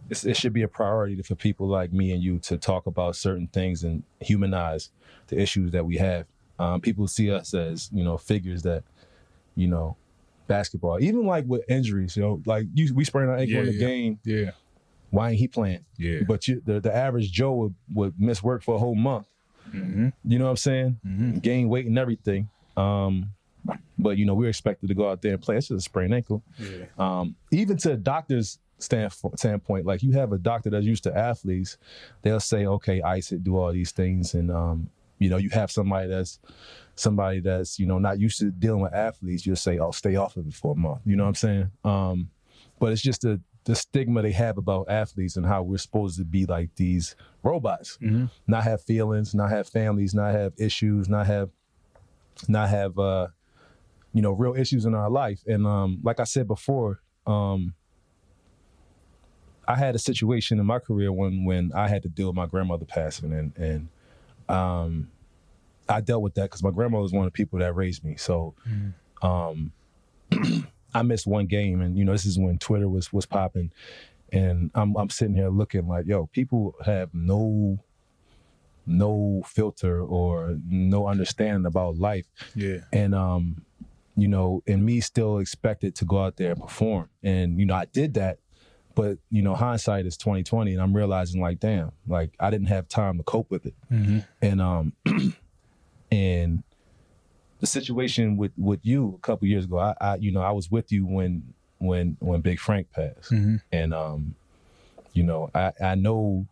it 0.09 0.37
should 0.37 0.53
be 0.53 0.61
a 0.61 0.67
priority 0.67 1.21
for 1.21 1.35
people 1.35 1.67
like 1.67 1.91
me 1.91 2.11
and 2.11 2.21
you 2.23 2.39
to 2.39 2.57
talk 2.57 2.85
about 2.85 3.15
certain 3.15 3.47
things 3.47 3.83
and 3.83 4.03
humanize 4.19 4.91
the 5.27 5.39
issues 5.39 5.71
that 5.71 5.85
we 5.85 5.97
have. 5.97 6.25
Um, 6.59 6.79
people 6.81 7.07
see 7.07 7.31
us 7.31 7.53
as 7.53 7.89
you 7.93 8.03
know 8.03 8.17
figures 8.17 8.61
that 8.63 8.83
you 9.55 9.67
know 9.67 9.97
basketball, 10.47 10.99
even 11.01 11.25
like 11.25 11.45
with 11.47 11.63
injuries, 11.69 12.15
you 12.15 12.21
know, 12.23 12.41
like 12.45 12.67
you 12.73 12.93
we 12.93 13.03
sprained 13.03 13.29
our 13.29 13.37
ankle 13.37 13.53
Yeah, 13.55 13.59
in 13.61 13.65
the 13.65 13.73
yeah. 13.73 13.87
game. 13.87 14.19
Yeah, 14.23 14.51
Why 15.09 15.29
ain't 15.31 15.39
he 15.39 15.47
playing? 15.47 15.83
yeah. 15.97 16.19
But 16.27 16.47
you, 16.47 16.61
the, 16.65 16.79
the 16.79 16.95
average 16.95 17.31
Joe 17.31 17.53
would, 17.53 17.75
would 17.93 18.13
miss 18.19 18.43
work 18.43 18.61
for 18.63 18.75
a 18.75 18.77
whole 18.77 18.95
month. 18.95 19.27
Mhm. 19.71 20.13
You 20.23 20.37
know 20.37 20.45
what 20.45 20.51
I'm 20.51 20.57
saying? 20.57 20.99
Mhm. 21.05 21.41
Gain 21.41 21.67
weight 21.67 21.87
and 21.87 21.97
everything. 21.97 22.47
Um, 22.77 23.31
but 23.97 24.17
you 24.17 24.25
know 24.25 24.35
we're 24.35 24.49
expected 24.49 24.87
to 24.89 24.93
go 24.93 25.09
out 25.09 25.21
there 25.23 25.33
and 25.33 25.41
play. 25.41 25.57
It's 25.57 25.69
just 25.69 25.79
a 25.79 25.81
sprained 25.81 26.13
ankle. 26.13 26.43
Yeah. 26.59 26.85
Um, 26.99 27.35
even 27.51 27.77
to 27.77 27.97
doctor's 27.97 28.59
stand, 28.77 29.13
standpoint, 29.35 29.85
like 29.85 30.03
you 30.03 30.11
have 30.13 30.31
a 30.31 30.37
doctor 30.37 30.69
that's 30.69 30.85
used 30.85 31.03
to 31.03 31.17
athletes, 31.17 31.77
they'll 32.21 32.39
say, 32.39 32.65
okay, 32.65 33.01
ice 33.01 33.31
it, 33.31 33.43
do 33.43 33.57
all 33.57 33.71
these 33.71 33.91
things, 33.91 34.33
and 34.33 34.51
um, 34.51 34.89
you 35.19 35.29
know 35.29 35.37
you 35.37 35.49
have 35.51 35.71
somebody 35.71 36.07
that's 36.07 36.39
somebody 36.95 37.39
that's 37.39 37.79
you 37.79 37.85
know 37.85 37.99
not 37.99 38.19
used 38.19 38.39
to 38.39 38.51
dealing 38.51 38.81
with 38.81 38.93
athletes. 38.93 39.45
You'll 39.45 39.55
say, 39.55 39.79
oh, 39.79 39.91
stay 39.91 40.15
off 40.15 40.37
of 40.37 40.47
it 40.47 40.53
for 40.53 40.73
a 40.73 40.75
month. 40.77 41.01
You 41.05 41.15
know 41.15 41.23
what 41.23 41.29
I'm 41.29 41.35
saying? 41.35 41.71
Um, 41.83 42.29
but 42.79 42.91
it's 42.91 43.01
just 43.01 43.21
the 43.21 43.39
the 43.63 43.75
stigma 43.75 44.21
they 44.21 44.31
have 44.31 44.57
about 44.59 44.85
athletes 44.89 45.37
and 45.37 45.45
how 45.45 45.63
we're 45.63 45.77
supposed 45.79 46.17
to 46.19 46.23
be 46.25 46.45
like 46.45 46.69
these 46.75 47.15
robots, 47.41 47.97
Mhm. 47.99 48.29
not 48.45 48.63
have 48.63 48.81
feelings, 48.83 49.33
not 49.33 49.49
have 49.49 49.67
families, 49.67 50.13
not 50.13 50.33
have 50.35 50.53
issues, 50.57 51.09
not 51.09 51.25
have 51.25 51.49
not 52.47 52.69
have 52.69 52.99
uh 52.99 53.27
you 54.13 54.21
know 54.21 54.31
real 54.31 54.53
issues 54.55 54.85
in 54.85 54.93
our 54.93 55.09
life 55.09 55.41
and 55.47 55.65
um 55.65 55.99
like 56.03 56.19
i 56.19 56.25
said 56.25 56.47
before 56.47 56.99
um 57.25 57.73
i 59.67 59.75
had 59.75 59.95
a 59.95 59.99
situation 59.99 60.59
in 60.59 60.65
my 60.65 60.79
career 60.79 61.11
when 61.11 61.45
when 61.45 61.71
i 61.73 61.87
had 61.87 62.03
to 62.03 62.09
deal 62.09 62.27
with 62.27 62.35
my 62.35 62.45
grandmother 62.45 62.85
passing 62.85 63.33
and 63.33 63.55
and 63.57 63.87
um 64.49 65.09
i 65.89 66.01
dealt 66.01 66.21
with 66.21 66.33
that 66.35 66.43
because 66.43 66.63
my 66.63 66.71
grandmother 66.71 67.01
was 67.01 67.11
one 67.13 67.25
of 67.25 67.31
the 67.31 67.35
people 67.35 67.59
that 67.59 67.75
raised 67.75 68.03
me. 68.03 68.15
So 68.17 68.53
um 69.21 69.71
i 70.93 71.01
missed 71.01 71.27
one 71.27 71.45
game 71.45 71.81
and 71.81 71.97
you 71.97 72.05
know 72.05 72.11
this 72.11 72.25
is 72.25 72.37
when 72.37 72.57
twitter 72.57 72.89
was 72.89 73.11
was 73.13 73.25
popping 73.25 73.71
and 74.31 74.71
i'm 74.75 74.95
i'm 74.97 75.09
sitting 75.09 75.35
here 75.35 75.49
looking 75.49 75.87
like 75.87 76.05
yo 76.05 76.25
people 76.27 76.75
have 76.85 77.13
no 77.13 77.79
no 78.85 79.41
filter 79.45 80.01
or 80.01 80.57
no 80.67 81.07
understanding 81.07 81.65
about 81.65 81.97
life. 81.97 82.25
Yeah. 82.53 82.79
and 82.93 83.15
um 83.15 83.63
you 84.15 84.27
know 84.27 84.63
and 84.67 84.85
me 84.85 85.01
still 85.01 85.39
expected 85.39 85.95
to 85.95 86.05
go 86.05 86.23
out 86.23 86.37
there 86.37 86.51
and 86.51 86.61
perform. 86.61 87.09
And 87.23 87.59
you 87.59 87.65
know 87.65 87.75
i 87.75 87.85
did 87.85 88.13
that 88.15 88.39
but 88.95 89.17
you 89.29 89.41
know 89.41 89.53
hindsight 89.55 90.05
is 90.05 90.17
2020 90.17 90.73
and 90.73 90.81
i'm 90.81 90.95
realizing 90.95 91.41
like 91.41 91.59
damn 91.59 91.91
like 92.07 92.33
i 92.39 92.49
didn't 92.49 92.67
have 92.67 92.87
time 92.87 93.17
to 93.17 93.23
cope 93.23 93.49
with 93.51 93.65
it 93.65 93.75
Mhm. 93.91 94.25
and 94.41 94.61
um 94.61 94.93
and 96.11 96.63
the 97.59 97.67
situation 97.67 98.37
with 98.37 98.51
with 98.57 98.79
you 98.83 99.15
a 99.15 99.19
couple 99.19 99.47
years 99.47 99.65
ago 99.65 99.77
I, 99.79 99.93
I 100.01 100.15
you 100.15 100.31
know 100.31 100.41
i 100.41 100.51
was 100.51 100.69
with 100.71 100.91
you 100.91 101.05
when 101.05 101.53
when 101.77 102.17
when 102.19 102.41
big 102.41 102.59
frank 102.59 102.91
passed 102.91 103.31
Mhm. 103.31 103.61
and 103.71 103.93
um 103.93 104.35
you 105.13 105.23
know 105.23 105.49
i 105.53 105.71
i 105.81 105.95
know 105.95 106.47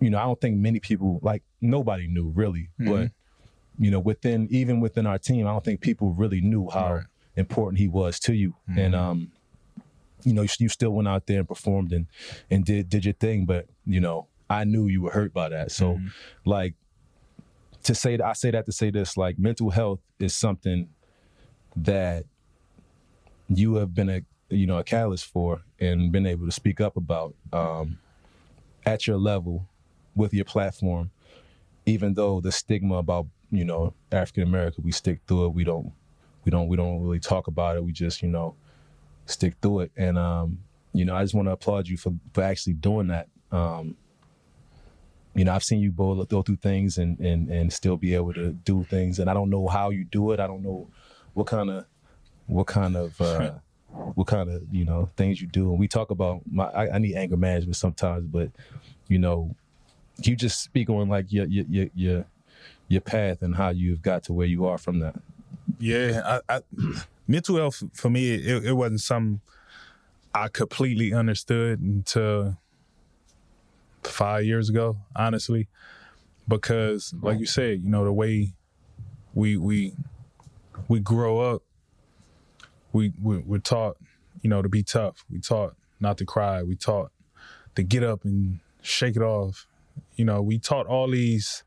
you 0.00 0.10
know 0.10 0.18
i 0.18 0.24
don't 0.24 0.40
think 0.40 0.56
many 0.58 0.80
people 0.80 1.18
like 1.22 1.42
nobody 1.60 2.06
knew 2.06 2.28
really 2.34 2.70
but 2.78 3.10
you 3.78 3.90
know 3.90 4.00
within 4.00 4.46
even 4.50 4.80
within 4.80 5.06
our 5.06 5.18
team 5.18 5.46
i 5.46 5.50
don't 5.50 5.64
think 5.64 5.80
people 5.80 6.12
really 6.12 6.40
knew 6.40 6.68
how 6.70 6.94
Right. 6.94 7.04
important 7.36 7.78
he 7.78 7.88
was 7.88 8.18
to 8.20 8.34
you 8.34 8.54
and 8.76 8.94
um 8.94 9.32
you 10.22 10.32
know 10.32 10.42
you, 10.42 10.48
you 10.58 10.68
still 10.68 10.90
went 10.90 11.08
out 11.08 11.26
there 11.26 11.38
and 11.38 11.48
performed 11.48 11.92
and 11.92 12.06
and 12.50 12.64
did 12.64 12.88
did 12.88 13.04
your 13.04 13.14
thing 13.14 13.44
but 13.46 13.66
you 13.84 14.00
know 14.00 14.26
i 14.48 14.64
knew 14.64 14.86
you 14.86 15.02
were 15.02 15.10
hurt 15.10 15.32
by 15.32 15.48
that. 15.48 15.70
So 15.70 15.98
like 16.44 16.74
to 17.84 17.94
say 17.94 18.18
i 18.18 18.32
say 18.32 18.50
that 18.50 18.66
to 18.66 18.72
say 18.72 18.90
this 18.90 19.16
like 19.16 19.38
mental 19.38 19.70
health 19.70 20.00
is 20.18 20.34
something 20.34 20.88
that 21.76 22.24
you 23.48 23.74
have 23.76 23.94
been 23.94 24.08
a 24.08 24.22
you 24.48 24.66
know 24.66 24.78
a 24.78 24.84
catalyst 24.84 25.26
for 25.26 25.62
and 25.78 26.10
been 26.10 26.26
able 26.26 26.46
to 26.46 26.52
speak 26.52 26.80
up 26.80 26.96
about 26.96 27.34
um, 27.52 27.98
at 28.84 29.06
your 29.06 29.18
level 29.18 29.68
with 30.14 30.32
your 30.32 30.44
platform 30.44 31.10
even 31.86 32.14
though 32.14 32.40
the 32.40 32.52
stigma 32.52 32.96
about 32.96 33.26
you 33.50 33.64
know 33.64 33.94
African 34.12 34.42
American 34.42 34.84
we 34.84 34.92
stick 34.92 35.20
through 35.26 35.46
it. 35.46 35.48
We 35.50 35.64
don't 35.64 35.92
we 36.44 36.50
don't 36.50 36.68
we 36.68 36.76
don't 36.76 37.00
really 37.00 37.20
talk 37.20 37.46
about 37.46 37.76
it. 37.76 37.84
We 37.84 37.92
just 37.92 38.22
you 38.22 38.28
know 38.28 38.56
stick 39.26 39.54
through 39.60 39.80
it. 39.80 39.92
And 39.96 40.18
um, 40.18 40.58
you 40.92 41.04
know 41.04 41.14
I 41.14 41.22
just 41.22 41.34
want 41.34 41.48
to 41.48 41.52
applaud 41.52 41.88
you 41.88 41.96
for 41.96 42.12
for 42.32 42.42
actually 42.42 42.74
doing 42.74 43.08
that. 43.08 43.28
Um, 43.52 43.96
you 45.34 45.44
know 45.44 45.54
I've 45.54 45.64
seen 45.64 45.80
you 45.80 45.90
both 45.90 46.28
go 46.28 46.42
through 46.42 46.56
things 46.56 46.98
and 46.98 47.18
and 47.20 47.50
and 47.50 47.72
still 47.72 47.96
be 47.96 48.14
able 48.14 48.34
to 48.34 48.52
do 48.52 48.84
things. 48.84 49.18
And 49.18 49.28
I 49.28 49.34
don't 49.34 49.50
know 49.50 49.68
how 49.68 49.90
you 49.90 50.04
do 50.04 50.32
it. 50.32 50.40
I 50.40 50.46
don't 50.46 50.62
know 50.62 50.88
what 51.34 51.46
kind 51.46 51.70
of 51.70 51.86
what 52.46 52.66
kind 52.66 52.96
of 52.96 53.20
uh, 53.20 53.52
what 54.14 54.26
kind 54.26 54.50
of 54.50 54.62
you 54.72 54.84
know 54.84 55.08
things 55.16 55.40
you 55.40 55.46
do. 55.46 55.70
And 55.70 55.78
we 55.78 55.88
talk 55.88 56.10
about 56.10 56.40
my 56.50 56.64
I, 56.66 56.94
I 56.94 56.98
need 56.98 57.14
anger 57.14 57.36
management 57.36 57.76
sometimes 57.76 58.26
but 58.26 58.50
you 59.08 59.18
know 59.18 59.54
you 60.22 60.36
just 60.36 60.62
speak 60.62 60.88
on 60.88 61.08
like 61.08 61.32
your 61.32 61.46
your 61.46 61.64
your 61.68 61.86
your, 61.94 62.24
your 62.88 63.00
path 63.00 63.42
and 63.42 63.54
how 63.54 63.70
you've 63.70 64.02
got 64.02 64.22
to 64.24 64.32
where 64.32 64.46
you 64.46 64.66
are 64.66 64.78
from 64.78 65.00
that. 65.00 65.16
Yeah, 65.78 66.40
I, 66.48 66.56
I, 66.56 66.60
mental 67.26 67.56
health 67.56 67.82
for 67.92 68.10
me, 68.10 68.34
it, 68.34 68.64
it 68.64 68.72
wasn't 68.72 69.00
something 69.00 69.40
I 70.34 70.48
completely 70.48 71.12
understood 71.12 71.80
until 71.80 72.58
five 74.02 74.44
years 74.44 74.68
ago, 74.68 74.98
honestly, 75.14 75.68
because 76.46 77.14
like 77.22 77.38
you 77.38 77.46
said, 77.46 77.82
you 77.82 77.88
know 77.88 78.04
the 78.04 78.12
way 78.12 78.52
we 79.34 79.56
we 79.56 79.94
we 80.88 81.00
grow 81.00 81.40
up, 81.40 81.62
we, 82.92 83.12
we 83.22 83.38
we're 83.38 83.58
taught, 83.58 83.96
you 84.42 84.50
know, 84.50 84.62
to 84.62 84.68
be 84.68 84.82
tough. 84.82 85.24
We 85.30 85.40
taught 85.40 85.74
not 86.00 86.18
to 86.18 86.24
cry. 86.24 86.62
We 86.62 86.76
taught 86.76 87.10
to 87.74 87.82
get 87.82 88.02
up 88.02 88.24
and 88.24 88.60
shake 88.82 89.16
it 89.16 89.22
off. 89.22 89.66
You 90.16 90.24
know, 90.24 90.42
we 90.42 90.58
taught 90.58 90.86
all 90.86 91.10
these 91.10 91.64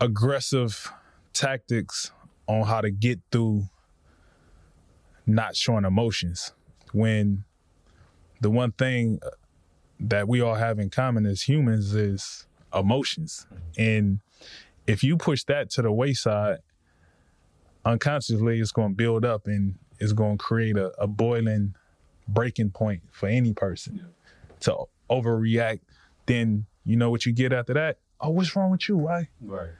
aggressive 0.00 0.92
tactics 1.32 2.10
on 2.46 2.66
how 2.66 2.80
to 2.80 2.90
get 2.90 3.20
through 3.30 3.64
not 5.26 5.56
showing 5.56 5.84
emotions 5.84 6.52
when 6.92 7.44
the 8.40 8.50
one 8.50 8.72
thing 8.72 9.20
that 10.00 10.26
we 10.26 10.40
all 10.40 10.56
have 10.56 10.78
in 10.78 10.90
common 10.90 11.26
as 11.26 11.42
humans 11.42 11.94
is 11.94 12.46
emotions. 12.74 13.46
And 13.78 14.20
if 14.86 15.04
you 15.04 15.16
push 15.16 15.44
that 15.44 15.70
to 15.70 15.82
the 15.82 15.92
wayside 15.92 16.58
unconsciously 17.84 18.60
it's 18.60 18.72
going 18.72 18.90
to 18.90 18.94
build 18.94 19.24
up 19.24 19.46
and 19.46 19.74
it's 19.98 20.12
going 20.12 20.38
to 20.38 20.44
create 20.44 20.76
a, 20.76 20.92
a 21.00 21.06
boiling 21.06 21.74
breaking 22.28 22.70
point 22.70 23.02
for 23.10 23.28
any 23.28 23.52
person 23.52 24.04
to 24.60 24.84
overreact. 25.10 25.80
Then 26.26 26.66
you 26.84 26.96
know 26.96 27.10
what 27.10 27.26
you 27.26 27.32
get 27.32 27.52
after 27.52 27.74
that? 27.74 27.98
Oh 28.20 28.30
what's 28.30 28.54
wrong 28.54 28.70
with 28.70 28.88
you? 28.88 28.96
Why? 28.96 29.28
Right 29.40 29.70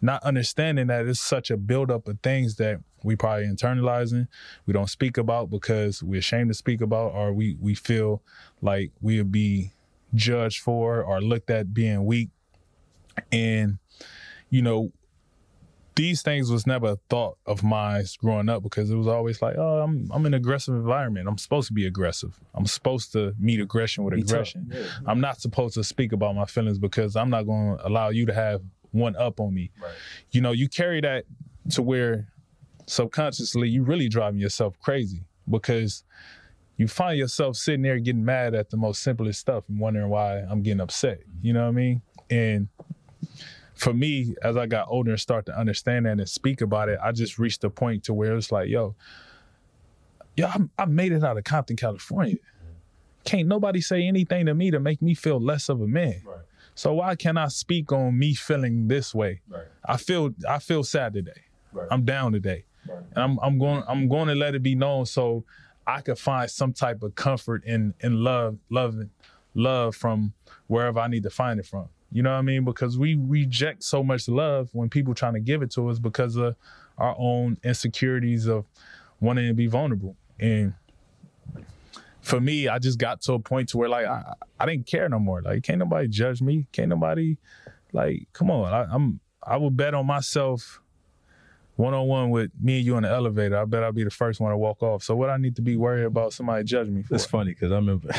not 0.00 0.22
understanding 0.22 0.88
that 0.88 1.06
it's 1.06 1.20
such 1.20 1.50
a 1.50 1.56
buildup 1.56 2.08
of 2.08 2.20
things 2.20 2.56
that 2.56 2.80
we 3.02 3.16
probably 3.16 3.46
internalizing, 3.46 4.26
we 4.66 4.72
don't 4.72 4.90
speak 4.90 5.16
about 5.16 5.50
because 5.50 6.02
we're 6.02 6.18
ashamed 6.18 6.48
to 6.48 6.54
speak 6.54 6.80
about, 6.80 7.12
or 7.12 7.32
we 7.32 7.56
we 7.60 7.74
feel 7.74 8.22
like 8.60 8.90
we'll 9.00 9.24
be 9.24 9.72
judged 10.14 10.60
for 10.60 11.02
or 11.02 11.20
looked 11.20 11.50
at 11.50 11.72
being 11.72 12.04
weak. 12.04 12.30
And 13.32 13.78
you 14.50 14.62
know, 14.62 14.92
these 15.96 16.20
things 16.22 16.50
was 16.50 16.66
never 16.66 16.88
a 16.88 16.96
thought 17.08 17.38
of 17.46 17.64
mine 17.64 18.04
growing 18.20 18.48
up 18.48 18.62
because 18.62 18.90
it 18.90 18.96
was 18.96 19.06
always 19.06 19.40
like, 19.40 19.56
oh, 19.56 19.80
I'm 19.80 20.10
I'm 20.12 20.26
in 20.26 20.34
an 20.34 20.34
aggressive 20.34 20.74
environment. 20.74 21.26
I'm 21.26 21.38
supposed 21.38 21.68
to 21.68 21.72
be 21.72 21.86
aggressive. 21.86 22.38
I'm 22.54 22.66
supposed 22.66 23.12
to 23.12 23.34
meet 23.38 23.60
aggression 23.60 24.04
with 24.04 24.14
Be 24.14 24.20
aggression. 24.20 24.70
I'm 25.06 25.20
not 25.20 25.40
supposed 25.40 25.74
to 25.74 25.84
speak 25.84 26.12
about 26.12 26.34
my 26.34 26.44
feelings 26.44 26.78
because 26.78 27.16
I'm 27.16 27.30
not 27.30 27.46
going 27.46 27.78
to 27.78 27.86
allow 27.86 28.10
you 28.10 28.26
to 28.26 28.34
have 28.34 28.62
one 28.96 29.16
up 29.16 29.40
on 29.40 29.54
me. 29.54 29.70
Right. 29.80 29.92
You 30.30 30.40
know, 30.40 30.52
you 30.52 30.68
carry 30.68 31.00
that 31.00 31.24
to 31.70 31.82
where 31.82 32.28
subconsciously 32.86 33.68
you 33.68 33.82
really 33.82 34.08
driving 34.08 34.40
yourself 34.40 34.78
crazy 34.80 35.24
because 35.50 36.04
you 36.76 36.86
find 36.88 37.18
yourself 37.18 37.56
sitting 37.56 37.82
there 37.82 37.98
getting 37.98 38.24
mad 38.24 38.54
at 38.54 38.70
the 38.70 38.76
most 38.76 39.02
simplest 39.02 39.40
stuff 39.40 39.64
and 39.68 39.78
wondering 39.78 40.08
why 40.08 40.38
I'm 40.38 40.62
getting 40.62 40.80
upset. 40.80 41.20
You 41.42 41.52
know 41.52 41.62
what 41.62 41.68
I 41.68 41.72
mean? 41.72 42.02
And 42.30 42.68
for 43.74 43.94
me, 43.94 44.34
as 44.42 44.56
I 44.56 44.66
got 44.66 44.88
older 44.88 45.12
and 45.12 45.20
start 45.20 45.46
to 45.46 45.58
understand 45.58 46.06
that 46.06 46.18
and 46.18 46.28
speak 46.28 46.60
about 46.60 46.88
it, 46.88 46.98
I 47.02 47.12
just 47.12 47.38
reached 47.38 47.64
a 47.64 47.70
point 47.70 48.04
to 48.04 48.14
where 48.14 48.36
it's 48.36 48.52
like, 48.52 48.68
yo, 48.68 48.94
yo, 50.36 50.46
I, 50.46 50.58
I 50.78 50.84
made 50.84 51.12
it 51.12 51.24
out 51.24 51.38
of 51.38 51.44
Compton, 51.44 51.76
California. 51.76 52.36
Can't 53.24 53.48
nobody 53.48 53.80
say 53.80 54.06
anything 54.06 54.46
to 54.46 54.54
me 54.54 54.70
to 54.70 54.78
make 54.78 55.02
me 55.02 55.14
feel 55.14 55.40
less 55.40 55.68
of 55.68 55.80
a 55.80 55.86
man. 55.86 56.22
Right. 56.24 56.38
So 56.76 56.92
why 56.92 57.16
can't 57.16 57.38
I 57.38 57.48
speak 57.48 57.90
on 57.90 58.18
me 58.18 58.34
feeling 58.34 58.86
this 58.86 59.14
way? 59.14 59.40
Right. 59.48 59.64
I 59.84 59.96
feel 59.96 60.34
I 60.48 60.58
feel 60.58 60.84
sad 60.84 61.14
today. 61.14 61.42
Right. 61.72 61.88
I'm 61.90 62.04
down 62.04 62.32
today. 62.32 62.66
Right. 62.86 62.98
And 63.14 63.24
I'm 63.24 63.38
I'm 63.42 63.58
going 63.58 63.82
I'm 63.88 64.08
going 64.08 64.28
to 64.28 64.34
let 64.34 64.54
it 64.54 64.62
be 64.62 64.74
known 64.74 65.06
so 65.06 65.44
I 65.86 66.02
could 66.02 66.18
find 66.18 66.50
some 66.50 66.74
type 66.74 67.02
of 67.02 67.14
comfort 67.14 67.64
in 67.64 67.94
in 68.00 68.22
love, 68.22 68.58
love, 68.68 68.94
love 69.54 69.96
from 69.96 70.34
wherever 70.66 71.00
I 71.00 71.08
need 71.08 71.22
to 71.22 71.30
find 71.30 71.58
it 71.58 71.66
from. 71.66 71.88
You 72.12 72.22
know 72.22 72.32
what 72.32 72.38
I 72.38 72.42
mean? 72.42 72.64
Because 72.64 72.98
we 72.98 73.14
reject 73.14 73.82
so 73.82 74.02
much 74.02 74.28
love 74.28 74.68
when 74.72 74.90
people 74.90 75.14
trying 75.14 75.34
to 75.34 75.40
give 75.40 75.62
it 75.62 75.70
to 75.72 75.88
us 75.88 75.98
because 75.98 76.36
of 76.36 76.56
our 76.98 77.16
own 77.18 77.56
insecurities 77.64 78.46
of 78.46 78.66
wanting 79.18 79.48
to 79.48 79.54
be 79.54 79.66
vulnerable. 79.66 80.14
And 80.38 80.74
for 82.26 82.40
me, 82.40 82.66
I 82.66 82.80
just 82.80 82.98
got 82.98 83.20
to 83.22 83.34
a 83.34 83.38
point 83.38 83.68
to 83.68 83.78
where 83.78 83.88
like 83.88 84.04
I, 84.04 84.34
I 84.58 84.66
didn't 84.66 84.86
care 84.88 85.08
no 85.08 85.20
more. 85.20 85.42
Like 85.42 85.62
can't 85.62 85.78
nobody 85.78 86.08
judge 86.08 86.42
me. 86.42 86.66
Can't 86.72 86.88
nobody 86.88 87.36
like 87.92 88.26
come 88.32 88.50
on. 88.50 88.72
I, 88.72 88.92
I'm 88.92 89.20
I 89.40 89.56
would 89.56 89.76
bet 89.76 89.94
on 89.94 90.06
myself 90.06 90.82
one 91.76 91.94
on 91.94 92.08
one 92.08 92.30
with 92.30 92.50
me 92.60 92.78
and 92.78 92.84
you 92.84 92.96
in 92.96 93.04
the 93.04 93.10
elevator. 93.10 93.56
I 93.56 93.64
bet 93.64 93.84
I'll 93.84 93.92
be 93.92 94.02
the 94.02 94.10
first 94.10 94.40
one 94.40 94.50
to 94.50 94.56
walk 94.56 94.82
off. 94.82 95.04
So 95.04 95.14
what 95.14 95.30
I 95.30 95.36
need 95.36 95.54
to 95.54 95.62
be 95.62 95.76
worried 95.76 96.02
about 96.02 96.32
somebody 96.32 96.64
judging 96.64 96.96
me 96.96 97.02
for? 97.04 97.14
It's 97.14 97.26
funny 97.26 97.52
because 97.52 97.70
I 97.70 97.76
remember 97.76 98.12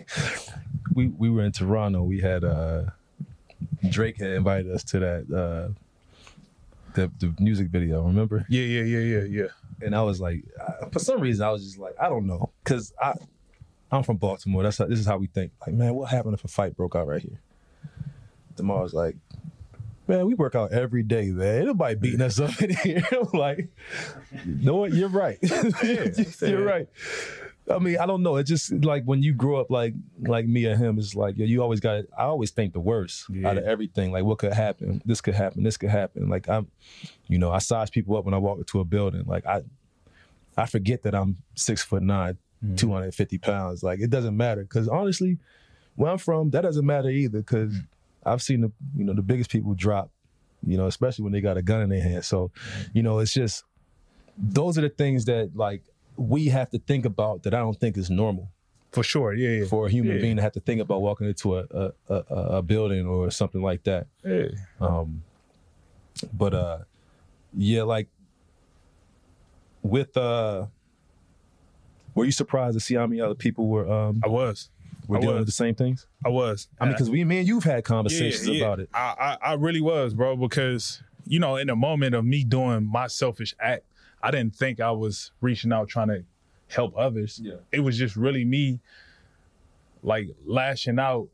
we 0.94 1.06
we 1.06 1.30
were 1.30 1.44
in 1.44 1.52
Toronto. 1.52 2.02
We 2.02 2.20
had 2.20 2.44
uh 2.44 2.82
Drake 3.88 4.18
had 4.18 4.32
invited 4.32 4.70
us 4.70 4.84
to 4.84 4.98
that 4.98 5.22
uh 5.32 5.72
the 6.92 7.10
the 7.20 7.34
music 7.40 7.68
video. 7.68 8.02
Remember? 8.02 8.44
Yeah, 8.50 8.64
yeah, 8.64 8.82
yeah, 8.82 9.18
yeah, 9.18 9.24
yeah. 9.24 9.48
And 9.82 9.94
I 9.94 10.02
was 10.02 10.20
like, 10.20 10.44
I, 10.60 10.88
for 10.90 10.98
some 10.98 11.20
reason, 11.20 11.44
I 11.46 11.50
was 11.50 11.64
just 11.64 11.78
like, 11.78 11.94
I 12.00 12.08
don't 12.08 12.26
know, 12.26 12.50
because 12.62 12.92
I 13.00 13.14
I'm 13.94 14.02
from 14.02 14.16
Baltimore. 14.16 14.62
That's 14.62 14.78
how, 14.78 14.86
this 14.86 14.98
is 14.98 15.06
how 15.06 15.18
we 15.18 15.26
think. 15.28 15.52
Like, 15.60 15.74
man, 15.74 15.94
what 15.94 16.10
happened 16.10 16.34
if 16.34 16.44
a 16.44 16.48
fight 16.48 16.76
broke 16.76 16.96
out 16.96 17.06
right 17.06 17.22
here? 17.22 17.40
Demar 18.56 18.82
was 18.82 18.94
like, 18.94 19.16
man, 20.06 20.26
we 20.26 20.34
work 20.34 20.54
out 20.54 20.72
every 20.72 21.02
day, 21.02 21.26
man. 21.26 21.58
Ain't 21.58 21.66
Nobody 21.66 21.94
beating 21.94 22.20
us 22.20 22.38
up 22.40 22.60
in 22.60 22.70
here. 22.70 23.06
I'm 23.12 23.38
like, 23.38 23.68
what? 24.62 24.92
You're 24.92 25.08
right. 25.08 25.38
You're 26.40 26.64
right. 26.64 26.88
I 27.70 27.78
mean, 27.78 27.96
I 27.98 28.04
don't 28.04 28.22
know. 28.22 28.36
It's 28.36 28.48
just 28.50 28.72
like 28.84 29.04
when 29.04 29.22
you 29.22 29.32
grow 29.32 29.58
up 29.58 29.70
like 29.70 29.94
like 30.20 30.46
me 30.46 30.66
and 30.66 30.78
him, 30.78 30.98
it's 30.98 31.14
like 31.14 31.38
you 31.38 31.62
always 31.62 31.80
got. 31.80 32.04
I 32.16 32.24
always 32.24 32.50
think 32.50 32.72
the 32.74 32.80
worst 32.80 33.24
Yeah. 33.30 33.48
out 33.48 33.56
of 33.58 33.64
everything. 33.64 34.12
Like 34.12 34.24
what 34.24 34.38
could 34.38 34.52
happen? 34.52 35.00
This 35.06 35.20
could 35.22 35.34
happen. 35.34 35.62
This 35.62 35.76
could 35.78 35.88
happen. 35.90 36.28
Like 36.28 36.48
I'm, 36.48 36.68
you 37.26 37.38
know, 37.38 37.50
I 37.50 37.58
size 37.58 37.88
people 37.88 38.16
up 38.16 38.24
when 38.26 38.34
I 38.34 38.38
walk 38.38 38.58
into 38.58 38.80
a 38.80 38.84
building. 38.84 39.24
Like 39.26 39.46
I, 39.46 39.62
I 40.58 40.66
forget 40.66 41.02
that 41.04 41.14
I'm 41.14 41.36
six 41.54 41.82
foot 41.82 42.02
nine, 42.02 42.36
Mm-hmm. 42.64 42.76
two 42.76 42.92
hundred 42.92 43.14
fifty 43.14 43.36
pounds. 43.38 43.82
Like 43.82 44.00
it 44.00 44.10
doesn't 44.10 44.36
matter 44.36 44.62
because 44.62 44.88
honestly, 44.88 45.38
where 45.96 46.10
I'm 46.10 46.18
from, 46.18 46.50
that 46.50 46.62
doesn't 46.62 46.86
matter 46.86 47.08
either. 47.10 47.38
Because 47.38 47.72
Mm. 47.72 47.86
I've 48.26 48.42
seen 48.42 48.60
the 48.62 48.72
you 48.96 49.04
know 49.04 49.12
the 49.14 49.22
biggest 49.22 49.50
people 49.50 49.74
drop, 49.74 50.10
you 50.66 50.76
know, 50.78 50.86
especially 50.86 51.24
when 51.24 51.32
they 51.32 51.40
got 51.42 51.56
a 51.58 51.62
gun 51.62 51.82
in 51.82 51.88
their 51.90 52.02
hand. 52.02 52.24
So, 52.24 52.50
you 52.94 53.02
know, 53.02 53.18
it's 53.18 53.32
just 53.34 53.64
those 54.38 54.78
are 54.78 54.80
the 54.80 54.88
things 54.88 55.24
that 55.26 55.54
like 55.54 55.82
we 56.16 56.46
have 56.46 56.70
to 56.70 56.78
think 56.78 57.04
about 57.04 57.42
that 57.42 57.54
I 57.54 57.58
don't 57.58 57.78
think 57.78 57.96
is 57.96 58.10
normal 58.10 58.48
For 58.92 59.02
sure. 59.02 59.34
Yeah, 59.34 59.60
yeah. 59.60 59.66
for 59.66 59.86
a 59.86 59.90
human 59.90 60.16
Yeah. 60.16 60.22
being 60.22 60.36
to 60.36 60.42
have 60.42 60.52
to 60.52 60.60
think 60.60 60.80
about 60.80 61.02
walking 61.02 61.26
into 61.26 61.58
a 61.58 61.64
a, 61.70 61.92
a, 62.08 62.16
a 62.58 62.62
building 62.62 63.06
or 63.06 63.30
something 63.30 63.62
like 63.62 63.82
that. 63.84 64.06
yeah. 64.24 64.48
Um, 64.80 65.22
but 66.32 66.54
uh, 66.54 66.78
yeah, 67.56 67.82
like 67.82 68.08
with 69.82 70.16
uh, 70.16 70.66
were 72.14 72.24
you 72.24 72.32
surprised 72.32 72.74
to 72.74 72.80
see 72.80 72.94
how 72.94 73.06
many 73.06 73.20
other 73.20 73.34
people 73.34 73.66
were 73.66 73.90
um 73.90 74.20
I 74.24 74.28
was. 74.28 74.70
were 75.08 75.18
I 75.18 75.20
dealing 75.20 75.36
with 75.38 75.46
the 75.46 75.52
same 75.52 75.74
things? 75.74 76.06
I 76.24 76.28
was. 76.28 76.68
I 76.80 76.84
mean, 76.84 76.92
because 76.94 77.10
we, 77.10 77.24
me 77.24 77.38
and 77.38 77.48
you've 77.48 77.64
had 77.64 77.84
conversations 77.84 78.48
yeah. 78.48 78.64
about 78.64 78.80
it. 78.80 78.88
I, 78.94 79.36
I 79.42 79.50
I 79.50 79.52
really 79.54 79.80
was, 79.80 80.14
bro, 80.14 80.36
because 80.36 81.02
you 81.26 81.40
know, 81.40 81.56
in 81.56 81.66
the 81.66 81.76
moment 81.76 82.14
of 82.14 82.24
me 82.24 82.44
doing 82.44 82.86
my 82.86 83.06
selfish 83.08 83.54
act, 83.60 83.84
I 84.24 84.30
didn't 84.30 84.56
think 84.56 84.80
I 84.80 84.90
was 84.90 85.32
reaching 85.42 85.70
out 85.70 85.88
trying 85.88 86.08
to 86.08 86.24
help 86.68 86.96
others. 86.96 87.38
Yeah. 87.42 87.56
It 87.70 87.80
was 87.80 87.98
just 87.98 88.16
really 88.16 88.42
me 88.42 88.80
like 90.02 90.28
lashing 90.46 90.98
out, 90.98 91.28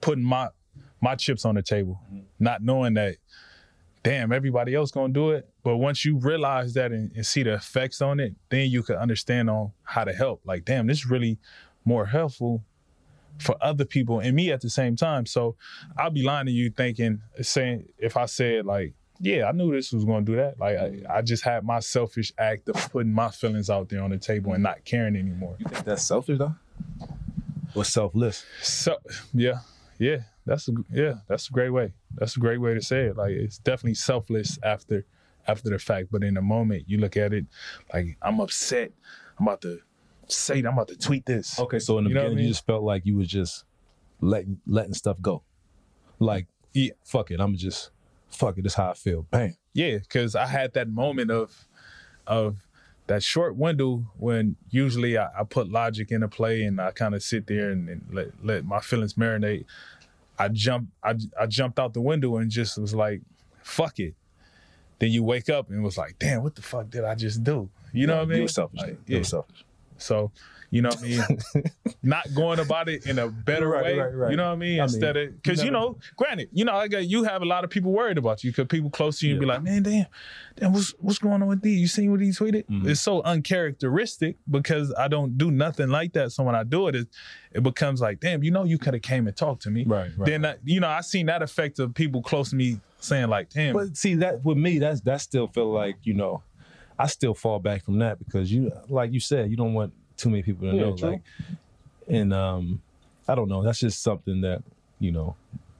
putting 0.00 0.24
my 0.24 0.48
my 1.00 1.14
chips 1.14 1.44
on 1.44 1.54
the 1.54 1.62
table, 1.62 2.00
mm-hmm. 2.06 2.24
not 2.40 2.60
knowing 2.60 2.94
that 2.94 3.18
damn, 4.02 4.32
everybody 4.32 4.74
else 4.74 4.90
gonna 4.90 5.12
do 5.12 5.30
it. 5.30 5.48
But 5.62 5.76
once 5.76 6.04
you 6.04 6.16
realize 6.16 6.74
that 6.74 6.90
and, 6.90 7.12
and 7.14 7.24
see 7.24 7.44
the 7.44 7.54
effects 7.54 8.02
on 8.02 8.18
it, 8.18 8.34
then 8.48 8.68
you 8.68 8.82
can 8.82 8.96
understand 8.96 9.48
on 9.48 9.70
how 9.84 10.02
to 10.02 10.12
help. 10.12 10.40
Like, 10.44 10.64
damn, 10.64 10.88
this 10.88 10.98
is 10.98 11.06
really 11.06 11.38
more 11.84 12.06
helpful 12.06 12.64
for 13.38 13.56
other 13.60 13.84
people 13.84 14.18
and 14.18 14.34
me 14.34 14.50
at 14.50 14.60
the 14.60 14.70
same 14.70 14.96
time. 14.96 15.24
So 15.24 15.54
I'll 15.96 16.10
be 16.10 16.22
lying 16.22 16.46
to 16.46 16.52
you 16.52 16.70
thinking, 16.70 17.22
saying 17.40 17.90
if 17.96 18.16
I 18.16 18.26
said 18.26 18.66
like, 18.66 18.94
yeah, 19.20 19.46
I 19.46 19.52
knew 19.52 19.72
this 19.72 19.92
was 19.92 20.04
gonna 20.04 20.24
do 20.24 20.36
that. 20.36 20.58
Like 20.58 20.78
I, 20.78 20.90
mm. 20.90 21.10
I 21.10 21.22
just 21.22 21.44
had 21.44 21.64
my 21.64 21.80
selfish 21.80 22.32
act 22.38 22.68
of 22.68 22.76
putting 22.92 23.12
my 23.12 23.30
feelings 23.30 23.70
out 23.70 23.88
there 23.88 24.02
on 24.02 24.10
the 24.10 24.18
table 24.18 24.52
and 24.52 24.62
not 24.62 24.84
caring 24.84 25.16
anymore. 25.16 25.56
You 25.58 25.66
think 25.66 25.84
that's 25.84 26.02
selfish 26.04 26.38
though, 26.38 26.54
or 27.74 27.84
selfless? 27.84 28.44
So 28.62 28.96
yeah, 29.34 29.60
yeah, 29.98 30.18
that's 30.46 30.68
a 30.68 30.72
yeah, 30.92 31.14
that's 31.26 31.48
a 31.48 31.52
great 31.52 31.70
way. 31.70 31.92
That's 32.14 32.36
a 32.36 32.40
great 32.40 32.58
way 32.58 32.74
to 32.74 32.82
say 32.82 33.06
it. 33.06 33.16
Like 33.16 33.32
it's 33.32 33.58
definitely 33.58 33.94
selfless 33.94 34.58
after 34.62 35.04
after 35.46 35.70
the 35.70 35.78
fact, 35.78 36.08
but 36.10 36.22
in 36.22 36.34
the 36.34 36.42
moment 36.42 36.84
you 36.86 36.98
look 36.98 37.16
at 37.16 37.32
it 37.32 37.46
like 37.92 38.16
I'm 38.22 38.40
upset. 38.40 38.92
I'm 39.38 39.46
about 39.46 39.60
to 39.62 39.80
say 40.26 40.58
I'm 40.58 40.66
about 40.66 40.88
to 40.88 40.96
tweet 40.96 41.24
this. 41.26 41.58
Okay, 41.58 41.78
so 41.78 41.98
in 41.98 42.04
the 42.04 42.10
You 42.10 42.14
know 42.14 42.20
what 42.20 42.26
I 42.26 42.28
beginning, 42.30 42.44
you 42.44 42.50
just 42.50 42.66
felt 42.66 42.82
like 42.82 43.06
you 43.06 43.16
was 43.16 43.28
just 43.28 43.64
letting 44.20 44.60
letting 44.66 44.94
stuff 44.94 45.20
go, 45.20 45.42
like 46.18 46.46
Yeah. 46.74 46.92
fuck 47.04 47.30
it, 47.30 47.40
I'm 47.40 47.56
just 47.56 47.90
fuck 48.30 48.58
it. 48.58 48.62
This 48.62 48.74
how 48.74 48.90
I 48.90 48.94
feel. 48.94 49.22
Bam. 49.30 49.56
Yeah, 49.72 49.98
because 49.98 50.34
I 50.34 50.46
had 50.46 50.74
that 50.74 50.88
moment 50.88 51.30
of 51.30 51.66
of 52.26 52.58
that 53.06 53.22
short 53.22 53.56
window 53.56 54.04
when 54.18 54.56
usually 54.70 55.16
I, 55.16 55.28
I 55.38 55.44
put 55.44 55.70
logic 55.70 56.10
into 56.10 56.28
play 56.28 56.62
and 56.62 56.80
I 56.80 56.90
kind 56.90 57.14
of 57.14 57.22
sit 57.22 57.46
there 57.46 57.70
and, 57.70 57.88
and 57.88 58.06
let 58.12 58.28
let 58.42 58.64
my 58.64 58.80
feelings 58.80 59.14
marinate. 59.14 59.64
I 60.38 60.48
jumped 60.48 60.92
I, 61.02 61.14
I 61.40 61.46
jumped 61.46 61.78
out 61.78 61.94
the 61.94 62.00
window 62.00 62.36
and 62.36 62.50
just 62.50 62.78
was 62.78 62.94
like, 62.94 63.22
fuck 63.62 63.98
it. 63.98 64.14
Then 64.98 65.10
you 65.10 65.22
wake 65.22 65.48
up 65.48 65.70
and 65.70 65.82
was 65.82 65.96
like, 65.96 66.18
damn, 66.18 66.42
what 66.42 66.54
the 66.54 66.62
fuck 66.62 66.90
did 66.90 67.04
I 67.04 67.14
just 67.14 67.44
do? 67.44 67.68
You 67.92 68.06
know 68.06 68.16
what 68.16 68.22
I 68.22 68.26
mean? 68.26 68.36
You 68.38 68.42
were 68.42 68.48
selfish. 68.48 68.80
Like, 68.80 68.86
then. 68.88 68.98
You 69.06 69.14
yeah. 69.14 69.20
were 69.20 69.24
selfish. 69.24 69.64
So, 69.96 70.30
you 70.70 70.82
know 70.82 70.90
what 70.90 70.98
I 70.98 71.02
mean? 71.02 71.22
Not 72.02 72.26
going 72.34 72.58
about 72.58 72.88
it 72.88 73.06
in 73.06 73.18
a 73.18 73.28
better 73.28 73.68
Right, 73.68 73.84
way. 73.84 73.98
right, 73.98 74.14
right. 74.14 74.30
You 74.30 74.36
know 74.36 74.46
what 74.46 74.52
I 74.52 74.56
mean? 74.56 74.80
I 74.80 74.84
mean, 74.84 74.94
Instead 74.94 75.16
of 75.16 75.42
because 75.42 75.64
you 75.64 75.70
know, 75.70 75.98
granted, 76.16 76.48
you 76.52 76.64
know, 76.64 76.74
I 76.74 76.88
got 76.88 77.06
you 77.06 77.24
have 77.24 77.42
a 77.42 77.46
lot 77.46 77.64
of 77.64 77.70
people 77.70 77.90
worried 77.92 78.18
about 78.18 78.44
you 78.44 78.50
because 78.50 78.66
people 78.66 78.90
close 78.90 79.18
to 79.20 79.26
you 79.26 79.32
and 79.32 79.40
be 79.40 79.46
like, 79.46 79.62
man, 79.62 79.82
damn, 79.82 80.06
damn, 80.56 80.72
what's 80.72 80.90
what's 80.98 81.18
going 81.18 81.40
on 81.42 81.48
with 81.48 81.62
these? 81.62 81.80
You 81.80 81.86
seen 81.88 82.10
what 82.10 82.20
he 82.20 82.28
tweeted? 82.28 82.66
Mhm. 82.68 82.86
It's 82.88 83.00
so 83.00 83.22
uncharacteristic 83.22 84.36
because 84.50 84.92
I 84.98 85.08
don't 85.08 85.36
do 85.38 85.50
nothing 85.50 85.88
like 85.88 86.12
that. 86.14 86.32
So 86.32 86.42
when 86.44 86.54
I 86.54 86.64
do 86.64 86.88
it, 86.88 86.94
it, 86.94 87.08
it 87.52 87.62
becomes 87.62 88.00
like, 88.00 88.20
damn, 88.20 88.42
you 88.42 88.50
know, 88.50 88.64
you 88.64 88.78
could 88.78 88.94
have 88.94 89.02
came 89.02 89.26
and 89.26 89.36
talked 89.36 89.62
to 89.62 89.70
me. 89.70 89.84
Right, 89.84 90.10
right. 90.16 90.26
Then 90.26 90.44
I, 90.44 90.56
you 90.64 90.80
know, 90.80 90.88
I 90.88 91.00
seen 91.00 91.26
that 91.26 91.42
effect 91.42 91.78
of 91.78 91.94
people 91.94 92.22
close 92.22 92.50
to 92.50 92.56
me 92.56 92.80
saying 93.00 93.28
like, 93.28 93.50
damn, 93.50 93.74
But 93.74 93.96
see 93.96 94.14
that 94.16 94.44
with 94.44 94.58
me, 94.58 94.78
that's 94.78 95.00
that 95.02 95.20
still 95.20 95.46
feel 95.48 95.70
like 95.72 95.96
you 96.04 96.14
know, 96.14 96.42
I 96.98 97.06
still 97.06 97.34
fall 97.34 97.58
back 97.58 97.84
from 97.84 97.98
that 98.00 98.18
because 98.18 98.52
you, 98.52 98.72
like 98.88 99.12
you 99.12 99.20
said, 99.20 99.50
you 99.50 99.56
don't 99.56 99.74
want 99.74 99.92
too 100.18 100.28
many 100.28 100.42
people 100.42 100.68
to 100.68 100.74
Yeah, 100.74 100.82
know. 100.82 100.90
true. 100.92 101.10
Like, 101.12 101.22
and 102.08 102.32
um, 102.34 102.82
I 103.26 103.34
don't 103.34 103.48
know. 103.48 103.62
That's 103.62 103.80
just 103.80 104.02
something 104.02 104.42
that 104.42 104.62
you 104.98 105.12
know 105.12 105.36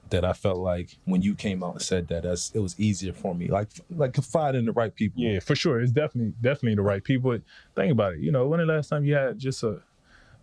that 0.09 0.25
I 0.25 0.33
felt 0.33 0.57
like 0.57 0.97
when 1.05 1.21
you 1.21 1.35
came 1.35 1.63
out 1.63 1.73
and 1.73 1.81
said 1.81 2.07
that, 2.07 2.23
that's 2.23 2.51
it 2.55 2.59
was 2.59 2.79
easier 2.79 3.13
for 3.13 3.35
me. 3.35 3.47
Like 3.47 3.69
like 3.89 4.13
confide 4.13 4.55
in 4.55 4.65
the 4.65 4.71
right 4.71 4.93
people. 4.93 5.21
Yeah, 5.21 5.39
for 5.39 5.55
sure. 5.55 5.79
It's 5.81 5.91
definitely 5.91 6.33
definitely 6.41 6.75
the 6.75 6.81
right 6.81 7.03
people. 7.03 7.37
Think 7.75 7.91
about 7.91 8.13
it. 8.13 8.19
You 8.19 8.31
know, 8.31 8.47
when 8.47 8.59
the 8.59 8.65
last 8.65 8.89
time 8.89 9.05
you 9.05 9.15
had 9.15 9.37
just 9.37 9.63
a 9.63 9.81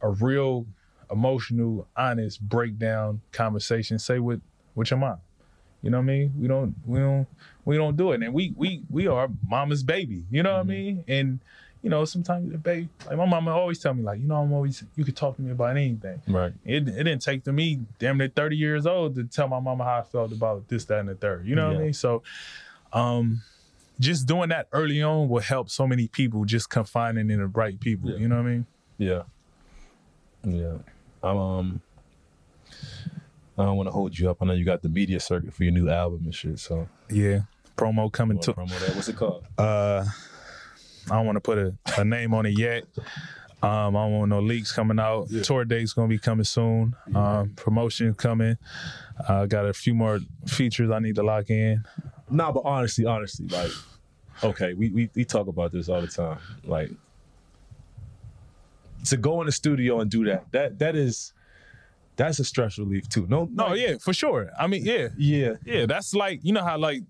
a 0.03 0.11
real 0.11 0.67
emotional, 1.11 1.89
honest 1.97 2.41
breakdown 2.41 3.23
conversation, 3.33 3.99
say 3.99 4.19
with 4.19 4.43
with 4.75 4.91
your 4.91 4.99
mom. 5.01 5.19
You 5.83 5.91
know 5.91 5.99
what 5.99 6.03
I 6.05 6.07
mean? 6.07 6.33
We 6.39 6.49
don't 6.49 6.75
we 6.85 6.99
don't 6.99 7.27
we 7.65 7.77
don't 7.77 7.97
do 7.97 8.13
it. 8.13 8.23
And 8.23 8.35
we 8.35 8.53
we 8.57 8.83
we 8.91 9.07
are 9.07 9.29
mama's 9.49 9.83
baby. 9.83 10.25
You 10.31 10.43
know 10.43 10.55
what 10.55 10.61
Mm-hmm. 10.63 10.71
I 10.71 10.75
mean? 10.75 11.05
And 11.07 11.41
you 11.87 11.91
know, 11.91 12.05
sometimes 12.05 12.51
the 12.51 12.59
baby 12.59 12.89
like 13.07 13.17
my 13.17 13.25
mama 13.27 13.53
always 13.53 13.79
tell 13.79 13.95
me, 13.95 14.03
like, 14.03 14.19
you 14.19 14.27
know, 14.27 14.43
I'm 14.43 14.53
always 14.53 14.83
you 14.97 15.05
could 15.05 15.15
talk 15.15 15.37
to 15.37 15.43
me 15.43 15.53
about 15.53 15.77
anything. 15.77 16.21
Right. 16.27 16.53
It, 16.65 16.89
it 16.89 17.05
didn't 17.05 17.21
take 17.23 17.45
to 17.45 17.53
me 17.53 17.79
damn 18.01 18.19
near 18.19 18.27
30 18.27 18.57
years 18.57 18.87
old 18.87 19.15
to 19.15 19.23
tell 19.23 19.47
my 19.47 19.61
mama 19.61 19.85
how 19.85 20.01
I 20.01 20.03
felt 20.03 20.33
about 20.33 20.67
this, 20.67 20.85
that, 20.87 20.99
and 20.99 21.09
the 21.09 21.15
third. 21.15 21.47
You 21.47 21.55
know 21.55 21.69
what 21.69 21.77
I 21.77 21.81
mean? 21.81 21.93
So 21.93 22.25
um 22.93 23.43
just 24.01 24.27
doing 24.27 24.49
that 24.49 24.67
early 24.73 25.01
on 25.01 25.29
will 25.29 25.43
help 25.43 25.71
so 25.71 25.87
many 25.87 26.09
people 26.09 26.45
just 26.45 26.69
confining 26.71 27.31
in 27.31 27.39
the 27.39 27.47
right 27.47 27.79
people. 27.79 28.11
Yeah. 28.11 28.17
You 28.17 28.27
know 28.31 28.37
what 28.43 28.47
I 28.47 28.51
mean? 28.51 28.67
Yeah. 28.99 29.23
Yeah. 30.43 30.79
I'm 31.23 31.37
um 31.37 31.81
I 33.57 33.65
don't 33.65 33.77
want 33.77 33.87
to 33.87 33.93
hold 33.93 34.19
you 34.19 34.29
up. 34.29 34.39
I 34.43 34.47
know 34.47 34.55
you 34.55 34.65
got 34.65 34.83
the 34.83 34.89
media 34.89 35.21
circuit 35.21 35.55
for 35.55 35.63
your 35.63 35.73
new 35.73 35.89
album 35.89 36.23
and 36.25 36.35
shit. 36.35 36.59
So 36.59 36.89
Yeah. 37.09 37.43
Promo 37.79 38.11
coming 38.11 38.39
wanna 38.39 38.47
to 38.47 38.53
promo 38.55 38.81
that. 38.81 38.97
What's 38.97 39.09
it 39.09 39.15
called? 39.15 39.45
uh 39.57 40.05
I 41.11 41.15
don't 41.17 41.27
want 41.27 41.37
to 41.37 41.41
put 41.41 41.59
a, 41.59 41.75
a 41.99 42.05
name 42.05 42.35
on 42.35 42.47
it 42.47 42.59
yet. 42.59 42.85
Um, 43.63 43.97
I 43.97 44.05
don't 44.05 44.13
want 44.13 44.29
no 44.29 44.41
leaks 44.41 44.73
coming 44.73 44.99
out. 44.99 45.29
Tour 45.43 45.65
date's 45.65 45.93
gonna 45.93 46.09
be 46.09 46.19
coming 46.19 46.45
soon. 46.45 46.95
Um, 47.15 47.51
promotion 47.57 48.13
coming. 48.15 48.59
I 49.29 49.47
got 49.47 49.67
a 49.67 49.73
few 49.73 49.95
more 49.95 50.21
features 50.47 50.91
I 50.91 50.99
need 50.99 51.15
to 51.17 51.23
lock 51.23 51.49
in. 51.51 51.85
Nah, 52.31 52.53
but 52.53 52.63
honestly, 52.65 53.07
honestly, 53.07 53.47
like, 53.49 53.71
okay, 54.45 54.75
we, 54.75 54.91
we 54.91 55.11
we 55.15 55.25
talk 55.25 55.47
about 55.47 55.73
this 55.73 55.89
all 55.89 56.01
the 56.01 56.07
time. 56.07 56.39
Like, 56.65 56.91
to 59.07 59.17
go 59.17 59.41
in 59.41 59.47
the 59.47 59.53
studio 59.53 60.01
and 60.01 60.11
do 60.11 60.25
that, 60.27 60.45
that 60.53 60.79
that 60.81 60.95
is 60.97 61.33
that's 62.17 62.39
a 62.39 62.45
stress 62.45 62.79
relief 62.79 63.09
too. 63.09 63.27
No, 63.29 63.49
No, 63.53 63.75
yeah, 63.75 63.97
for 63.99 64.13
sure. 64.13 64.51
I 64.59 64.67
mean, 64.67 64.85
yeah, 64.85 65.09
yeah, 65.17 65.55
yeah. 65.65 65.87
That's 65.87 66.15
like 66.15 66.41
you 66.43 66.53
know 66.53 66.63
how 66.63 66.77
like 66.79 67.03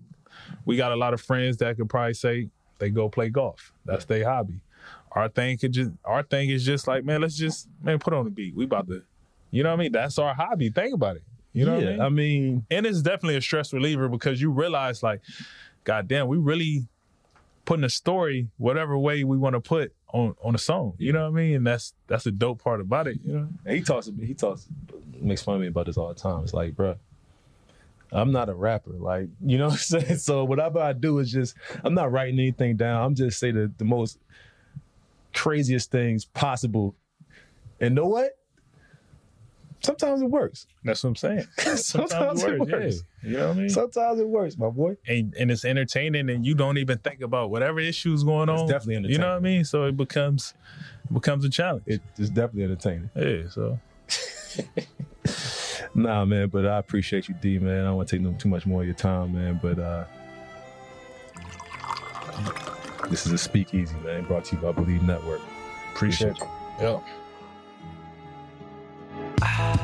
we 0.65 0.77
got 0.77 0.91
a 0.91 0.95
lot 0.95 1.13
of 1.13 1.21
friends 1.21 1.57
that 1.57 1.75
could 1.77 1.89
probably 1.89 2.13
say 2.13 2.49
they 2.79 2.89
go 2.89 3.09
play 3.09 3.29
golf. 3.29 3.73
That's 3.85 4.05
their 4.05 4.25
hobby. 4.25 4.59
Our 5.11 5.29
thing 5.29 5.57
could 5.57 5.71
just 5.73 5.91
our 6.05 6.23
thing 6.23 6.49
is 6.49 6.65
just 6.65 6.87
like 6.87 7.03
man, 7.03 7.21
let's 7.21 7.37
just 7.37 7.67
man 7.81 7.99
put 7.99 8.13
on 8.13 8.25
the 8.25 8.31
beat. 8.31 8.55
We 8.55 8.65
about 8.65 8.87
to, 8.87 9.03
you 9.51 9.63
know 9.63 9.69
what 9.69 9.79
I 9.79 9.83
mean? 9.83 9.91
That's 9.91 10.19
our 10.19 10.33
hobby. 10.33 10.69
Think 10.69 10.93
about 10.93 11.17
it. 11.17 11.23
You 11.53 11.65
know 11.65 11.79
yeah. 11.79 11.85
what 11.85 11.87
I 11.87 11.91
mean? 11.91 12.01
I 12.01 12.09
mean, 12.09 12.65
and 12.69 12.85
it's 12.85 13.01
definitely 13.01 13.37
a 13.37 13.41
stress 13.41 13.73
reliever 13.73 14.09
because 14.09 14.41
you 14.41 14.51
realize 14.51 15.01
like 15.01 15.21
god 15.83 16.07
damn 16.07 16.27
we 16.27 16.37
really 16.37 16.85
putting 17.63 17.85
a 17.85 17.89
story 17.89 18.49
whatever 18.57 18.97
way 18.97 19.23
we 19.23 19.37
want 19.37 19.53
to 19.53 19.61
put 19.61 19.93
on 20.13 20.35
on 20.43 20.53
a 20.53 20.57
song 20.57 20.93
you 20.97 21.13
know 21.13 21.23
what 21.23 21.39
i 21.39 21.43
mean 21.43 21.55
and 21.55 21.67
that's 21.67 21.93
that's 22.07 22.25
a 22.25 22.31
dope 22.31 22.61
part 22.61 22.81
about 22.81 23.07
it 23.07 23.17
you 23.23 23.33
know 23.33 23.47
and 23.65 23.75
he 23.77 23.81
talks 23.81 24.09
he 24.21 24.33
talks 24.33 24.67
makes 25.21 25.41
fun 25.41 25.55
of 25.55 25.61
me 25.61 25.67
about 25.67 25.85
this 25.85 25.97
all 25.97 26.09
the 26.09 26.15
time. 26.15 26.43
It's 26.43 26.53
like, 26.53 26.73
bruh, 26.75 26.97
I'm 28.11 28.31
not 28.31 28.49
a 28.49 28.53
rapper. 28.53 28.91
Like, 28.91 29.27
you 29.45 29.57
know 29.57 29.65
what 29.65 29.73
I'm 29.73 29.77
saying? 30.01 30.17
So 30.17 30.43
whatever 30.45 30.79
I 30.79 30.93
do 30.93 31.19
is 31.19 31.31
just 31.31 31.55
I'm 31.83 31.93
not 31.93 32.11
writing 32.11 32.39
anything 32.39 32.77
down. 32.77 33.03
I'm 33.03 33.15
just 33.15 33.39
saying 33.39 33.55
the, 33.55 33.71
the 33.77 33.85
most 33.85 34.17
craziest 35.33 35.91
things 35.91 36.25
possible. 36.25 36.95
And 37.79 37.93
know 37.95 38.07
what? 38.07 38.31
Sometimes 39.81 40.23
it 40.23 40.25
works. 40.31 40.65
that's 40.83 41.03
what 41.03 41.11
i'm 41.11 41.15
saying 41.15 41.45
Sometimes 41.77 42.43
it 42.43 42.59
works. 42.59 43.03
yeah. 43.23 43.29
you 43.29 43.37
know 43.37 43.47
what 43.49 43.57
i 43.57 43.59
mean 43.59 43.69
Sometimes 43.69 44.19
it 44.19 44.27
works, 44.27 44.57
my 44.57 44.69
boy. 44.69 44.97
and, 45.07 45.35
and 45.39 45.51
it's 45.51 45.63
entertaining 45.63 46.31
and 46.31 46.43
you 46.43 46.55
don't 46.55 46.79
even 46.79 46.97
think 46.97 47.21
about 47.21 47.51
whatever 47.51 47.79
issues 47.79 48.23
going 48.23 48.49
on 48.49 48.61
It's 48.61 48.71
definitely 48.71 49.11
you 49.11 49.19
know 49.19 49.29
what 49.29 49.37
i 49.37 49.39
mean 49.39 49.63
so 49.63 49.83
it 49.85 49.95
becomes 49.95 50.55
it 51.05 51.13
becomes 51.13 51.45
a 51.45 51.49
challenge 51.49 51.83
It, 51.85 52.01
it's 52.17 52.31
definitely 52.31 52.63
entertaining. 52.63 53.09
yeah 53.15 53.47
so 53.49 53.79
Nah, 55.93 56.25
man, 56.25 56.49
but 56.49 56.65
I 56.65 56.77
appreciate 56.77 57.27
you, 57.27 57.35
D, 57.41 57.59
man. 57.59 57.81
I 57.81 57.83
don't 57.85 57.95
want 57.97 58.09
to 58.09 58.15
take 58.15 58.23
no, 58.23 58.33
too 58.33 58.49
much 58.49 58.65
more 58.65 58.81
of 58.81 58.87
your 58.87 58.95
time, 58.95 59.33
man. 59.33 59.59
But 59.61 59.79
uh 59.79 60.05
this 63.09 63.25
is 63.25 63.31
a 63.31 63.37
speakeasy, 63.37 63.95
man. 64.03 64.25
Brought 64.25 64.45
to 64.45 64.55
you 64.55 64.61
by 64.61 64.71
Bleav 64.71 65.01
Network. 65.01 65.41
Appreciate 65.93 66.37
you. 66.37 67.01
yeah 69.41 69.83